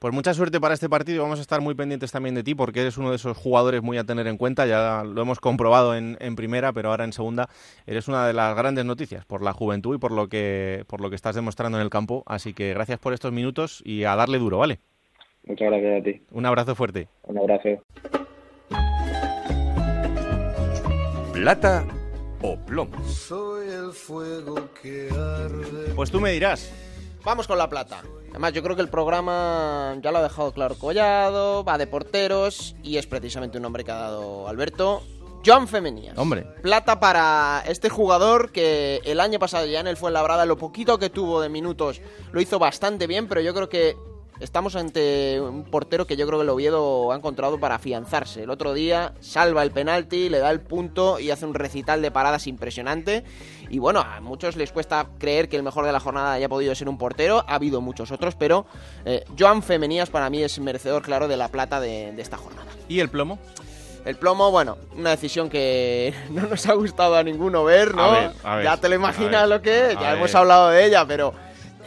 Pues 0.00 0.14
mucha 0.14 0.32
suerte 0.32 0.60
para 0.60 0.72
este 0.72 0.88
partido. 0.88 1.22
Vamos 1.22 1.40
a 1.40 1.42
estar 1.42 1.60
muy 1.60 1.74
pendientes 1.74 2.10
también 2.10 2.34
de 2.34 2.42
ti 2.42 2.54
porque 2.54 2.80
eres 2.80 2.96
uno 2.96 3.10
de 3.10 3.16
esos 3.16 3.36
jugadores 3.36 3.82
muy 3.82 3.98
a 3.98 4.04
tener 4.04 4.26
en 4.28 4.38
cuenta. 4.38 4.64
Ya 4.64 5.04
lo 5.04 5.20
hemos 5.20 5.40
comprobado 5.40 5.94
en, 5.94 6.16
en, 6.20 6.36
primera, 6.36 6.72
pero 6.72 6.88
ahora 6.88 7.04
en 7.04 7.12
segunda 7.12 7.50
eres 7.86 8.08
una 8.08 8.26
de 8.26 8.32
las 8.32 8.56
grandes 8.56 8.86
noticias 8.86 9.26
por 9.26 9.42
la 9.42 9.52
juventud 9.52 9.94
y 9.94 9.98
por 9.98 10.12
lo 10.12 10.28
que 10.28 10.84
por 10.86 11.02
lo 11.02 11.10
que 11.10 11.16
estás 11.16 11.34
demostrando 11.34 11.76
en 11.76 11.84
el 11.84 11.90
campo. 11.90 12.22
Así 12.24 12.54
que 12.54 12.72
gracias 12.72 12.98
por 12.98 13.12
estos 13.12 13.30
minutos 13.30 13.82
y 13.84 14.04
a 14.04 14.16
darle 14.16 14.38
duro, 14.38 14.56
¿vale? 14.56 14.78
Muchas 15.44 15.68
gracias 15.68 16.00
a 16.00 16.02
ti. 16.02 16.22
Un 16.32 16.46
abrazo 16.46 16.74
fuerte. 16.74 17.08
Un 17.24 17.36
abrazo. 17.36 17.82
Plata 21.40 21.86
o 22.42 22.54
plomo. 22.58 23.02
Soy 23.08 23.66
el 23.70 23.92
fuego 23.92 24.68
que 24.82 25.08
arde. 25.10 25.94
Pues 25.96 26.10
tú 26.10 26.20
me 26.20 26.32
dirás. 26.32 26.70
Vamos 27.24 27.46
con 27.46 27.56
la 27.56 27.66
plata. 27.66 28.02
Además, 28.28 28.52
yo 28.52 28.62
creo 28.62 28.76
que 28.76 28.82
el 28.82 28.90
programa 28.90 29.96
ya 30.02 30.12
lo 30.12 30.18
ha 30.18 30.22
dejado 30.22 30.52
claro 30.52 30.74
Collado, 30.74 31.64
va 31.64 31.78
de 31.78 31.86
porteros 31.86 32.76
y 32.82 32.98
es 32.98 33.06
precisamente 33.06 33.56
un 33.56 33.62
nombre 33.62 33.84
que 33.84 33.90
ha 33.90 33.94
dado 33.94 34.48
Alberto. 34.48 35.02
Joan 35.42 35.66
Femenías. 35.66 36.18
Hombre. 36.18 36.42
Plata 36.60 37.00
para 37.00 37.64
este 37.66 37.88
jugador 37.88 38.52
que 38.52 39.00
el 39.06 39.18
año 39.18 39.38
pasado 39.38 39.64
ya 39.64 39.80
en 39.80 39.86
el 39.86 39.96
Fuenlabrada, 39.96 40.44
lo 40.44 40.58
poquito 40.58 40.98
que 40.98 41.08
tuvo 41.08 41.40
de 41.40 41.48
minutos, 41.48 42.02
lo 42.32 42.42
hizo 42.42 42.58
bastante 42.58 43.06
bien, 43.06 43.28
pero 43.28 43.40
yo 43.40 43.54
creo 43.54 43.70
que 43.70 43.96
estamos 44.40 44.74
ante 44.74 45.40
un 45.40 45.64
portero 45.64 46.06
que 46.06 46.16
yo 46.16 46.26
creo 46.26 46.38
que 46.38 46.44
el 46.44 46.48
Oviedo 46.48 47.12
ha 47.12 47.16
encontrado 47.16 47.60
para 47.60 47.76
afianzarse. 47.76 48.42
El 48.42 48.50
otro 48.50 48.74
día 48.74 49.12
salva 49.20 49.62
el 49.62 49.70
penalti, 49.70 50.28
le 50.28 50.38
da 50.38 50.50
el 50.50 50.60
punto 50.60 51.20
y 51.20 51.30
hace 51.30 51.46
un 51.46 51.54
recital 51.54 52.02
de 52.02 52.10
paradas 52.10 52.46
impresionante. 52.46 53.24
Y 53.68 53.78
bueno, 53.78 54.00
a 54.00 54.20
muchos 54.20 54.56
les 54.56 54.72
cuesta 54.72 55.06
creer 55.18 55.48
que 55.48 55.56
el 55.56 55.62
mejor 55.62 55.84
de 55.84 55.92
la 55.92 56.00
jornada 56.00 56.32
haya 56.32 56.48
podido 56.48 56.74
ser 56.74 56.88
un 56.88 56.98
portero. 56.98 57.44
Ha 57.46 57.54
habido 57.54 57.80
muchos 57.80 58.10
otros, 58.10 58.34
pero 58.34 58.66
eh, 59.04 59.24
Joan 59.38 59.62
Femenías 59.62 60.10
para 60.10 60.30
mí 60.30 60.42
es 60.42 60.58
merecedor, 60.58 61.02
claro, 61.02 61.28
de 61.28 61.36
la 61.36 61.48
plata 61.48 61.78
de, 61.80 62.20
esta 62.20 62.36
jornada. 62.36 62.66
¿Y 62.88 63.00
el 63.00 63.08
plomo? 63.08 63.38
El 64.04 64.16
plomo, 64.16 64.50
bueno, 64.50 64.78
una 64.96 65.10
decisión 65.10 65.50
que 65.50 66.14
no 66.30 66.42
nos 66.46 66.66
ha 66.66 66.72
gustado 66.72 67.16
a 67.16 67.22
ninguno 67.22 67.64
ver, 67.64 67.94
¿no? 67.94 68.32
ya 68.62 68.76
te 68.78 68.88
lo 68.88 68.94
imaginas 68.94 69.48
lo 69.48 69.60
que 69.60 69.92
es, 69.92 70.00
ya 70.00 70.14
hemos 70.14 70.34
hablado 70.34 70.70
de 70.70 70.86
ella, 70.86 71.04
pero 71.06 71.34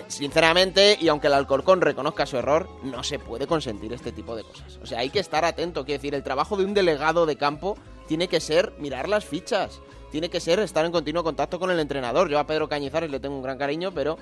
sinceramente, 0.07 0.97
y 0.99 1.07
aunque 1.07 1.27
el 1.27 1.33
Alcorcón 1.33 1.81
reconozca 1.81 2.25
su 2.25 2.37
error, 2.37 2.69
no 2.83 3.03
se 3.03 3.19
puede 3.19 3.47
consentir 3.47 3.93
este 3.93 4.11
tipo 4.11 4.35
de 4.35 4.43
cosas. 4.43 4.79
O 4.81 4.85
sea, 4.85 4.99
hay 4.99 5.09
que 5.09 5.19
estar 5.19 5.45
atento, 5.45 5.85
quiero 5.85 5.99
decir, 5.99 6.15
el 6.15 6.23
trabajo 6.23 6.57
de 6.57 6.65
un 6.65 6.73
delegado 6.73 7.25
de 7.25 7.35
campo 7.35 7.77
tiene 8.07 8.27
que 8.27 8.39
ser 8.39 8.73
mirar 8.79 9.09
las 9.09 9.25
fichas, 9.25 9.81
tiene 10.11 10.29
que 10.29 10.39
ser 10.39 10.59
estar 10.59 10.85
en 10.85 10.91
continuo 10.91 11.23
contacto 11.23 11.59
con 11.59 11.71
el 11.71 11.79
entrenador. 11.79 12.29
Yo 12.29 12.37
a 12.37 12.45
Pedro 12.45 12.69
Cañizares 12.69 13.09
le 13.09 13.19
tengo 13.19 13.35
un 13.35 13.41
gran 13.41 13.57
cariño, 13.57 13.91
pero 13.91 14.17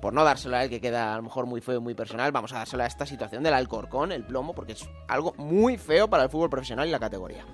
por 0.00 0.12
no 0.12 0.24
dárselo 0.24 0.56
a 0.56 0.64
él, 0.64 0.70
que 0.70 0.80
queda 0.80 1.14
a 1.14 1.16
lo 1.16 1.22
mejor 1.22 1.46
muy 1.46 1.60
feo 1.60 1.76
y 1.76 1.80
muy 1.80 1.94
personal, 1.94 2.32
vamos 2.32 2.52
a 2.52 2.58
dárselo 2.58 2.82
a 2.82 2.86
esta 2.86 3.06
situación 3.06 3.42
del 3.42 3.54
Alcorcón, 3.54 4.12
el 4.12 4.24
plomo, 4.24 4.54
porque 4.54 4.72
es 4.72 4.88
algo 5.08 5.34
muy 5.36 5.78
feo 5.78 6.08
para 6.08 6.24
el 6.24 6.30
fútbol 6.30 6.50
profesional 6.50 6.88
y 6.88 6.90
la 6.90 7.00
categoría. 7.00 7.44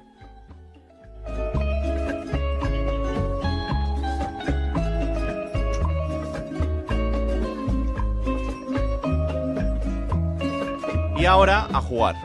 Y 11.20 11.26
ahora 11.26 11.68
a 11.70 11.82
jugar. 11.82 12.16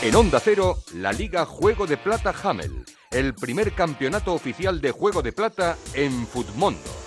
En 0.00 0.14
Onda 0.14 0.38
Cero, 0.38 0.76
la 0.94 1.12
Liga 1.12 1.44
Juego 1.44 1.88
de 1.88 1.96
Plata 1.96 2.32
Hamel, 2.44 2.84
el 3.10 3.34
primer 3.34 3.72
campeonato 3.72 4.32
oficial 4.32 4.80
de 4.80 4.92
Juego 4.92 5.22
de 5.22 5.32
Plata 5.32 5.76
en 5.94 6.24
Futmundo. 6.28 7.01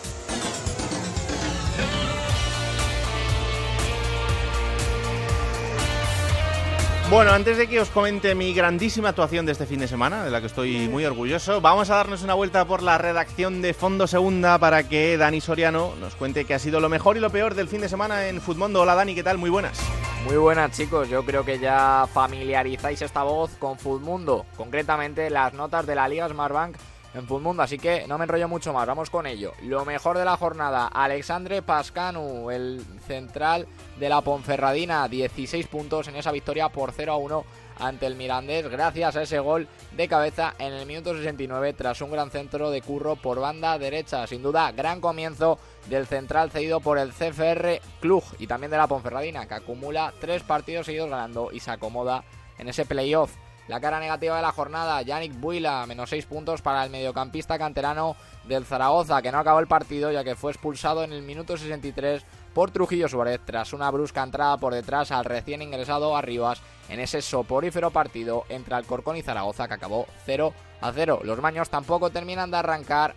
Bueno, 7.08 7.32
antes 7.34 7.58
de 7.58 7.68
que 7.68 7.80
os 7.80 7.90
comente 7.90 8.34
mi 8.34 8.52
grandísima 8.56 9.10
actuación 9.10 9.46
de 9.46 9.52
este 9.52 9.68
fin 9.68 9.80
de 9.80 9.88
semana, 9.88 10.26
de 10.26 10.32
la 10.32 10.42
que 10.42 10.48
estoy 10.48 10.90
muy 10.90 11.06
orgulloso, 11.06 11.62
vamos 11.62 11.92
a 11.92 11.98
darnos 11.98 12.24
una 12.24 12.34
vuelta 12.34 12.66
por 12.66 12.82
la 12.82 12.98
redacción 12.98 13.62
de 13.62 13.76
Fondo 13.76 14.08
Segunda 14.08 14.58
para 14.58 14.90
que 14.90 15.16
Dani 15.16 15.40
Soriano 15.40 15.94
nos 16.00 16.16
cuente 16.16 16.46
qué 16.46 16.56
ha 16.56 16.60
sido 16.60 16.80
lo 16.80 16.90
mejor 16.90 17.16
y 17.16 17.20
lo 17.20 17.30
peor 17.30 17.54
del 17.54 17.68
fin 17.68 17.82
de 17.82 17.90
semana 17.90 18.28
en 18.28 18.42
Futmundo. 18.42 18.82
Hola 18.82 18.96
Dani, 18.96 19.14
¿qué 19.14 19.22
tal? 19.22 19.38
Muy 19.38 19.52
buenas. 19.52 19.80
Muy 20.26 20.38
buenas 20.38 20.72
chicos, 20.76 21.08
yo 21.08 21.24
creo 21.24 21.46
que 21.46 21.60
ya 21.60 22.08
familiarizáis 22.12 23.04
esta 23.04 23.22
voz 23.22 23.52
con 23.60 23.78
Futmundo, 23.78 24.48
concretamente 24.58 25.30
las 25.30 25.54
notas 25.54 25.86
de 25.86 25.94
la 25.94 26.08
Liga 26.08 26.28
Smartbank 26.28 26.76
en 27.16 27.28
Futmundo, 27.28 27.64
así 27.64 27.78
que 27.78 28.06
no 28.08 28.18
me 28.18 28.26
enrollo 28.26 28.48
mucho 28.50 28.74
más, 28.74 28.86
vamos 28.86 29.10
con 29.10 29.26
ello. 29.26 29.54
Lo 29.64 29.86
mejor 29.86 30.18
de 30.18 30.26
la 30.26 30.38
jornada, 30.38 30.88
Alexandre 30.88 31.62
Pascanu, 31.62 32.52
el 32.52 32.84
central 33.08 33.68
de 34.00 34.10
la 34.10 34.22
Ponferradina, 34.22 35.08
16 35.08 35.68
puntos 35.68 36.08
en 36.08 36.18
esa 36.18 36.32
victoria 36.32 36.70
por 36.70 36.92
0 36.92 37.14
a 37.14 37.18
1 37.18 37.46
ante 37.80 38.06
el 38.06 38.16
Mirandés, 38.16 38.68
gracias 38.70 39.16
a 39.16 39.22
ese 39.22 39.40
gol 39.40 39.68
de 39.96 40.08
cabeza 40.08 40.56
en 40.60 40.74
el 40.74 40.86
minuto 40.86 41.14
69 41.14 41.74
tras 41.74 42.02
un 42.02 42.12
gran 42.12 42.32
centro 42.32 42.70
de 42.70 42.82
curro 42.82 43.16
por 43.16 43.40
banda 43.40 43.78
derecha. 43.78 44.28
Sin 44.28 44.44
duda, 44.44 44.72
gran 44.72 45.02
comienzo 45.02 45.58
del 45.90 46.08
central 46.08 46.52
cedido 46.52 46.80
por 46.80 46.98
el 46.98 47.12
CFR 47.12 47.82
Cluj 48.02 48.24
y 48.40 48.48
también 48.48 48.72
de 48.72 48.78
la 48.78 48.88
Ponferradina, 48.88 49.48
que 49.48 49.56
acumula 49.56 50.14
tres 50.20 50.44
partidos 50.44 50.86
seguidos 50.86 51.10
ganando 51.10 51.50
y 51.52 51.60
se 51.60 51.72
acomoda 51.72 52.24
en 52.58 52.68
ese 52.70 52.86
playoff. 52.86 53.32
La 53.68 53.80
cara 53.80 54.00
negativa 54.00 54.36
de 54.36 54.44
la 54.44 54.52
jornada, 54.52 55.02
Yannick 55.02 55.40
Buila, 55.40 55.86
menos 55.88 56.12
6 56.12 56.28
puntos 56.28 56.62
para 56.62 56.84
el 56.84 56.92
mediocampista 56.92 57.58
canterano 57.58 58.16
del 58.44 58.64
Zaragoza, 58.64 59.24
que 59.24 59.32
no 59.32 59.40
acabó 59.40 59.60
el 59.60 59.68
partido 59.68 60.12
ya 60.12 60.24
que 60.24 60.36
fue 60.36 60.52
expulsado 60.52 61.04
en 61.04 61.12
el 61.12 61.24
minuto 61.24 61.58
63 61.58 62.24
por 62.54 62.70
Trujillo 62.70 63.08
Suárez 63.08 63.42
tras 63.44 63.74
una 63.74 63.90
brusca 63.90 64.22
entrada 64.22 64.58
por 64.58 64.74
detrás 64.74 65.12
al 65.12 65.26
recién 65.26 65.64
ingresado 65.64 66.16
Arribas 66.16 66.62
en 66.90 67.00
ese 67.00 67.24
soporífero 67.24 67.90
partido 67.90 68.46
entre 68.50 68.76
Alcorcón 68.76 69.18
y 69.18 69.24
Zaragoza 69.24 69.68
que 69.68 69.74
acabó 69.74 70.06
0 70.26 70.54
a 70.82 70.92
0. 70.92 71.22
Los 71.24 71.42
maños 71.42 71.70
tampoco 71.70 72.12
terminan 72.12 72.52
de 72.52 72.58
arrancar 72.58 73.16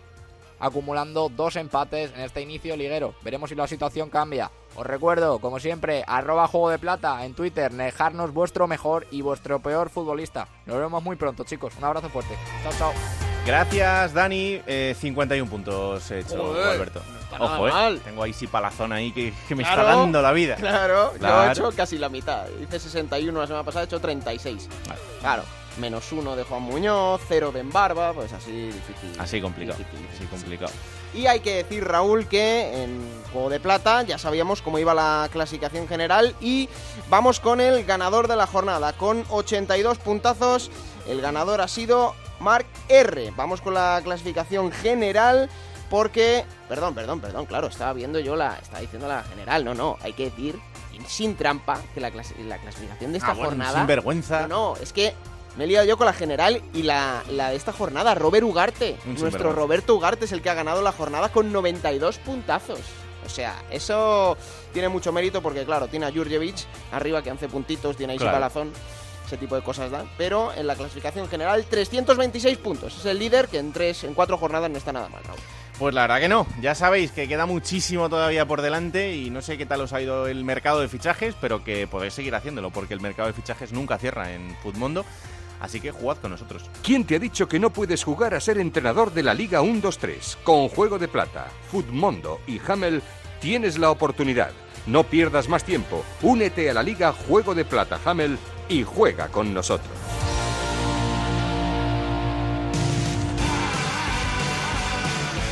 acumulando 0.59 1.29
dos 1.29 1.55
empates 1.55 2.11
en 2.13 2.21
este 2.21 2.41
inicio 2.41 2.75
liguero. 2.75 3.13
Veremos 3.23 3.49
si 3.49 3.55
la 3.55 3.67
situación 3.67 4.09
cambia. 4.09 4.51
Os 4.75 4.85
recuerdo, 4.85 5.39
como 5.39 5.59
siempre, 5.59 6.03
arroba 6.07 6.47
juego 6.47 6.69
de 6.69 6.79
plata 6.79 7.25
en 7.25 7.33
Twitter, 7.33 7.71
dejarnos 7.71 8.33
vuestro 8.33 8.67
mejor 8.67 9.07
y 9.11 9.21
vuestro 9.21 9.59
peor 9.59 9.89
futbolista. 9.89 10.47
Nos 10.65 10.77
vemos 10.77 11.03
muy 11.03 11.15
pronto, 11.15 11.43
chicos. 11.43 11.73
Un 11.77 11.85
abrazo 11.85 12.09
fuerte. 12.09 12.35
Chao, 12.63 12.73
chao. 12.77 12.93
Gracias, 13.45 14.13
Dani. 14.13 14.61
51 14.65 15.43
eh, 15.43 15.49
puntos 15.49 16.11
he 16.11 16.19
hecho, 16.19 16.53
Alberto. 16.53 17.01
Ojo, 17.39 17.67
eh. 17.67 17.99
Tengo 18.03 18.23
ahí 18.23 18.33
sí 18.33 18.47
palazón 18.47 18.91
ahí 18.91 19.11
que, 19.11 19.33
me 19.55 19.63
está 19.63 19.83
dando 19.83 20.21
la 20.21 20.31
vida. 20.31 20.55
Claro, 20.55 21.13
yo 21.17 21.43
he 21.43 21.51
hecho 21.51 21.71
casi 21.75 21.97
la 21.97 22.09
mitad. 22.09 22.45
Hice 22.61 22.79
61 22.79 23.39
la 23.39 23.47
semana 23.47 23.63
pasada, 23.63 23.83
he 23.83 23.85
hecho 23.85 23.99
36. 23.99 24.67
Claro. 25.19 25.43
Menos 25.79 26.11
uno 26.11 26.35
de 26.35 26.43
Juan 26.43 26.61
Muñoz, 26.61 27.21
cero 27.27 27.51
de 27.51 27.61
Embarba, 27.61 28.13
pues 28.13 28.31
así 28.33 28.51
difícil. 28.67 29.19
Así 29.19 29.41
complicado. 29.41 29.77
difícil, 29.77 30.07
Así 30.15 30.25
complicado. 30.25 30.71
Y 31.13 31.25
hay 31.25 31.39
que 31.39 31.55
decir, 31.63 31.83
Raúl, 31.85 32.27
que 32.27 32.83
en 32.83 33.01
Juego 33.33 33.49
de 33.49 33.59
Plata 33.59 34.03
ya 34.03 34.17
sabíamos 34.17 34.61
cómo 34.61 34.77
iba 34.77 34.93
la 34.93 35.27
clasificación 35.31 35.87
general 35.87 36.35
y 36.39 36.69
vamos 37.09 37.39
con 37.39 37.61
el 37.61 37.83
ganador 37.85 38.27
de 38.27 38.35
la 38.35 38.45
jornada, 38.45 38.93
con 38.93 39.23
82 39.29 39.97
puntazos. 39.97 40.69
El 41.07 41.21
ganador 41.21 41.61
ha 41.61 41.67
sido 41.67 42.13
Mark 42.39 42.67
R. 42.89 43.33
Vamos 43.35 43.61
con 43.61 43.73
la 43.73 43.99
clasificación 44.03 44.71
general 44.71 45.49
porque... 45.89 46.45
Perdón, 46.67 46.93
perdón, 46.93 47.19
perdón, 47.19 47.45
claro, 47.47 47.67
estaba 47.67 47.93
viendo 47.93 48.19
yo 48.19 48.35
la... 48.35 48.55
Estaba 48.61 48.79
diciendo 48.81 49.07
la 49.07 49.23
general, 49.23 49.65
no, 49.65 49.73
no, 49.73 49.97
hay 50.01 50.13
que 50.13 50.25
decir 50.25 50.59
sin 51.07 51.35
trampa 51.35 51.79
que 51.93 52.01
la 52.01 52.11
clasificación 52.11 53.13
de 53.13 53.17
esta 53.17 53.31
Ah, 53.31 53.33
bueno, 53.33 53.49
jornada... 53.49 53.73
sin 53.79 53.87
vergüenza. 53.87 54.41
No, 54.41 54.47
no, 54.47 54.75
es 54.81 54.93
que 54.93 55.15
me 55.57 55.63
he 55.65 55.67
liado 55.67 55.85
yo 55.85 55.97
con 55.97 56.05
la 56.05 56.13
general 56.13 56.61
y 56.73 56.83
la, 56.83 57.23
la 57.29 57.49
de 57.49 57.55
esta 57.55 57.73
jornada, 57.73 58.15
Robert 58.15 58.45
Ugarte. 58.45 58.97
Un 59.05 59.15
Nuestro. 59.15 59.51
Roberto 59.53 59.95
Ugarte 59.95 60.25
es 60.25 60.31
el 60.31 60.41
que 60.41 60.49
ha 60.49 60.53
ganado 60.53 60.81
la 60.81 60.91
jornada 60.91 61.29
con 61.29 61.51
92 61.51 62.17
puntazos. 62.19 62.79
O 63.25 63.29
sea, 63.29 63.61
eso 63.69 64.37
tiene 64.73 64.89
mucho 64.89 65.11
mérito 65.11 65.41
porque, 65.41 65.65
claro, 65.65 65.87
tiene 65.87 66.05
a 66.05 66.11
Jurjevic 66.11 66.55
arriba 66.91 67.21
que 67.21 67.31
11 67.31 67.47
puntitos, 67.49 67.97
tiene 67.97 68.13
a 68.13 68.15
Isi 68.15 68.23
Claro. 68.23 68.37
Palazón, 68.37 68.71
ese 69.27 69.37
tipo 69.37 69.55
de 69.55 69.61
cosas 69.61 69.91
dan. 69.91 70.09
Pero 70.17 70.51
en 70.53 70.65
la 70.65 70.75
clasificación 70.75 71.27
general, 71.27 71.65
326 71.69 72.57
puntos. 72.57 72.97
Es 72.97 73.05
el 73.05 73.19
líder 73.19 73.47
que 73.47 73.59
en, 73.59 73.71
tres, 73.73 74.03
en 74.03 74.13
cuatro 74.13 74.37
jornadas 74.37 74.71
no 74.71 74.77
está 74.77 74.91
nada 74.93 75.09
mal, 75.09 75.23
Raúl. 75.23 75.39
Pues 75.77 75.93
la 75.93 76.01
verdad 76.01 76.19
que 76.19 76.27
no. 76.29 76.47
Ya 76.59 76.75
sabéis 76.75 77.11
que 77.11 77.27
queda 77.27 77.45
muchísimo 77.45 78.09
todavía 78.09 78.45
por 78.45 78.61
delante 78.61 79.15
y 79.15 79.29
no 79.29 79.41
sé 79.41 79.57
qué 79.57 79.65
tal 79.65 79.81
os 79.81 79.93
ha 79.93 80.01
ido 80.01 80.27
el 80.27 80.43
mercado 80.43 80.79
de 80.81 80.89
fichajes, 80.89 81.35
pero 81.39 81.63
que 81.63 81.87
podéis 81.87 82.13
seguir 82.13 82.35
haciéndolo 82.35 82.69
porque 82.71 82.93
el 82.93 82.99
mercado 82.99 83.27
de 83.27 83.33
fichajes 83.33 83.71
nunca 83.71 83.97
cierra 83.97 84.33
en 84.33 84.57
Futmundo. 84.63 85.05
Así 85.59 85.79
que 85.79 85.91
jugad 85.91 86.17
con 86.17 86.31
nosotros. 86.31 86.63
¿Quién 86.83 87.05
te 87.05 87.15
ha 87.15 87.19
dicho 87.19 87.47
que 87.47 87.59
no 87.59 87.71
puedes 87.71 88.03
jugar 88.03 88.33
a 88.33 88.39
ser 88.39 88.57
entrenador 88.57 89.13
de 89.13 89.23
la 89.23 89.33
Liga 89.33 89.61
1-2-3? 89.61 90.37
Con 90.43 90.69
Juego 90.69 90.99
de 90.99 91.07
Plata, 91.07 91.47
Futmundo 91.69 92.39
y 92.47 92.59
Hamel 92.67 93.01
tienes 93.39 93.77
la 93.77 93.91
oportunidad. 93.91 94.51
No 94.85 95.03
pierdas 95.03 95.49
más 95.49 95.63
tiempo. 95.63 96.03
Únete 96.21 96.69
a 96.69 96.73
la 96.73 96.83
Liga 96.83 97.13
Juego 97.13 97.53
de 97.53 97.65
Plata 97.65 97.99
Hamel 98.05 98.37
y 98.69 98.83
juega 98.83 99.27
con 99.27 99.53
nosotros. 99.53 99.89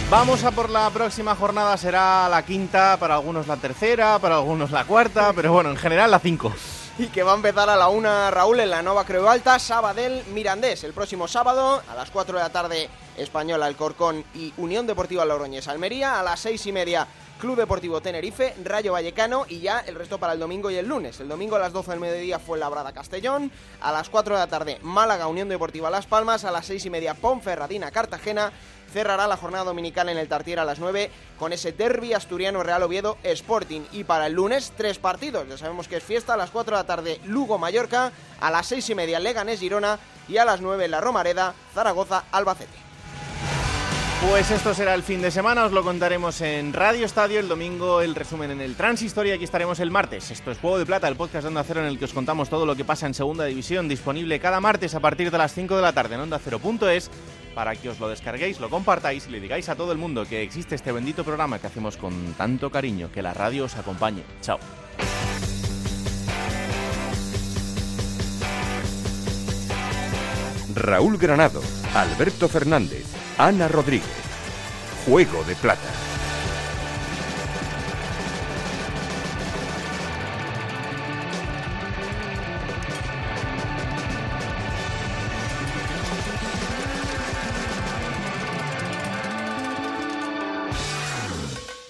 Vamos 0.09 0.45
a 0.45 0.51
por 0.51 0.69
la 0.69 0.89
próxima 0.89 1.35
jornada, 1.35 1.75
será 1.75 2.29
la 2.29 2.45
quinta, 2.45 2.95
para 2.97 3.15
algunos 3.15 3.45
la 3.45 3.57
tercera, 3.57 4.17
para 4.19 4.35
algunos 4.37 4.71
la 4.71 4.85
cuarta, 4.85 5.33
pero 5.35 5.51
bueno, 5.51 5.69
en 5.69 5.75
general 5.75 6.11
la 6.11 6.19
cinco. 6.19 6.53
Y 6.99 7.07
que 7.09 7.21
va 7.21 7.33
a 7.33 7.35
empezar 7.35 7.69
a 7.69 7.75
la 7.75 7.89
una, 7.89 8.31
Raúl, 8.31 8.59
en 8.59 8.71
la 8.71 8.81
Nova 8.81 9.05
Creu 9.05 9.27
Alta, 9.27 9.59
Sabadell 9.59 10.23
Mirandés. 10.33 10.83
El 10.83 10.93
próximo 10.93 11.27
sábado, 11.27 11.83
a 11.87 11.93
las 11.93 12.09
4 12.09 12.35
de 12.35 12.43
la 12.43 12.49
tarde, 12.49 12.89
Español 13.15 13.61
Alcorcón 13.61 14.25
y 14.33 14.51
Unión 14.57 14.87
Deportiva 14.87 15.23
Logroñés 15.23 15.67
Almería. 15.67 16.19
A 16.19 16.23
las 16.23 16.39
seis 16.39 16.65
y 16.65 16.71
media, 16.71 17.07
Club 17.37 17.55
Deportivo 17.55 18.01
Tenerife, 18.01 18.55
Rayo 18.63 18.93
Vallecano 18.93 19.45
y 19.47 19.59
ya 19.59 19.81
el 19.81 19.93
resto 19.93 20.17
para 20.17 20.33
el 20.33 20.39
domingo 20.39 20.71
y 20.71 20.75
el 20.75 20.87
lunes. 20.87 21.19
El 21.19 21.27
domingo 21.27 21.55
a 21.55 21.59
las 21.59 21.71
12 21.71 21.91
del 21.91 21.99
mediodía 21.99 22.39
fue 22.39 22.57
Labrada 22.57 22.91
Castellón. 22.93 23.51
A 23.79 23.91
las 23.91 24.09
4 24.09 24.33
de 24.33 24.39
la 24.39 24.47
tarde, 24.47 24.79
Málaga 24.81 25.27
Unión 25.27 25.49
Deportiva 25.49 25.91
Las 25.91 26.07
Palmas. 26.07 26.45
A 26.45 26.51
las 26.51 26.65
seis 26.65 26.83
y 26.87 26.89
media, 26.89 27.13
Ponferradina 27.13 27.91
Cartagena. 27.91 28.51
Cerrará 28.97 29.27
la 29.27 29.37
jornada 29.37 29.63
dominical 29.63 30.09
en 30.09 30.17
el 30.17 30.27
Tartier 30.27 30.59
a 30.59 30.65
las 30.65 30.79
9 30.79 31.11
con 31.37 31.53
ese 31.53 31.71
derby 31.71 32.13
asturiano 32.13 32.63
Real 32.63 32.81
Oviedo 32.81 33.19
Sporting. 33.21 33.81
Y 33.91 34.05
para 34.05 34.25
el 34.25 34.33
lunes, 34.33 34.73
tres 34.75 34.97
partidos. 34.97 35.47
Ya 35.47 35.55
sabemos 35.55 35.87
que 35.87 35.97
es 35.97 36.03
fiesta. 36.03 36.33
A 36.33 36.37
las 36.37 36.49
4 36.49 36.75
de 36.75 36.81
la 36.81 36.87
tarde, 36.87 37.21
Lugo 37.25 37.59
Mallorca. 37.59 38.11
A 38.39 38.49
las 38.49 38.65
seis 38.65 38.89
y 38.89 38.95
media, 38.95 39.19
Leganés 39.19 39.59
Girona. 39.59 39.99
Y 40.27 40.37
a 40.37 40.45
las 40.45 40.61
9, 40.61 40.87
La 40.87 40.99
Romareda, 40.99 41.53
Zaragoza 41.75 42.23
Albacete. 42.31 42.73
Pues 44.27 44.49
esto 44.49 44.73
será 44.73 44.95
el 44.95 45.03
fin 45.03 45.21
de 45.21 45.29
semana, 45.29 45.65
os 45.65 45.71
lo 45.71 45.83
contaremos 45.83 46.41
en 46.41 46.73
Radio 46.73 47.05
Estadio, 47.05 47.39
el 47.39 47.47
domingo 47.47 48.01
el 48.01 48.15
resumen 48.15 48.49
en 48.49 48.61
el 48.61 48.75
Transistor 48.75 49.27
y 49.27 49.31
aquí 49.31 49.43
estaremos 49.43 49.79
el 49.79 49.91
martes. 49.91 50.31
Esto 50.31 50.49
es 50.49 50.57
Juego 50.57 50.79
de 50.79 50.87
Plata, 50.87 51.07
el 51.07 51.15
podcast 51.15 51.43
de 51.43 51.49
Onda 51.49 51.63
Cero 51.63 51.81
en 51.81 51.85
el 51.85 51.99
que 51.99 52.05
os 52.05 52.13
contamos 52.13 52.49
todo 52.49 52.65
lo 52.65 52.75
que 52.75 52.83
pasa 52.83 53.05
en 53.05 53.13
Segunda 53.13 53.45
División, 53.45 53.87
disponible 53.87 54.39
cada 54.39 54.59
martes 54.59 54.95
a 54.95 54.99
partir 54.99 55.29
de 55.29 55.37
las 55.37 55.53
5 55.53 55.75
de 55.75 55.81
la 55.83 55.93
tarde 55.93 56.15
en 56.15 56.21
Onda 56.21 56.39
Cero.es 56.43 57.11
para 57.57 57.75
que 57.75 57.89
os 57.89 57.99
lo 57.99 58.07
descarguéis, 58.07 58.59
lo 58.59 58.69
compartáis 58.69 59.25
y 59.25 59.31
le 59.31 59.39
digáis 59.39 59.67
a 59.67 59.75
todo 59.75 59.91
el 59.91 59.97
mundo 59.97 60.27
que 60.27 60.43
existe 60.43 60.75
este 60.75 60.91
bendito 60.91 61.23
programa 61.23 61.57
que 61.57 61.65
hacemos 61.65 61.97
con 61.97 62.35
tanto 62.35 62.69
cariño. 62.69 63.09
Que 63.11 63.23
la 63.23 63.33
radio 63.33 63.65
os 63.65 63.75
acompañe. 63.75 64.21
Chao. 64.41 64.59
Raúl 70.75 71.17
Granado, 71.17 71.63
Alberto 71.95 72.47
Fernández, 72.47 73.07
Ana 73.39 73.67
Rodríguez. 73.67 74.05
Juego 75.07 75.43
de 75.43 75.55
Plata. 75.55 76.16